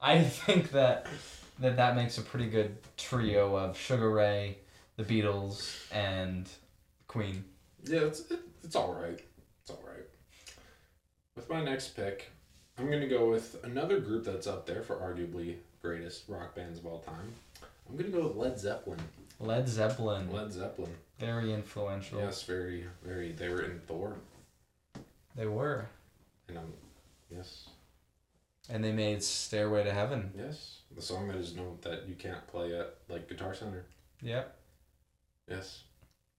I 0.00 0.22
think 0.22 0.70
that 0.72 1.06
that 1.60 1.76
that 1.76 1.96
makes 1.96 2.18
a 2.18 2.22
pretty 2.22 2.50
good 2.50 2.76
trio 2.98 3.56
of 3.56 3.78
Sugar 3.78 4.10
Ray, 4.10 4.58
the 4.96 5.02
Beatles, 5.04 5.74
and 5.90 6.46
Queen. 7.08 7.44
Yeah, 7.84 8.00
it's 8.00 8.20
it, 8.30 8.40
it's 8.64 8.76
all 8.76 8.94
right. 8.94 9.20
It's 9.62 9.70
all 9.70 9.82
right. 9.86 10.04
With 11.36 11.48
my 11.48 11.62
next 11.64 11.88
pick, 11.96 12.30
I'm 12.78 12.90
gonna 12.90 13.08
go 13.08 13.30
with 13.30 13.62
another 13.64 14.00
group 14.00 14.24
that's 14.24 14.46
up 14.46 14.66
there 14.66 14.82
for 14.82 14.96
arguably 14.96 15.56
greatest 15.82 16.24
rock 16.28 16.54
bands 16.54 16.78
of 16.78 16.86
all 16.86 17.00
time. 17.00 17.32
I'm 17.88 17.96
gonna 17.96 18.08
go 18.08 18.28
with 18.28 18.36
Led 18.36 18.58
Zeppelin. 18.58 18.98
Led 19.40 19.68
Zeppelin, 19.68 20.32
Led 20.32 20.52
Zeppelin. 20.52 20.94
very 21.18 21.52
influential. 21.52 22.18
Yes, 22.20 22.42
very, 22.44 22.86
very. 23.04 23.32
They 23.32 23.48
were 23.48 23.62
in 23.62 23.80
Thor, 23.80 24.16
They 25.34 25.46
were, 25.46 25.86
and 26.48 26.56
um, 26.58 26.72
yes, 27.30 27.68
and 28.70 28.82
they 28.82 28.92
made 28.92 29.22
Stairway 29.22 29.82
to 29.84 29.92
Heaven. 29.92 30.32
yes, 30.38 30.78
the 30.94 31.02
song 31.02 31.26
that 31.28 31.36
is 31.36 31.54
known 31.56 31.78
that 31.82 32.08
you 32.08 32.14
can't 32.14 32.46
play 32.46 32.78
at 32.78 32.94
like 33.08 33.28
Guitar 33.28 33.54
Center. 33.54 33.84
Yep. 34.22 34.56
Yes, 35.50 35.82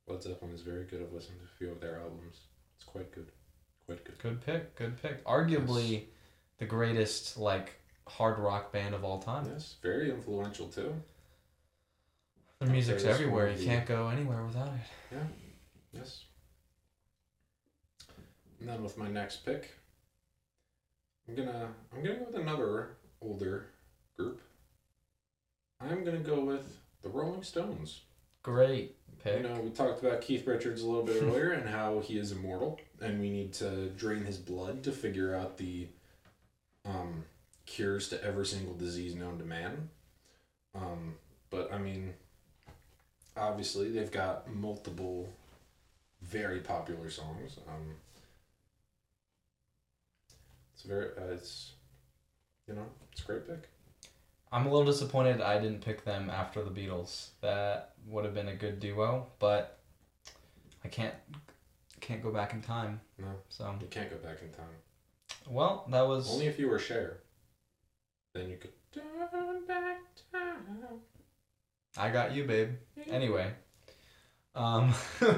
Led 0.08 0.22
Zeppelin 0.22 0.54
is 0.54 0.62
very 0.62 0.84
good. 0.84 1.02
I've 1.02 1.14
listened 1.14 1.40
to 1.40 1.46
a 1.46 1.58
few 1.58 1.72
of 1.72 1.82
their 1.82 2.00
albums. 2.00 2.38
It's 2.76 2.86
quite 2.86 3.12
good, 3.12 3.28
quite 3.86 4.04
good. 4.04 4.20
Good 4.20 4.46
pick. 4.46 4.76
Good 4.76 5.02
pick. 5.02 5.24
Arguably, 5.26 6.04
the 6.60 6.66
greatest 6.66 7.38
like 7.38 7.74
hard 8.08 8.38
rock 8.38 8.72
band 8.72 8.94
of 8.94 9.04
all 9.04 9.20
time. 9.20 9.48
Yes, 9.52 9.76
very 9.82 10.12
influential 10.12 10.68
too. 10.68 10.94
Their 12.60 12.70
music's 12.70 13.04
everywhere. 13.04 13.52
You 13.52 13.66
can't 13.66 13.86
go 13.86 14.10
anywhere 14.10 14.44
without 14.44 14.68
it. 14.68 14.74
Yeah. 15.12 15.18
Yes. 15.92 16.24
And 18.60 18.70
then 18.70 18.84
with 18.84 18.98
my 18.98 19.10
next 19.10 19.46
pick, 19.46 19.74
I'm 21.28 21.36
gonna 21.36 21.70
I'm 21.94 22.04
gonna 22.04 22.16
go 22.16 22.26
with 22.26 22.36
another 22.36 22.98
older 23.22 23.68
group. 24.18 24.42
I'm 25.82 26.04
gonna 26.04 26.20
go 26.20 26.40
with 26.42 26.78
the 27.02 27.10
Rolling 27.10 27.44
Stones. 27.44 28.02
Great 28.46 28.96
pick. 29.24 29.42
You 29.42 29.50
know, 29.50 29.60
we 29.60 29.72
talked 29.72 30.04
about 30.04 30.22
Keith 30.22 30.46
Richards 30.46 30.84
a 30.84 30.86
little 30.86 31.02
bit 31.02 31.24
earlier 31.24 31.50
and 31.50 31.68
how 31.68 32.00
he 32.00 32.20
is 32.20 32.32
immortal, 32.32 32.80
and 33.02 33.20
we 33.20 33.32
need 33.32 33.54
to 33.54 33.90
drain 33.90 34.24
his 34.24 34.38
blood 34.38 34.84
to 34.84 34.92
figure 34.92 35.34
out 35.34 35.58
the 35.58 35.88
um, 36.86 37.26
cures 37.66 38.08
to 38.10 38.24
every 38.24 38.46
single 38.46 38.76
disease 38.76 39.16
known 39.16 39.40
to 39.40 39.46
man. 39.46 39.90
Um, 40.76 41.16
but 41.50 41.74
I 41.74 41.80
mean, 41.80 42.14
obviously, 43.36 43.90
they've 43.90 44.12
got 44.12 44.48
multiple 44.54 45.28
very 46.22 46.60
popular 46.60 47.10
songs. 47.10 47.58
Um, 47.68 47.96
it's 50.76 50.84
very, 50.84 51.08
uh, 51.18 51.34
it's, 51.34 51.72
you 52.68 52.76
know, 52.76 52.86
it's 53.12 53.24
a 53.24 53.26
great 53.26 53.48
pick. 53.48 53.70
I'm 54.56 54.66
a 54.66 54.70
little 54.72 54.86
disappointed 54.86 55.42
I 55.42 55.60
didn't 55.60 55.82
pick 55.82 56.06
them 56.06 56.30
after 56.30 56.64
the 56.64 56.70
Beatles. 56.70 57.32
That 57.42 57.92
would 58.08 58.24
have 58.24 58.34
been 58.34 58.48
a 58.48 58.56
good 58.56 58.80
duo, 58.80 59.28
but 59.38 59.80
I 60.86 60.88
can't 60.88 61.14
can't 62.00 62.24
go 62.24 62.32
back 62.32 62.54
in 62.54 62.62
time. 62.62 63.02
No. 63.20 63.28
So 63.50 63.76
You 63.82 63.88
can't 63.88 64.10
go 64.10 64.16
back 64.16 64.42
in 64.42 64.52
time. 64.52 64.78
well, 65.50 65.86
that 65.92 66.08
was 66.08 66.32
Only 66.32 66.48
if 66.48 66.58
you 66.58 66.70
were 66.70 66.80
Cher. 66.80 67.18
Then 68.34 68.48
you 68.50 68.56
could 68.56 68.72
turn 68.94 69.66
back 69.68 70.00
time. 70.32 71.02
I 71.98 72.10
got 72.10 72.32
you, 72.34 72.46
babe. 72.46 72.70
Anyway, 73.10 73.52
um, 74.56 74.94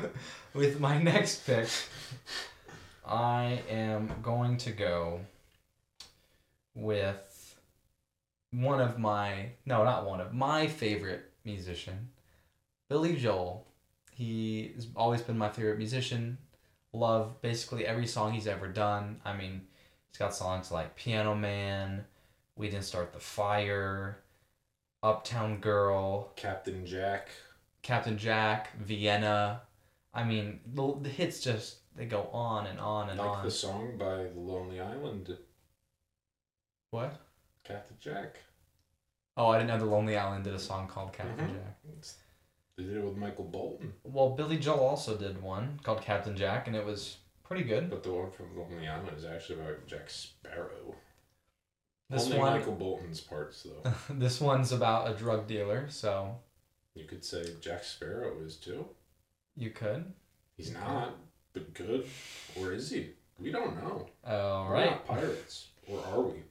with 0.53 0.79
my 0.79 1.01
next 1.01 1.43
pick, 1.47 1.69
I 3.03 3.63
am 3.67 4.11
going 4.21 4.57
to 4.57 4.71
go 4.71 5.21
with 6.75 7.26
one 8.51 8.79
of 8.79 8.97
my 8.97 9.51
no, 9.65 9.83
not 9.83 10.05
one 10.05 10.21
of 10.21 10.33
my 10.33 10.67
favorite 10.67 11.31
musician, 11.43 12.09
Billy 12.89 13.15
Joel. 13.15 13.65
He 14.11 14.71
has 14.75 14.87
always 14.95 15.21
been 15.21 15.37
my 15.37 15.49
favorite 15.49 15.77
musician. 15.77 16.37
Love 16.93 17.41
basically 17.41 17.85
every 17.85 18.07
song 18.07 18.33
he's 18.33 18.47
ever 18.47 18.67
done. 18.67 19.21
I 19.23 19.35
mean, 19.35 19.61
he's 20.09 20.17
got 20.17 20.33
songs 20.33 20.71
like 20.71 20.95
Piano 20.95 21.35
Man, 21.35 22.05
We 22.55 22.69
Didn't 22.69 22.85
Start 22.85 23.13
the 23.13 23.19
Fire, 23.19 24.23
Uptown 25.03 25.59
Girl, 25.59 26.31
Captain 26.35 26.85
Jack. 26.85 27.29
Captain 27.83 28.17
Jack, 28.17 28.75
Vienna. 28.79 29.61
I 30.13 30.23
mean, 30.23 30.61
the, 30.73 30.97
the 31.01 31.09
hits 31.09 31.41
just 31.41 31.77
they 31.95 32.05
go 32.05 32.29
on 32.33 32.67
and 32.67 32.79
on 32.79 33.09
and 33.09 33.19
like 33.19 33.29
on. 33.29 33.45
the 33.45 33.51
song 33.51 33.97
by 33.97 34.23
The 34.23 34.39
Lonely 34.39 34.79
Island. 34.79 35.37
What? 36.91 37.19
Captain 37.67 37.97
Jack. 37.99 38.37
Oh, 39.35 39.49
I 39.49 39.57
didn't 39.59 39.69
know 39.69 39.77
the 39.79 39.85
Lonely 39.91 40.17
Island 40.17 40.43
did 40.43 40.53
a 40.53 40.59
song 40.59 40.87
called 40.87 41.13
Captain 41.13 41.47
Mhm. 41.49 41.53
Jack. 41.53 41.77
It's- 41.89 42.17
they 42.75 42.83
did 42.83 42.97
it 42.97 43.03
with 43.03 43.17
Michael 43.17 43.45
Bolton. 43.45 43.93
Well, 44.03 44.35
Billy 44.35 44.57
Joel 44.57 44.79
also 44.85 45.17
did 45.17 45.41
one 45.41 45.79
called 45.83 46.01
Captain 46.01 46.35
Jack, 46.35 46.67
and 46.67 46.75
it 46.75 46.85
was 46.85 47.17
Pretty 47.43 47.63
good. 47.63 47.89
But 47.89 48.03
the 48.03 48.11
one 48.13 48.29
from 48.29 48.57
Lonely 48.57 48.85
Island 48.89 49.17
is 49.17 49.23
actually 49.23 49.61
about 49.61 49.87
Jack 49.87 50.09
Sparrow. 50.09 50.93
This 52.09 52.25
Only 52.25 52.39
one, 52.39 52.57
Michael 52.59 52.75
Bolton's 52.75 53.21
parts, 53.21 53.63
though. 53.63 53.89
this 54.09 54.41
one's 54.41 54.73
about 54.73 55.09
a 55.09 55.13
drug 55.17 55.47
dealer, 55.47 55.89
so 55.89 56.41
you 56.93 57.05
could 57.05 57.23
say 57.23 57.55
Jack 57.61 57.85
Sparrow 57.85 58.37
is 58.41 58.57
too. 58.57 58.89
you 59.55 59.69
could. 59.71 60.13
He's 60.57 60.71
not, 60.73 61.15
but 61.53 61.73
good. 61.73 62.09
Or 62.59 62.73
is 62.73 62.89
he? 62.91 63.13
We 63.39 63.49
don't 63.51 63.77
know. 63.81 64.09
All 64.25 64.65
We're 64.67 64.73
right. 64.73 64.89
not 64.91 65.05
pirates. 65.05 65.69
Or 65.87 66.03
are 66.05 66.21
we? 66.23 66.43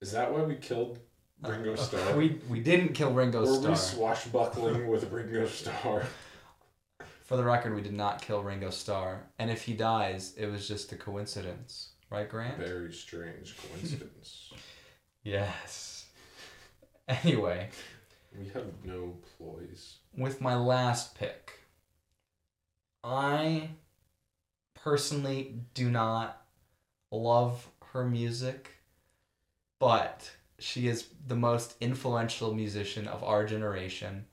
Is 0.00 0.12
that 0.12 0.32
why 0.32 0.42
we 0.42 0.56
killed 0.56 0.98
Ringo 1.42 1.72
Uh, 1.72 1.76
Starr? 1.76 2.16
We 2.16 2.40
we 2.48 2.60
didn't 2.60 2.92
kill 2.94 3.12
Ringo 3.12 3.40
Were 3.40 3.46
Starr. 3.46 3.70
we 3.70 3.76
swashbuckling 3.76 4.86
with 4.88 5.10
Ringo 5.10 5.46
Starr? 5.46 6.04
For 7.24 7.36
the 7.36 7.42
record, 7.44 7.74
we 7.74 7.82
did 7.82 7.92
not 7.92 8.22
kill 8.22 8.42
Ringo 8.42 8.70
Starr, 8.70 9.26
and 9.38 9.50
if 9.50 9.62
he 9.62 9.72
dies, 9.74 10.34
it 10.36 10.46
was 10.46 10.68
just 10.68 10.92
a 10.92 10.96
coincidence, 10.96 11.90
right, 12.08 12.28
Grant? 12.28 12.56
Very 12.58 12.92
strange 12.92 13.56
coincidence. 13.68 14.52
Yes. 15.24 16.06
Anyway, 17.08 17.68
we 18.38 18.46
have 18.50 18.66
no 18.84 19.16
ploys. 19.36 19.96
with 20.16 20.40
my 20.40 20.54
last 20.54 21.16
pick, 21.16 21.58
I 23.02 23.70
personally 24.74 25.56
do 25.74 25.90
not 25.90 26.46
love 27.10 27.68
her 27.86 28.04
music, 28.04 28.70
but 29.78 30.30
she 30.58 30.88
is 30.88 31.08
the 31.26 31.36
most 31.36 31.74
influential 31.80 32.54
musician 32.54 33.06
of 33.06 33.22
our 33.22 33.44
generation. 33.44 34.26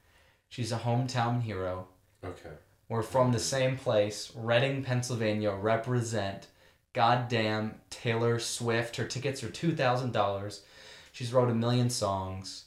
She's 0.49 0.71
a 0.71 0.77
hometown 0.79 1.41
hero. 1.41 1.87
Okay. 2.23 2.51
We're 2.89 3.01
from 3.01 3.31
the 3.31 3.39
same 3.39 3.75
place, 3.77 4.31
Reading, 4.35 4.83
Pennsylvania. 4.83 5.51
Represent. 5.51 6.47
Goddamn 6.93 7.75
Taylor 7.89 8.37
Swift. 8.39 8.97
Her 8.97 9.05
tickets 9.05 9.43
are 9.43 9.49
two 9.49 9.75
thousand 9.75 10.13
dollars. 10.13 10.61
She's 11.11 11.33
wrote 11.33 11.49
a 11.49 11.55
million 11.55 11.89
songs. 11.89 12.65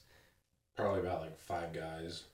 Probably 0.77 1.01
about 1.01 1.21
like 1.21 1.39
five 1.39 1.73
guys. 1.73 2.25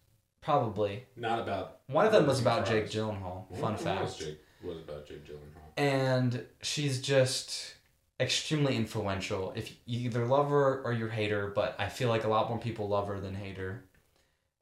Probably 0.41 1.05
Not 1.17 1.39
about. 1.39 1.81
one 1.87 2.05
of 2.07 2.13
them 2.13 2.27
was 2.27 2.41
about 2.41 2.67
Jake. 2.67 2.91
Gyllenhaal. 2.91 3.47
Fun 3.61 3.75
of 3.75 3.85
them 3.85 4.01
was 4.01 4.17
fact. 4.17 4.27
Jake 4.31 4.41
was 4.65 4.79
about 4.79 5.07
Jake 5.07 5.25
Gyllenhaal. 5.27 5.71
And 5.77 6.45
she's 6.63 7.01
just 7.01 7.75
extremely 8.23 8.77
influential. 8.77 9.53
If 9.57 9.73
you 9.85 10.07
either 10.07 10.25
love 10.25 10.49
her 10.51 10.83
or 10.83 10.93
you're 10.93 11.09
hater, 11.09 11.53
but 11.55 11.75
I 11.79 11.89
feel 11.89 12.09
like 12.09 12.25
a 12.25 12.29
lot 12.29 12.49
more 12.49 12.59
people 12.59 12.89
love 12.89 13.09
her 13.09 13.21
than 13.21 13.35
hate 13.35 13.59
her. 13.59 13.85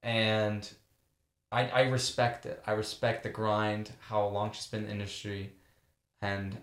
And 0.03 0.69
I 1.53 1.69
I 1.69 1.83
respect 1.83 2.47
it. 2.47 2.63
I 2.67 2.73
respect 2.73 3.23
the 3.23 3.29
grind, 3.29 3.91
how 4.09 4.27
long 4.27 4.53
she's 4.53 4.67
been 4.67 4.81
in 4.81 4.87
the 4.87 4.93
industry, 4.93 5.53
and 6.23 6.57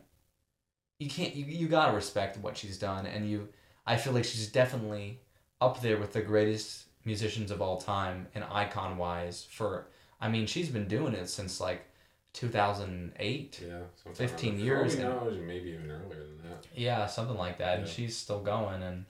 you 1.00 1.10
can't 1.10 1.36
you, 1.36 1.45
you 1.45 1.68
gotta 1.68 1.93
respect 1.95 2.38
what 2.38 2.58
she's 2.58 2.78
done. 2.80 3.06
And 3.06 3.30
you, 3.30 3.50
I 3.86 3.98
feel 3.98 4.14
like 4.14 4.26
she's 4.26 4.52
definitely 4.52 5.22
up 5.62 5.82
there 5.82 5.98
with 5.98 6.14
the 6.14 6.22
greatest 6.22 6.86
musicians 7.06 7.52
of 7.52 7.62
all 7.62 7.78
time 7.80 8.28
and 8.34 8.43
icon 8.52 8.98
wise. 8.98 9.48
For 9.50 9.88
I 10.20 10.30
mean, 10.30 10.48
she's 10.48 10.70
been 10.70 10.88
doing 10.88 11.14
it 11.14 11.30
since 11.30 11.62
like 11.62 11.86
two 12.34 12.49
thousand 12.49 13.13
eight. 13.19 13.61
Yeah. 13.65 13.80
15 14.13 14.53
around- 14.53 14.59
years 14.63 14.95
oh, 14.95 14.99
and- 15.28 15.38
now, 15.39 15.45
maybe 15.47 15.69
even 15.71 15.89
earlier 15.91 16.19
than 16.23 16.38
that. 16.49 16.67
Yeah, 16.75 17.05
something 17.07 17.38
like 17.38 17.57
that. 17.59 17.80
And 17.80 17.88
she's 17.88 18.15
still 18.17 18.41
going. 18.41 18.84
And 18.84 19.05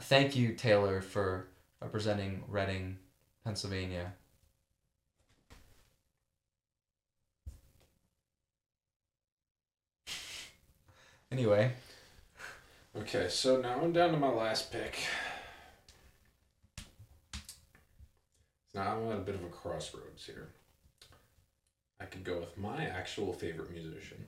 thank 0.00 0.36
you, 0.36 0.54
Taylor, 0.54 1.00
for 1.00 1.48
representing 1.80 2.44
Reading, 2.48 2.98
Pennsylvania. 3.44 4.12
Anyway, 11.30 11.72
Okay, 12.96 13.28
so 13.28 13.60
now 13.60 13.78
I'm 13.80 13.92
down 13.92 14.10
to 14.12 14.16
my 14.16 14.30
last 14.30 14.72
pick. 14.72 14.98
Now 18.74 18.96
I'm 18.96 19.12
at 19.12 19.18
a 19.18 19.20
bit 19.20 19.34
of 19.36 19.44
a 19.44 19.48
crossroads 19.48 20.24
here. 20.24 20.48
I 22.00 22.04
could 22.04 22.24
go 22.24 22.38
with 22.38 22.56
my 22.56 22.84
actual 22.84 23.32
favorite 23.32 23.70
musician, 23.70 24.26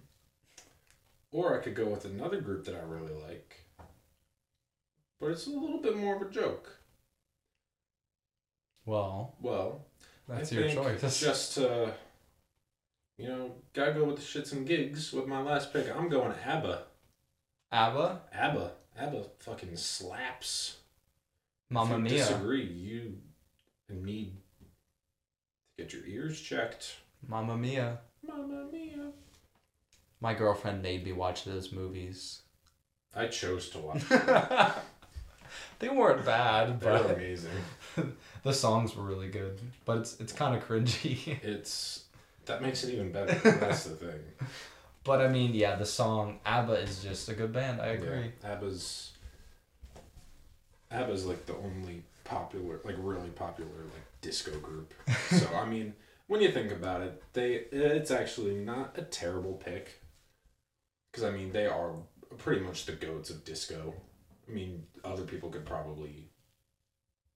or 1.33 1.59
I 1.59 1.63
could 1.63 1.75
go 1.75 1.87
with 1.87 2.05
another 2.05 2.41
group 2.41 2.65
that 2.65 2.75
I 2.75 2.83
really 2.83 3.15
like, 3.15 3.65
but 5.21 5.31
it's 5.31 5.47
a 5.47 5.51
little 5.51 5.81
bit 5.81 5.97
more 5.97 6.17
of 6.17 6.23
a 6.23 6.31
joke. 6.31 6.79
well, 8.85 9.35
Well, 9.41 9.85
that's 10.29 10.53
I 10.53 10.57
your 10.57 10.69
choice. 10.71 11.21
Just 11.21 11.55
to, 11.55 11.95
you 13.17 13.29
know, 13.29 13.53
gotta 13.73 13.93
go 13.93 14.05
with 14.05 14.17
the 14.17 14.23
shits 14.23 14.53
and 14.53 14.67
gigs 14.67 15.13
with 15.13 15.27
my 15.27 15.41
last 15.41 15.73
pick. 15.73 15.95
I'm 15.95 16.09
going 16.09 16.33
ABBA. 16.45 16.85
ABBA, 17.73 18.23
ABBA. 18.33 18.73
ABBA 18.99 19.25
fucking 19.39 19.77
slaps. 19.77 20.77
Mamma 21.71 21.99
Mia. 21.99 22.13
disagree, 22.13 22.65
you 22.65 23.19
need 23.89 24.37
to 25.77 25.83
get 25.83 25.93
your 25.93 26.05
ears 26.05 26.41
checked. 26.41 26.97
Mamma 27.27 27.57
Mia. 27.57 27.99
Mamma 28.27 28.67
mia. 28.71 29.13
My 30.21 30.35
girlfriend 30.35 30.83
made 30.83 31.05
me 31.05 31.13
watch 31.13 31.45
those 31.45 31.73
movies. 31.73 32.43
I 33.15 33.27
chose 33.27 33.71
to 33.71 33.79
watch. 33.79 34.03
they 35.79 35.89
weren't 35.89 36.25
bad, 36.25 36.81
They're 36.81 36.99
but 36.99 37.17
amazing. 37.17 37.51
the 38.43 38.53
songs 38.53 38.95
were 38.95 39.03
really 39.03 39.29
good. 39.29 39.59
But 39.85 39.99
it's 39.99 40.21
it's 40.21 40.33
kind 40.33 40.55
of 40.55 40.67
cringy. 40.67 41.39
It's 41.43 42.05
that 42.47 42.63
makes 42.63 42.85
it 42.85 42.93
even 42.95 43.13
better. 43.13 43.35
That's 43.59 43.85
the 43.85 43.97
thing. 43.97 44.21
But 45.05 45.21
I 45.23 45.29
mean, 45.29 45.55
yeah, 45.55 45.77
the 45.77 45.87
song 45.87 46.41
ABBA 46.45 46.75
is 46.81 47.03
just 47.03 47.29
a 47.29 47.35
good 47.35 47.53
band. 47.53 47.81
I 47.81 47.89
agree. 47.89 48.33
Yeah, 48.43 48.53
ABBA's 48.53 49.13
ABBA's 50.91 51.25
like 51.27 51.47
the 51.47 51.57
only 51.57 52.03
popular, 52.25 52.81
like 52.85 52.97
really 52.99 53.31
popular, 53.31 53.71
like 53.85 54.05
disco 54.21 54.59
group. 54.59 54.93
so 55.31 55.47
I 55.57 55.65
mean, 55.65 55.95
when 56.31 56.41
you 56.41 56.53
think 56.53 56.71
about 56.71 57.01
it, 57.01 57.21
they 57.33 57.55
it's 57.73 58.13
actually 58.13 58.55
not 58.55 58.97
a 58.97 59.03
terrible 59.03 59.55
pick. 59.55 60.01
Because 61.11 61.25
I 61.25 61.33
mean, 61.33 61.51
they 61.51 61.67
are 61.67 61.95
pretty 62.39 62.61
much 62.63 62.87
the 62.87 62.93
goats 62.93 63.31
of 63.31 63.45
disco. 63.45 63.93
I 64.49 64.53
mean, 64.53 64.85
other 65.03 65.25
people 65.25 65.51
could 65.51 65.67
probably, 65.67 66.31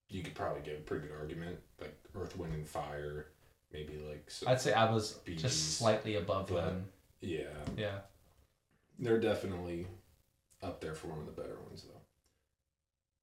you 0.08 0.22
could 0.22 0.36
probably 0.36 0.62
give 0.62 0.78
a 0.78 0.82
pretty 0.82 1.08
good 1.08 1.16
argument, 1.16 1.58
like 1.80 1.98
Earth, 2.14 2.36
Wind, 2.38 2.54
and 2.54 2.68
Fire, 2.68 3.32
maybe 3.72 4.00
like 4.08 4.30
I'd 4.46 4.60
say 4.60 4.72
ABBA's 4.72 5.14
Bee 5.24 5.32
Gees, 5.32 5.42
just 5.42 5.78
slightly 5.78 6.14
above 6.14 6.46
them. 6.48 6.86
yeah, 7.20 7.64
Yeah. 7.76 7.98
They're 9.00 9.18
definitely 9.18 9.88
up 10.62 10.80
there 10.80 10.94
for 10.94 11.08
one 11.08 11.18
of 11.18 11.26
the 11.26 11.32
better 11.32 11.58
ones, 11.66 11.82
though. 11.82 12.00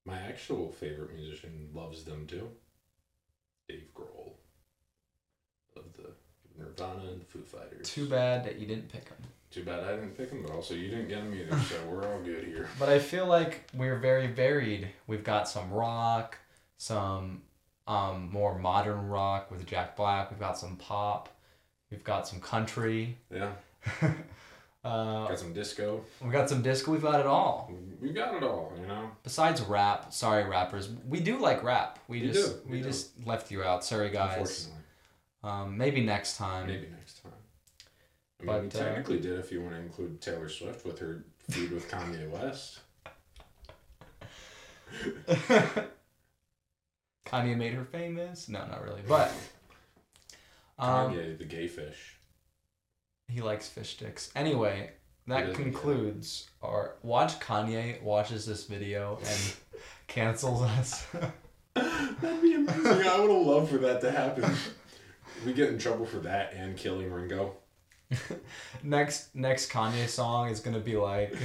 My 0.06 0.20
actual 0.20 0.70
favorite 0.70 1.16
musician 1.16 1.70
loves 1.74 2.04
them 2.04 2.28
too. 2.28 2.50
Dave 3.70 3.88
Grohl. 3.96 4.34
Of 5.86 5.94
the 5.98 6.10
Nirvana 6.64 7.10
and 7.12 7.22
the 7.22 7.26
Foo 7.26 7.44
Fighters. 7.44 7.90
Too 7.90 8.08
bad 8.08 8.44
that 8.46 8.60
you 8.60 8.66
didn't 8.68 8.90
pick 8.90 9.06
them. 9.06 9.18
Too 9.52 9.64
bad 9.64 9.84
I 9.84 9.92
didn't 9.96 10.16
pick 10.18 10.30
them, 10.30 10.44
but 10.46 10.54
also 10.54 10.74
you 10.74 10.90
didn't 10.90 11.10
get 11.10 11.24
them 11.24 11.34
either, 11.34 11.60
so 11.60 11.76
we're 11.90 12.08
all 12.10 12.22
good 12.22 12.46
here. 12.46 12.70
But 12.80 12.88
I 12.90 13.00
feel 13.00 13.26
like 13.28 13.70
we're 13.74 13.98
very 14.00 14.28
varied. 14.28 14.88
We've 15.08 15.24
got 15.26 15.50
some 15.50 15.70
rock, 15.72 16.38
some 16.78 17.42
um, 17.88 18.30
more 18.32 18.58
modern 18.58 19.10
rock 19.10 19.52
with 19.52 19.66
Jack 19.66 19.98
Black. 19.98 20.32
We've 20.32 20.40
got 20.40 20.58
some 20.58 20.78
pop. 20.78 21.28
We've 21.90 22.04
got 22.04 22.28
some 22.30 22.40
country. 22.40 23.18
Yeah, 23.30 23.52
uh, 24.86 25.28
got 25.28 25.38
some 25.40 25.54
disco. 25.54 26.02
we've 26.22 26.32
got 26.32 26.48
some 26.50 26.62
disco. 26.62 26.92
We've 26.94 27.02
got 27.02 27.20
it 27.20 27.26
all. 27.26 27.70
We 28.02 28.10
got 28.14 28.34
it 28.36 28.44
all, 28.44 28.72
you 28.80 28.88
know? 28.88 29.12
Besides 29.24 29.62
rap, 29.62 30.14
sorry 30.14 30.46
rappers, 30.46 30.90
we 31.08 31.20
do 31.20 31.38
like 31.38 31.62
rap. 31.64 32.00
We, 32.08 32.22
We 32.22 32.28
just 32.28 32.64
do, 32.64 32.70
we 32.70 32.78
we 32.78 32.82
do. 32.82 32.88
just 32.88 33.12
left 33.28 33.52
you 33.52 33.64
out. 33.64 33.84
Sorry 33.84 34.10
guys. 34.10 34.38
Unfortunately. 34.38 34.78
Um, 35.44 35.78
maybe 35.78 36.02
next 36.02 36.38
time. 36.38 36.68
Maybe 36.68 36.88
next 36.90 37.22
time. 37.24 37.32
I 38.40 38.44
mean, 38.44 38.62
we 38.64 38.68
But, 38.70 38.76
uh, 38.76 38.84
technically 38.84 39.20
did 39.20 39.40
if 39.40 39.52
you 39.52 39.62
want 39.62 39.76
to 39.76 39.82
include 39.82 40.22
Taylor 40.22 40.50
Swift 40.50 40.86
with 40.86 41.00
her 41.00 41.24
feud 41.50 41.72
with 41.72 41.90
Kanye 41.90 42.30
West. 42.30 42.80
Kanye 47.26 47.56
made 47.58 47.74
her 47.74 47.86
famous. 47.86 48.50
No, 48.50 48.66
not 48.68 48.84
really, 48.84 49.02
but 49.08 49.32
um, 50.80 51.14
Kanye, 51.14 51.38
the 51.38 51.46
gay 51.46 51.68
fish. 51.68 52.18
he 53.28 53.42
likes 53.42 53.68
fish 53.70 53.92
sticks. 53.92 54.32
Anyway, 54.36 54.92
that 55.28 55.54
concludes 55.54 56.50
our 56.62 56.96
watch. 57.04 57.40
Kanye 57.40 58.02
watches 58.02 58.46
this 58.46 58.66
video 58.66 59.18
and 59.26 59.54
cancels 60.08 60.62
us. 60.64 61.06
That'd 61.74 62.42
be 62.42 62.54
amazing. 62.56 62.86
I 62.86 63.20
would 63.20 63.30
have 63.32 63.46
loved 63.46 63.72
for 63.72 63.78
that 63.78 64.02
to 64.02 64.12
happen. 64.12 64.54
We 65.46 65.54
get 65.54 65.70
in 65.70 65.78
trouble 65.78 66.06
for 66.06 66.18
that 66.20 66.54
and 66.54 66.78
killing 66.78 67.12
Ringo. 67.12 67.56
next 68.84 69.34
next 69.36 69.72
Kanye 69.72 70.08
song 70.08 70.50
is 70.50 70.60
gonna 70.60 70.80
be 70.80 70.98
like, 70.98 71.36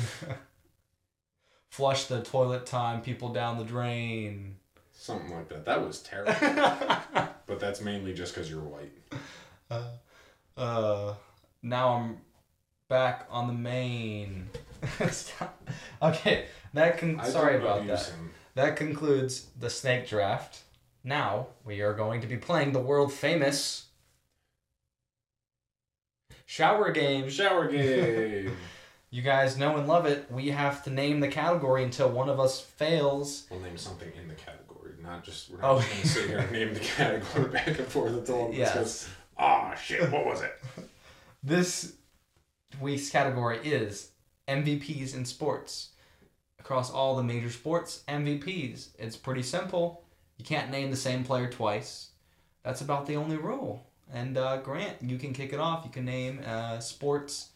"Flush 1.70 2.04
the 2.06 2.22
toilet 2.22 2.66
time, 2.66 3.02
people 3.02 3.30
down 3.30 3.58
the 3.58 3.64
drain." 3.64 4.56
Something 4.92 5.34
like 5.34 5.48
that. 5.48 5.64
That 5.64 5.86
was 5.86 6.00
terrible. 6.00 6.34
but 7.46 7.60
that's 7.60 7.80
mainly 7.80 8.12
just 8.12 8.34
because 8.34 8.50
you're 8.50 8.60
white. 8.60 8.92
uh, 9.70 9.90
uh, 10.56 11.14
now 11.62 11.94
I'm 11.94 12.18
back 12.88 13.26
on 13.30 13.46
the 13.46 13.52
main. 13.52 14.48
Okay, 16.02 16.46
that 16.74 16.98
can. 16.98 17.20
I 17.20 17.28
sorry 17.28 17.56
about 17.56 17.86
that. 17.86 18.06
him. 18.06 18.30
That 18.54 18.76
concludes 18.76 19.46
the 19.58 19.70
snake 19.70 20.08
draft. 20.08 20.62
Now 21.10 21.46
we 21.64 21.80
are 21.82 21.94
going 21.94 22.20
to 22.22 22.26
be 22.26 22.36
playing 22.36 22.72
the 22.72 22.80
world 22.80 23.12
famous 23.12 23.86
shower 26.44 26.90
game. 26.90 27.30
Shower 27.30 27.68
game. 27.68 28.52
You 29.08 29.22
guys 29.22 29.56
know 29.56 29.76
and 29.76 29.86
love 29.86 30.04
it. 30.04 30.30
We 30.30 30.48
have 30.48 30.82
to 30.84 30.90
name 30.90 31.20
the 31.20 31.28
category 31.28 31.84
until 31.84 32.10
one 32.10 32.28
of 32.28 32.40
us 32.40 32.60
fails. 32.60 33.46
we'll 33.50 33.60
name 33.60 33.78
something 33.78 34.10
in 34.20 34.26
the 34.28 34.34
category, 34.34 34.94
not 35.00 35.24
just 35.24 35.48
we're 35.48 35.60
not 35.60 35.70
Oh. 35.76 35.78
just 35.80 35.90
gonna 35.94 36.06
sit 36.06 36.26
here 36.28 36.38
and 36.38 36.50
name 36.52 36.74
the 36.74 36.80
category 36.80 37.48
back 37.50 37.68
and 37.68 37.86
forth 37.86 38.12
until 38.12 38.50
Yes. 38.52 38.74
yes. 38.74 39.08
Ah 39.38 39.74
shit, 39.76 40.10
what 40.10 40.26
was 40.26 40.42
it? 40.42 40.52
This 41.42 41.94
week's 42.80 43.08
category 43.08 43.58
is 43.62 44.10
MVPs 44.48 45.14
in 45.14 45.24
sports. 45.24 45.90
Across 46.58 46.90
all 46.90 47.14
the 47.16 47.22
major 47.22 47.50
sports, 47.50 48.02
MVPs. 48.08 48.88
It's 48.98 49.16
pretty 49.16 49.44
simple. 49.44 50.02
You 50.38 50.44
can't 50.44 50.70
name 50.70 50.90
the 50.90 50.96
same 50.96 51.24
player 51.24 51.48
twice. 51.48 52.10
That's 52.62 52.80
about 52.80 53.06
the 53.06 53.16
only 53.16 53.36
rule. 53.36 53.86
And 54.12 54.36
uh, 54.36 54.58
Grant, 54.58 54.96
you 55.00 55.18
can 55.18 55.32
kick 55.32 55.52
it 55.52 55.60
off. 55.60 55.84
You 55.84 55.90
can 55.90 56.04
name 56.04 56.40
uh, 56.46 56.78
sports 56.78 57.50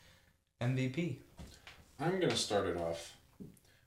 MVP. 0.61 1.17
I'm 1.99 2.19
gonna 2.19 2.35
start 2.35 2.67
it 2.67 2.77
off 2.77 3.15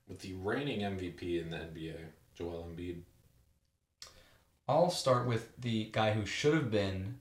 with 0.07 0.19
the 0.19 0.33
reigning 0.33 0.81
MVP 0.81 1.41
in 1.41 1.49
the 1.49 1.57
NBA, 1.57 1.95
Joel 2.35 2.69
Embiid. 2.69 3.01
I'll 4.67 4.91
start 4.91 5.27
with 5.27 5.49
the 5.57 5.85
guy 5.91 6.13
who 6.13 6.25
should 6.25 6.53
have 6.53 6.71
been. 6.71 7.19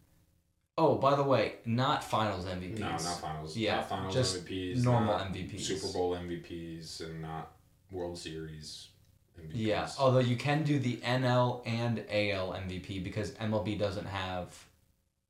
Oh, 0.78 0.96
by 0.96 1.16
the 1.16 1.22
way, 1.22 1.54
not 1.64 2.04
finals 2.04 2.44
MVPs. 2.44 2.78
No, 2.78 2.90
not 2.90 3.20
finals. 3.20 3.56
Yeah, 3.56 3.76
not 3.76 3.88
finals 3.88 4.14
just 4.14 4.44
MVPs. 4.44 4.84
normal 4.84 5.14
MVPs. 5.14 5.60
Super 5.60 5.92
Bowl 5.92 6.16
MVPs, 6.16 7.00
and 7.00 7.22
not 7.22 7.52
World 7.90 8.16
Series 8.16 8.88
MVPs. 9.40 9.50
Yeah, 9.54 9.88
although 9.98 10.18
you 10.18 10.36
can 10.36 10.62
do 10.62 10.78
the 10.78 10.96
NL 10.98 11.62
and 11.66 12.04
AL 12.10 12.52
MVP 12.52 13.02
because 13.02 13.32
MLB 13.32 13.78
doesn't 13.78 14.06
have 14.06 14.64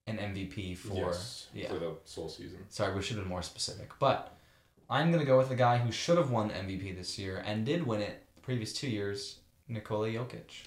an 0.07 0.19
MVP 0.19 0.77
for. 0.77 0.95
yes, 0.95 1.49
yeah. 1.55 1.69
for 1.69 1.79
the 1.79 1.93
sole 2.05 2.29
season. 2.29 2.59
Sorry, 2.69 2.95
we 2.95 3.03
should 3.03 3.17
have 3.17 3.25
been 3.25 3.31
more 3.31 3.43
specific. 3.43 3.91
But 3.99 4.37
I'm 4.91 5.11
going 5.11 5.21
to 5.21 5.27
go 5.27 5.39
with 5.39 5.49
the 5.49 5.57
guy 5.57 5.79
who 5.79 5.93
should 5.93 6.19
have 6.19 6.31
won 6.31 6.51
MVP 6.51 6.97
this 6.97 7.19
year 7.19 7.43
and 7.47 7.65
did 7.65 7.87
win 7.87 8.03
it 8.03 8.25
the 8.35 8.41
previous 8.41 8.73
two 8.73 8.89
years, 8.89 9.39
Nikola 9.69 10.09
Jokic. 10.09 10.67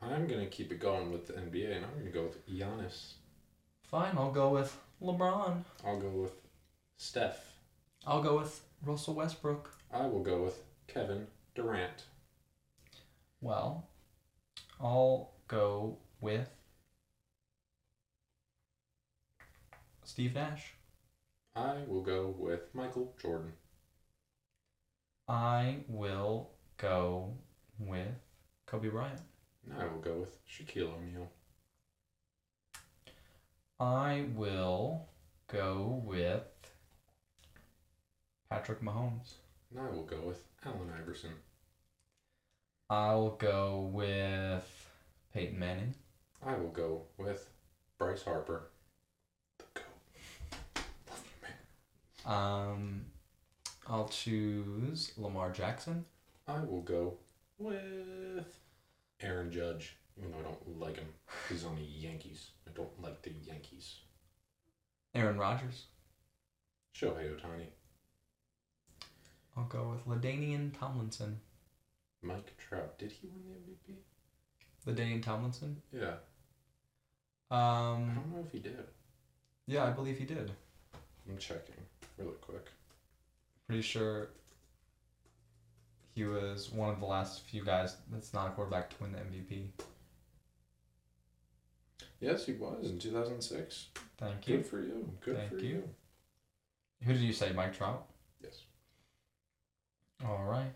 I'm 0.00 0.28
gonna 0.28 0.46
keep 0.46 0.70
it 0.70 0.78
going 0.78 1.10
with 1.10 1.26
the 1.26 1.32
NBA, 1.34 1.76
and 1.76 1.84
I'm 1.84 1.98
gonna 1.98 2.10
go 2.10 2.22
with 2.22 2.48
Giannis. 2.48 3.14
Fine, 3.82 4.16
I'll 4.16 4.30
go 4.30 4.50
with 4.50 4.78
LeBron. 5.02 5.64
I'll 5.84 5.98
go 5.98 6.08
with 6.08 6.32
Steph. 6.98 7.54
I'll 8.06 8.22
go 8.22 8.38
with 8.38 8.60
Russell 8.84 9.14
Westbrook. 9.14 9.70
I 9.92 10.06
will 10.06 10.22
go 10.22 10.42
with 10.42 10.62
Kevin 10.86 11.26
Durant. 11.54 12.04
Well, 13.40 13.88
I'll 14.80 15.30
go 15.46 15.98
with 16.20 16.48
Steve 20.04 20.34
Nash. 20.34 20.74
I 21.54 21.76
will 21.86 22.02
go 22.02 22.34
with 22.36 22.74
Michael 22.74 23.14
Jordan. 23.20 23.52
I 25.28 25.78
will 25.88 26.50
go 26.78 27.34
with 27.78 28.14
Kobe 28.66 28.88
Bryant. 28.88 29.20
And 29.64 29.80
I 29.80 29.86
will 29.86 30.00
go 30.00 30.14
with 30.14 30.38
Shaquille 30.46 30.92
O'Neal. 30.94 31.30
I 33.78 34.24
will 34.34 35.06
go 35.46 36.02
with 36.04 36.42
Patrick 38.50 38.80
Mahomes. 38.80 39.34
And 39.70 39.80
I 39.80 39.90
will 39.90 40.04
go 40.04 40.22
with 40.26 40.42
Allen 40.64 40.90
Iverson. 40.98 41.32
I'll 42.90 43.30
go 43.32 43.90
with 43.92 44.88
Peyton 45.34 45.58
Manning. 45.58 45.94
I 46.44 46.54
will 46.56 46.70
go 46.70 47.02
with 47.18 47.50
Bryce 47.98 48.22
Harper. 48.22 48.70
The 49.58 49.64
GOAT. 49.74 50.84
Love 51.10 51.22
you, 51.26 51.48
man. 51.48 52.34
Um, 52.34 53.00
I'll 53.86 54.08
choose 54.08 55.12
Lamar 55.18 55.50
Jackson. 55.50 56.06
I 56.46 56.60
will 56.60 56.80
go 56.80 57.18
with 57.58 58.58
Aaron 59.20 59.52
Judge, 59.52 59.96
even 60.16 60.30
though 60.30 60.38
I 60.38 60.42
don't 60.42 60.80
like 60.80 60.96
him. 60.96 61.08
He's 61.50 61.64
on 61.64 61.76
the 61.76 61.82
Yankees. 61.82 62.52
I 62.66 62.70
don't 62.74 63.02
like 63.02 63.20
the 63.20 63.32
Yankees. 63.46 63.96
Aaron 65.14 65.36
Rodgers. 65.36 65.84
Shohei 66.96 67.36
Ohtani. 67.36 67.66
I'll 69.58 69.64
go 69.64 69.94
with 70.06 70.22
LaDainian 70.22 70.78
Tomlinson. 70.78 71.40
Mike 72.22 72.56
Trout. 72.56 72.98
Did 72.98 73.12
he 73.12 73.28
win 73.28 73.42
the 73.44 73.92
MVP? 73.92 73.96
LaDainian 74.86 75.22
Tomlinson. 75.22 75.80
Yeah. 75.92 76.14
Um, 77.50 78.10
I 78.10 78.14
don't 78.14 78.32
know 78.32 78.44
if 78.44 78.52
he 78.52 78.58
did. 78.58 78.84
yeah, 79.66 79.84
I 79.86 79.90
believe 79.90 80.18
he 80.18 80.24
did. 80.24 80.50
I'm 81.28 81.38
checking 81.38 81.74
really 82.18 82.32
quick. 82.40 82.66
Pretty 83.66 83.82
sure 83.82 84.28
he 86.14 86.24
was 86.24 86.70
one 86.72 86.90
of 86.90 87.00
the 87.00 87.06
last 87.06 87.42
few 87.46 87.64
guys 87.64 87.96
that's 88.10 88.32
not 88.34 88.48
a 88.48 88.50
quarterback 88.50 88.90
to 88.90 88.96
win 89.02 89.12
the 89.12 89.18
MVP. 89.18 89.68
Yes, 92.20 92.46
he 92.46 92.52
was 92.52 92.90
in 92.90 92.98
2006. 92.98 93.86
Thank 94.18 94.44
Good 94.44 94.50
you. 94.50 94.56
Good 94.58 94.66
for 94.66 94.80
you. 94.80 95.12
Good 95.20 95.36
Thank 95.36 95.50
for 95.50 95.58
you. 95.58 95.68
you. 95.68 95.84
Who 97.04 97.12
did 97.12 97.22
you 97.22 97.32
say, 97.32 97.52
Mike 97.52 97.76
Trout? 97.76 98.06
Yes. 98.42 98.62
All 100.26 100.44
right. 100.44 100.72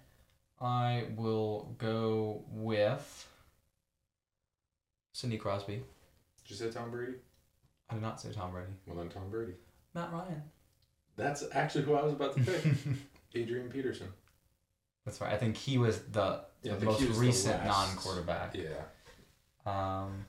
I 0.62 1.06
will 1.16 1.74
go 1.78 2.44
with 2.48 3.28
Sidney 5.12 5.36
Crosby. 5.38 5.74
Did 6.44 6.50
you 6.50 6.56
say 6.56 6.70
Tom 6.70 6.90
Brady? 6.90 7.14
I 7.90 7.94
did 7.94 8.02
not 8.02 8.20
say 8.20 8.30
Tom 8.32 8.52
Brady. 8.52 8.70
Well, 8.86 8.96
then 8.96 9.08
Tom 9.08 9.28
Brady. 9.30 9.54
Matt 9.94 10.12
Ryan. 10.12 10.42
That's 11.16 11.44
actually 11.52 11.84
who 11.84 11.94
I 11.94 12.02
was 12.02 12.12
about 12.14 12.36
to 12.36 12.42
pick. 12.44 12.64
Adrian 13.34 13.68
Peterson. 13.70 14.08
That's 15.04 15.20
right. 15.20 15.32
I 15.32 15.36
think 15.36 15.56
he 15.56 15.78
was 15.78 15.98
the, 16.12 16.44
Yeah, 16.62 16.76
the 16.76 16.84
most 16.86 17.00
the 17.00 17.06
recent 17.08 17.64
last- 17.64 17.94
non-quarterback. 17.96 18.54
Yeah. 18.54 18.84
Um, 19.66 20.24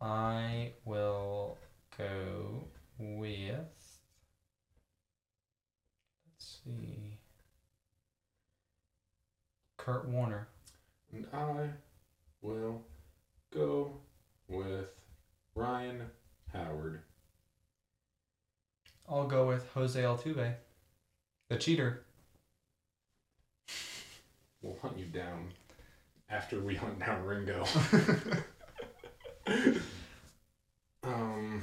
I 0.00 0.72
will 0.84 1.56
go 1.96 2.64
with. 2.98 3.56
Let's 6.28 6.60
see. 6.64 7.11
Kurt 9.82 10.08
Warner. 10.08 10.46
And 11.12 11.26
I 11.32 11.70
will 12.40 12.82
go 13.52 13.94
with 14.46 14.86
Ryan 15.56 16.02
Howard. 16.52 17.00
I'll 19.08 19.26
go 19.26 19.48
with 19.48 19.68
Jose 19.70 20.00
Altuve, 20.00 20.54
the 21.48 21.56
cheater. 21.56 22.04
We'll 24.62 24.78
hunt 24.80 24.96
you 24.98 25.06
down 25.06 25.48
after 26.30 26.60
we 26.60 26.76
hunt 26.76 27.00
down 27.00 27.24
Ringo. 27.24 27.64
um, 31.02 31.60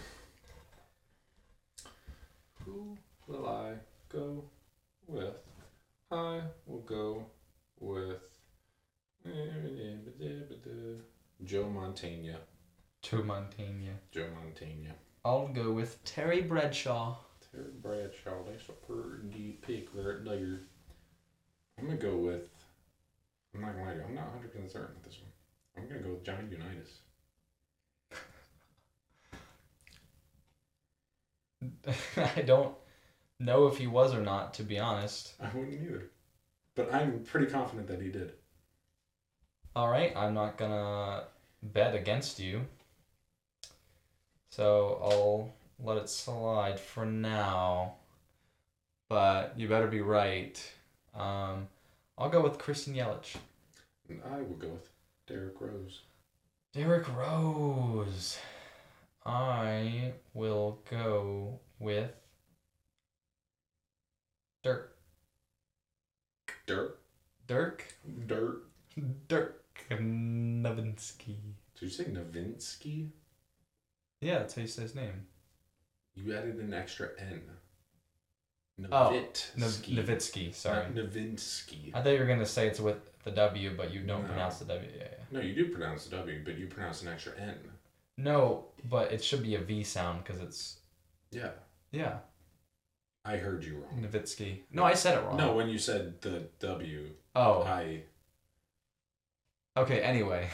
who 2.66 2.98
will 3.28 3.48
I 3.48 3.76
go 4.10 4.44
with? 5.08 5.36
I 6.12 6.42
will 6.66 6.82
go 6.82 7.26
with 7.80 8.22
Joe 11.44 11.70
Montana. 11.70 12.38
Joe 13.02 13.24
Montana. 13.24 13.92
Joe 14.12 14.28
Montana. 14.36 14.96
I'll 15.26 15.48
go 15.48 15.72
with 15.72 16.04
Terry 16.04 16.42
Bradshaw. 16.42 17.18
Terry 17.52 17.72
Bradshaw, 17.82 18.44
that's 18.46 18.70
a 18.70 18.74
pretty 18.74 19.60
pick 19.62 19.90
right 19.94 20.24
there. 20.24 20.62
I'm 21.78 21.86
gonna 21.86 21.98
go 21.98 22.18
with. 22.18 22.50
I'm 23.54 23.62
not 23.62 23.74
gonna 23.74 23.86
lie 23.86 23.94
to 23.94 24.00
you. 24.00 24.06
I'm 24.06 24.16
not 24.16 24.26
100 24.34 24.52
percent 24.52 24.72
certain 24.72 24.96
with 24.96 25.06
this 25.06 25.20
one. 25.22 25.32
I'm 25.78 25.88
gonna 25.88 26.02
go 26.02 26.12
with 26.12 26.24
Johnny 26.24 26.50
Unitas. 26.52 27.00
I 32.38 32.42
don't 32.42 32.76
know 33.40 33.68
if 33.68 33.78
he 33.78 33.88
was 33.88 34.14
or 34.14 34.22
not, 34.22 34.54
to 34.56 34.64
be 34.64 34.80
honest. 34.80 35.34
I 35.40 35.48
wouldn't 35.56 35.74
either, 35.74 36.12
but 36.80 36.94
I'm 36.94 37.20
pretty 37.26 37.48
confident 37.48 37.90
that 37.90 38.02
he 38.02 38.08
did. 38.08 38.32
All 39.76 39.90
right, 39.90 40.16
I'm 40.16 40.34
not 40.34 40.58
gonna 40.58 41.24
bet 41.62 41.94
against 41.94 42.40
you. 42.40 42.62
So 44.50 44.98
I'll 45.04 45.54
let 45.86 45.98
it 45.98 46.10
slide 46.10 46.80
for 46.80 47.06
now. 47.06 47.96
But 49.10 49.56
you 49.58 49.68
better 49.68 49.88
be 49.88 50.00
right. 50.00 50.58
Um, 51.14 51.68
I'll 52.18 52.30
go 52.30 52.42
with 52.42 52.58
Christian 52.58 52.94
Yelich. 52.94 53.36
And 54.08 54.22
I 54.32 54.38
will 54.38 54.56
go 54.56 54.70
with 54.70 54.90
Derrick 55.28 55.60
Rose. 55.60 56.04
Derrick 56.72 57.14
Rose. 57.14 58.38
I 59.26 60.14
will 60.34 60.80
go 60.90 61.60
with 61.78 62.14
Dirk. 66.70 67.00
Dirk. 67.48 67.84
Dirk. 68.28 68.70
Dirk 69.28 69.64
Novinsky. 69.90 71.38
Did 71.74 71.82
you 71.82 71.90
say 71.90 72.04
Novinsky? 72.04 73.10
Yeah, 74.22 74.38
that's 74.38 74.54
how 74.54 74.62
you 74.62 74.68
say 74.68 74.84
his 74.84 74.94
name. 74.94 75.26
You 76.14 76.38
added 76.38 76.58
an 76.58 76.76
extra 76.76 77.10
N. 77.18 77.42
Novitsky. 78.80 78.88
Oh, 78.92 80.02
Novitsky, 80.02 80.54
sorry. 80.54 80.86
Novinsky. 80.94 81.90
I 81.96 82.04
thought 82.04 82.12
you 82.12 82.20
were 82.20 82.28
going 82.28 82.38
to 82.38 82.46
say 82.46 82.68
it's 82.68 82.80
with 82.80 83.20
the 83.24 83.32
W, 83.32 83.74
but 83.76 83.92
you 83.92 84.02
don't 84.02 84.22
no. 84.22 84.28
pronounce 84.28 84.60
the 84.60 84.66
W. 84.66 84.88
Yeah, 84.96 85.06
yeah. 85.10 85.24
No, 85.32 85.40
you 85.40 85.56
do 85.56 85.70
pronounce 85.74 86.06
the 86.06 86.18
W, 86.18 86.42
but 86.46 86.56
you 86.56 86.68
pronounce 86.68 87.02
an 87.02 87.08
extra 87.08 87.34
N. 87.40 87.56
No, 88.16 88.66
but 88.88 89.12
it 89.12 89.24
should 89.24 89.42
be 89.42 89.56
a 89.56 89.60
V 89.60 89.84
sound 89.84 90.24
because 90.24 90.40
it's. 90.40 90.82
Yeah. 91.32 91.50
Yeah. 91.92 92.18
I 93.26 93.38
heard 93.38 93.64
you 93.64 93.78
wrong. 93.80 94.02
Novitsky. 94.02 94.62
No, 94.72 94.84
I 94.84 94.94
said 94.94 95.18
it 95.18 95.22
wrong. 95.26 95.38
No, 95.38 95.54
when 95.54 95.70
you 95.70 95.78
said 95.78 96.22
the 96.22 96.48
W, 96.60 97.10
Oh. 97.36 97.62
I. 97.64 98.04
Okay. 99.78 100.02
Anyway, 100.02 100.50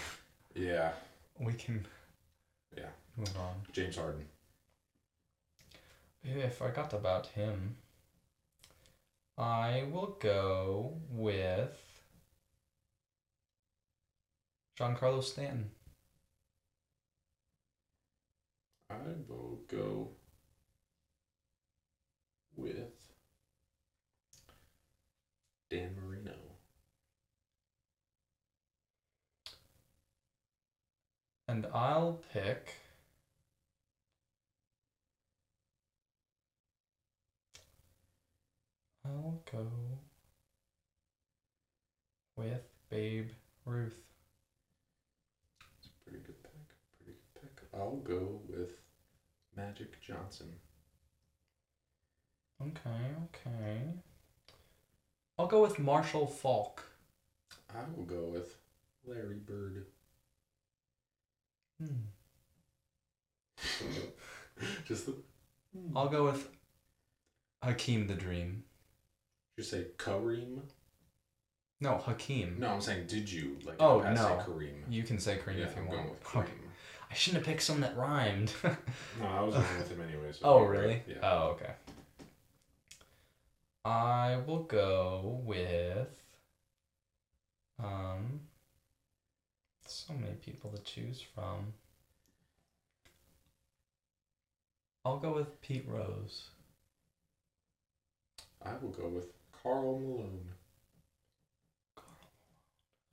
Yeah. 0.53 0.91
we 1.39 1.53
can. 1.53 1.85
Yeah. 2.75 2.89
Move 3.15 3.35
on. 3.37 3.61
James 3.71 3.95
Harden. 3.97 4.27
Yeah, 6.23 6.45
I 6.45 6.49
forgot 6.49 6.93
about 6.93 7.27
him. 7.27 7.77
I 9.37 9.83
will 9.91 10.17
go 10.19 10.97
with 11.11 11.77
Giancarlo 14.79 15.23
Stanton. 15.23 15.71
I 18.89 18.95
will 19.27 19.59
go 19.67 20.09
with 22.57 22.89
Dan 25.69 25.95
Marino. 25.95 26.33
And 31.47 31.67
I'll 31.73 32.19
pick. 32.33 32.73
I'll 39.05 39.39
go 39.51 39.67
with 42.35 42.63
Babe 42.89 43.29
Ruth. 43.65 43.93
It's 45.77 45.87
a 45.87 46.09
pretty 46.09 46.23
good 46.25 46.41
pick. 46.41 46.51
Pretty 46.97 47.19
good 47.33 47.41
pick. 47.41 47.79
I'll 47.79 47.97
go 47.97 48.41
with 48.47 48.71
Magic 49.55 50.01
Johnson. 50.01 50.47
Okay, 52.67 53.13
okay. 53.25 53.81
I'll 55.37 55.47
go 55.47 55.61
with 55.61 55.77
Marshall 55.79 56.27
Faulk. 56.27 56.83
I 57.69 57.79
will 57.95 58.05
go 58.05 58.25
with 58.31 58.55
Larry 59.05 59.35
Bird. 59.45 59.85
Hmm. 61.79 62.05
Just 64.85 65.05
the. 65.07 65.15
I'll 65.95 66.07
go 66.07 66.23
with 66.23 66.49
Hakeem 67.63 68.07
the 68.07 68.13
Dream. 68.13 68.63
You 69.57 69.63
say 69.63 69.87
Kareem. 69.97 70.61
No, 71.81 71.97
Hakeem. 71.97 72.55
No, 72.59 72.69
I'm 72.69 72.81
saying, 72.81 73.07
did 73.07 73.29
you 73.29 73.57
like? 73.65 73.75
Oh, 73.79 73.99
past 73.99 74.21
no. 74.21 74.27
Say 74.29 74.51
Kareem. 74.51 74.75
You 74.89 75.03
can 75.03 75.19
say 75.19 75.37
Kareem 75.37 75.57
yeah, 75.59 75.65
if 75.65 75.75
you 75.75 75.81
I'm 75.81 75.87
want. 75.87 75.99
going 75.99 76.09
with 76.11 76.25
Okay. 76.35 76.47
Kareem. 76.47 76.69
I 77.11 77.13
shouldn't 77.13 77.45
have 77.45 77.53
picked 77.53 77.63
some 77.63 77.81
that 77.81 77.95
rhymed. 77.97 78.51
No, 78.63 79.27
I 79.27 79.41
was 79.41 79.53
going 79.55 79.65
with 79.77 79.91
him 79.91 80.01
anyway. 80.01 80.31
So 80.31 80.39
oh, 80.43 80.59
you're 80.61 80.71
right. 80.71 80.79
really? 80.79 81.03
Yeah. 81.07 81.15
Oh, 81.21 81.47
okay. 81.49 81.71
I 83.85 84.37
will 84.45 84.63
go 84.63 85.41
with. 85.45 86.09
Um. 87.81 88.41
So 89.87 90.13
many 90.13 90.33
people 90.33 90.71
to 90.71 90.81
choose 90.81 91.21
from. 91.21 91.73
I'll 95.05 95.19
go 95.19 95.33
with 95.33 95.61
Pete 95.61 95.85
Rose. 95.87 96.49
I 98.63 98.71
will 98.81 98.89
go 98.89 99.07
with 99.07 99.27
Karl 99.51 99.99
Malone. 99.99 100.49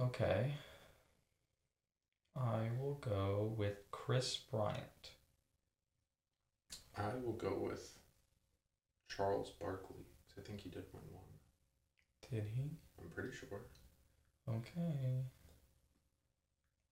Okay. 0.01 0.55
I 2.35 2.71
will 2.81 2.95
go 2.95 3.53
with 3.59 3.77
Kris 3.91 4.39
Bryant. 4.39 5.11
I 6.97 7.11
will 7.23 7.35
go 7.35 7.59
with 7.69 7.91
Charles 9.15 9.51
Barkley. 9.61 10.07
I 10.43 10.45
think 10.45 10.61
he 10.61 10.71
did 10.71 10.85
win 10.93 11.03
one. 11.13 11.23
Did 12.29 12.49
he? 12.53 12.63
I'm 13.01 13.09
pretty 13.11 13.31
sure. 13.33 13.61
Okay. 14.49 15.23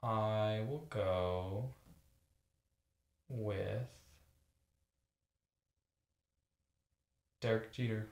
I 0.05 0.61
will 0.69 0.87
go 0.89 1.75
with 3.29 3.89
Derek 7.41 7.73
Jeter. 7.73 8.07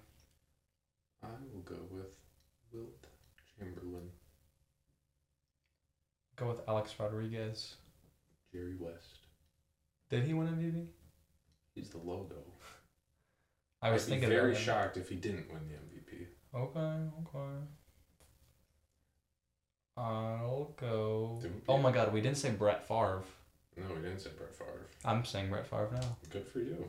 I 1.23 1.29
will 1.53 1.61
go 1.61 1.87
with 1.91 2.11
Wilt 2.73 3.07
Chamberlain, 3.59 4.11
Go 6.35 6.49
with 6.49 6.69
Alex 6.69 6.95
Rodriguez. 6.99 7.77
Jerry 8.53 8.75
West. 8.79 9.21
Did 10.11 10.25
he 10.25 10.35
win 10.35 10.49
MVP? 10.49 10.87
He's 11.75 11.91
the 11.91 11.99
logo. 11.99 12.37
I 13.81 13.91
was 13.91 14.03
I'd 14.03 14.07
be 14.07 14.11
thinking 14.13 14.29
very 14.31 14.55
shocked 14.55 14.97
if 14.97 15.09
he 15.09 15.17
didn't 15.17 15.51
win 15.53 15.61
the 15.69 15.75
MVP. 15.75 16.27
Okay, 16.55 17.11
okay. 17.21 17.65
I'll 19.97 20.75
go. 20.77 21.43
Oh 21.69 21.79
my 21.79 21.93
God, 21.93 22.13
we 22.13 22.21
didn't 22.21 22.39
say 22.39 22.51
Brett 22.51 22.87
Favre. 22.87 23.23
No, 23.77 23.85
we 23.95 24.03
didn't 24.03 24.21
say 24.21 24.31
Brett 24.37 24.55
Favre. 24.55 24.87
I'm 25.05 25.25
saying 25.25 25.51
Brett 25.51 25.67
Favre 25.67 25.91
now. 25.93 26.17
Good 26.31 26.47
for 26.47 26.61
you. 26.61 26.89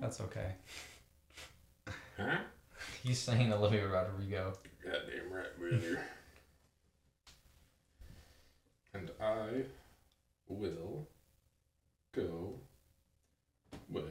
That's 0.00 0.20
okay. 0.20 0.54
Huh? 2.18 2.38
He's 3.02 3.18
saying 3.18 3.52
Olivia 3.52 3.86
Rodrigo. 3.86 4.54
Goddamn 4.82 5.32
right, 5.32 5.58
brother. 5.58 6.04
and 8.94 9.10
I 9.20 9.64
will 10.48 11.08
go 12.14 12.54
with. 13.88 14.04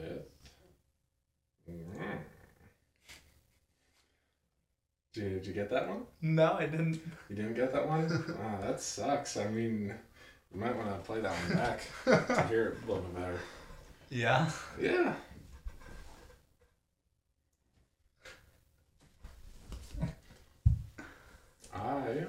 Mm. 1.69 2.17
Did, 5.13 5.45
you 5.45 5.53
get 5.53 5.69
that 5.69 5.87
one? 5.87 6.03
No, 6.21 6.53
I 6.53 6.65
didn't. 6.65 6.99
You 7.29 7.35
didn't 7.35 7.53
get 7.53 7.71
that 7.71 7.87
one? 7.87 8.09
Ah, 8.43 8.57
that 8.65 8.81
sucks. 8.81 9.37
I 9.37 9.47
mean, 9.47 9.93
you 10.53 10.59
might 10.59 10.75
want 10.75 10.89
to 10.89 11.05
play 11.05 11.21
that 11.21 11.31
one 11.31 11.57
back 11.57 11.81
to 12.05 12.43
hear 12.47 12.69
it 12.69 12.77
a 12.83 12.87
little 12.87 13.03
bit 13.03 13.15
better. 13.15 13.39
Yeah. 14.09 14.49
Yeah. 14.81 15.13
I 21.75 22.25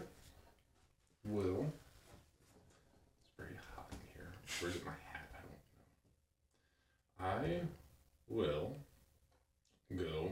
will. 1.24 1.72
It's 3.20 3.32
very 3.38 3.56
hot 3.74 3.90
in 3.90 3.98
here. 4.14 4.32
Where's 4.60 4.84
my 4.84 4.90
hat? 4.90 5.14
I 7.24 7.34
don't 7.36 7.48
know. 7.48 7.56
I 7.56 7.62
will 8.28 8.76
go 9.96 10.30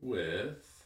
with. 0.00 0.84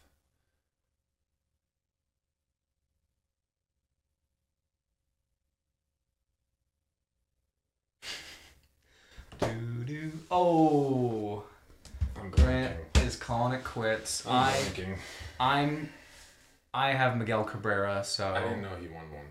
Do 9.40 9.84
do. 9.84 10.12
Oh, 10.30 11.44
I'm 12.20 12.30
Grant 12.30 12.76
blanking. 12.92 13.06
is 13.06 13.16
calling 13.16 13.52
it 13.54 13.64
quits. 13.64 14.26
I'm 14.26 14.32
I 14.32 14.50
blanking. 14.52 14.98
I'm 15.40 15.88
I 16.72 16.92
have 16.92 17.16
Miguel 17.16 17.44
Cabrera, 17.44 18.04
so 18.04 18.28
I 18.32 18.42
didn't 18.42 18.62
know 18.62 18.76
he 18.80 18.88
won 18.88 19.10
one. 19.12 19.26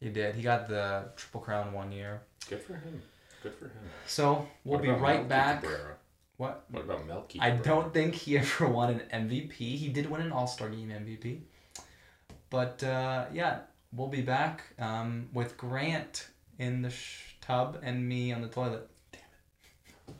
he 0.00 0.08
did. 0.10 0.34
He 0.34 0.42
got 0.42 0.68
the 0.68 1.04
triple 1.16 1.40
crown 1.40 1.72
one 1.72 1.92
year. 1.92 2.22
Good 2.48 2.62
for 2.62 2.74
him. 2.74 3.02
Good 3.42 3.54
for 3.54 3.64
him. 3.66 3.72
So 4.06 4.46
we'll 4.64 4.78
What 4.78 4.82
be 4.82 4.88
right 4.90 5.16
Melky 5.16 5.28
back. 5.28 5.62
Cabrera? 5.62 5.96
What? 6.36 6.64
What 6.70 6.84
about 6.84 7.06
Melky? 7.06 7.40
I 7.40 7.50
don't 7.50 7.92
think 7.92 8.14
he 8.14 8.38
ever 8.38 8.68
won 8.68 8.90
an 8.90 9.28
MVP. 9.30 9.52
He 9.76 9.88
did 9.88 10.08
win 10.10 10.20
an 10.22 10.32
All 10.32 10.46
Star 10.46 10.68
Game 10.68 10.88
MVP. 10.90 11.40
But 12.50 12.82
uh, 12.84 13.26
yeah, 13.32 13.60
we'll 13.92 14.08
be 14.08 14.22
back 14.22 14.62
um, 14.78 15.28
with 15.32 15.56
Grant 15.56 16.28
in 16.58 16.82
the 16.82 16.90
sh- 16.90 17.36
tub 17.40 17.78
and 17.82 18.08
me 18.08 18.32
on 18.32 18.42
the 18.42 18.48
toilet. 18.48 18.88
Damn 19.12 19.20
it. 20.08 20.14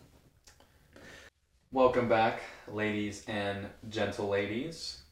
Welcome 1.71 2.09
back, 2.09 2.41
ladies 2.69 3.25
and 3.29 3.67
gentle 3.89 4.29
ladies. 4.29 5.03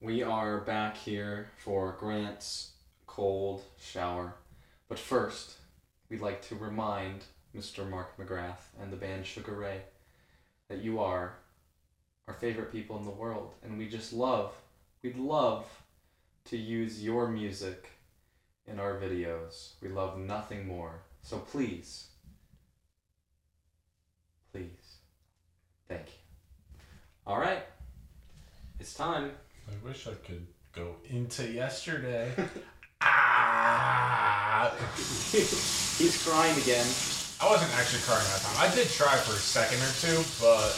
We 0.00 0.22
are 0.22 0.60
back 0.60 0.96
here 0.96 1.50
for 1.58 1.96
Grant's 1.98 2.72
cold 3.06 3.62
shower. 3.78 4.34
But 4.88 4.98
first, 4.98 5.56
we'd 6.10 6.20
like 6.20 6.42
to 6.48 6.56
remind 6.56 7.24
Mr. 7.56 7.88
Mark 7.88 8.18
McGrath 8.18 8.68
and 8.80 8.92
the 8.92 8.96
band 8.96 9.24
Sugar 9.24 9.54
Ray 9.54 9.80
that 10.68 10.82
you 10.82 11.00
are 11.00 11.34
our 12.28 12.34
favorite 12.34 12.70
people 12.70 12.98
in 12.98 13.04
the 13.04 13.10
world 13.10 13.54
and 13.62 13.78
we 13.78 13.88
just 13.88 14.12
love 14.12 14.52
we'd 15.02 15.16
love 15.16 15.66
to 16.44 16.56
use 16.56 17.02
your 17.02 17.28
music 17.28 17.90
in 18.66 18.78
our 18.78 18.94
videos. 18.98 19.72
We 19.82 19.88
love 19.88 20.18
nothing 20.18 20.66
more. 20.66 21.02
So 21.22 21.38
please, 21.38 22.06
please, 24.52 24.96
thank 25.88 26.06
you. 26.06 26.80
All 27.26 27.38
right, 27.38 27.62
it's 28.78 28.94
time. 28.94 29.32
I 29.68 29.86
wish 29.86 30.06
I 30.06 30.14
could 30.26 30.46
go 30.72 30.96
into 31.08 31.50
yesterday. 31.50 32.32
ah! 33.02 34.74
He's 36.00 36.16
crying 36.26 36.56
again. 36.56 36.86
I 37.42 37.50
wasn't 37.50 37.76
actually 37.76 38.00
crying 38.08 38.24
that 38.32 38.40
time. 38.40 38.56
I 38.56 38.74
did 38.74 38.88
try 38.88 39.14
for 39.20 39.32
a 39.32 39.36
second 39.36 39.84
or 39.84 39.92
two, 40.00 40.16
but 40.40 40.72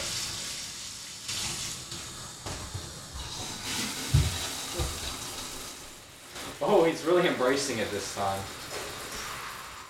Oh, 6.59 6.83
he's 6.83 7.05
really 7.05 7.25
embracing 7.25 7.79
it 7.79 7.89
this 7.89 8.13
time. 8.15 8.41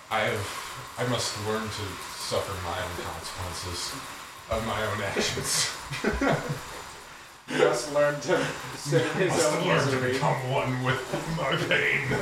I 0.08 0.20
have 0.30 0.46
I 0.98 1.06
must 1.10 1.34
learn 1.48 1.62
to 1.66 1.84
suffer 2.14 2.54
my 2.62 2.78
own 2.78 2.94
consequences 3.02 3.90
of 4.50 4.64
my 4.68 4.86
own 4.86 5.02
actions. 5.02 5.74
He 7.46 7.58
must 7.58 7.92
learn 7.92 8.14
to 8.22 8.46
sit 8.76 9.02
in 9.02 9.28
his 9.28 9.32
must 9.32 9.52
own 9.52 9.66
learn 9.66 9.88
to 9.90 10.12
become 10.12 10.50
one 10.50 10.82
with 10.84 11.02
my 11.36 11.56
pain. 11.66 12.18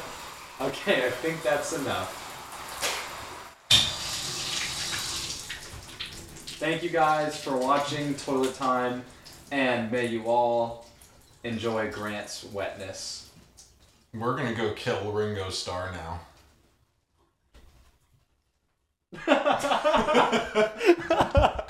Okay, 0.60 1.06
I 1.06 1.10
think 1.10 1.40
that's 1.44 1.72
enough. 1.72 2.24
Thank 6.58 6.82
you 6.82 6.88
guys 6.90 7.40
for 7.40 7.56
watching 7.56 8.14
Toilet 8.16 8.56
Time, 8.56 9.04
and 9.52 9.92
may 9.92 10.06
you 10.06 10.24
all 10.24 10.86
enjoy 11.44 11.92
Grant's 11.92 12.42
wetness. 12.42 13.30
We're 14.12 14.36
gonna 14.36 14.54
go 14.54 14.72
kill 14.72 15.12
Ringo 15.12 15.50
Starr 15.50 15.92
now. 15.92 16.20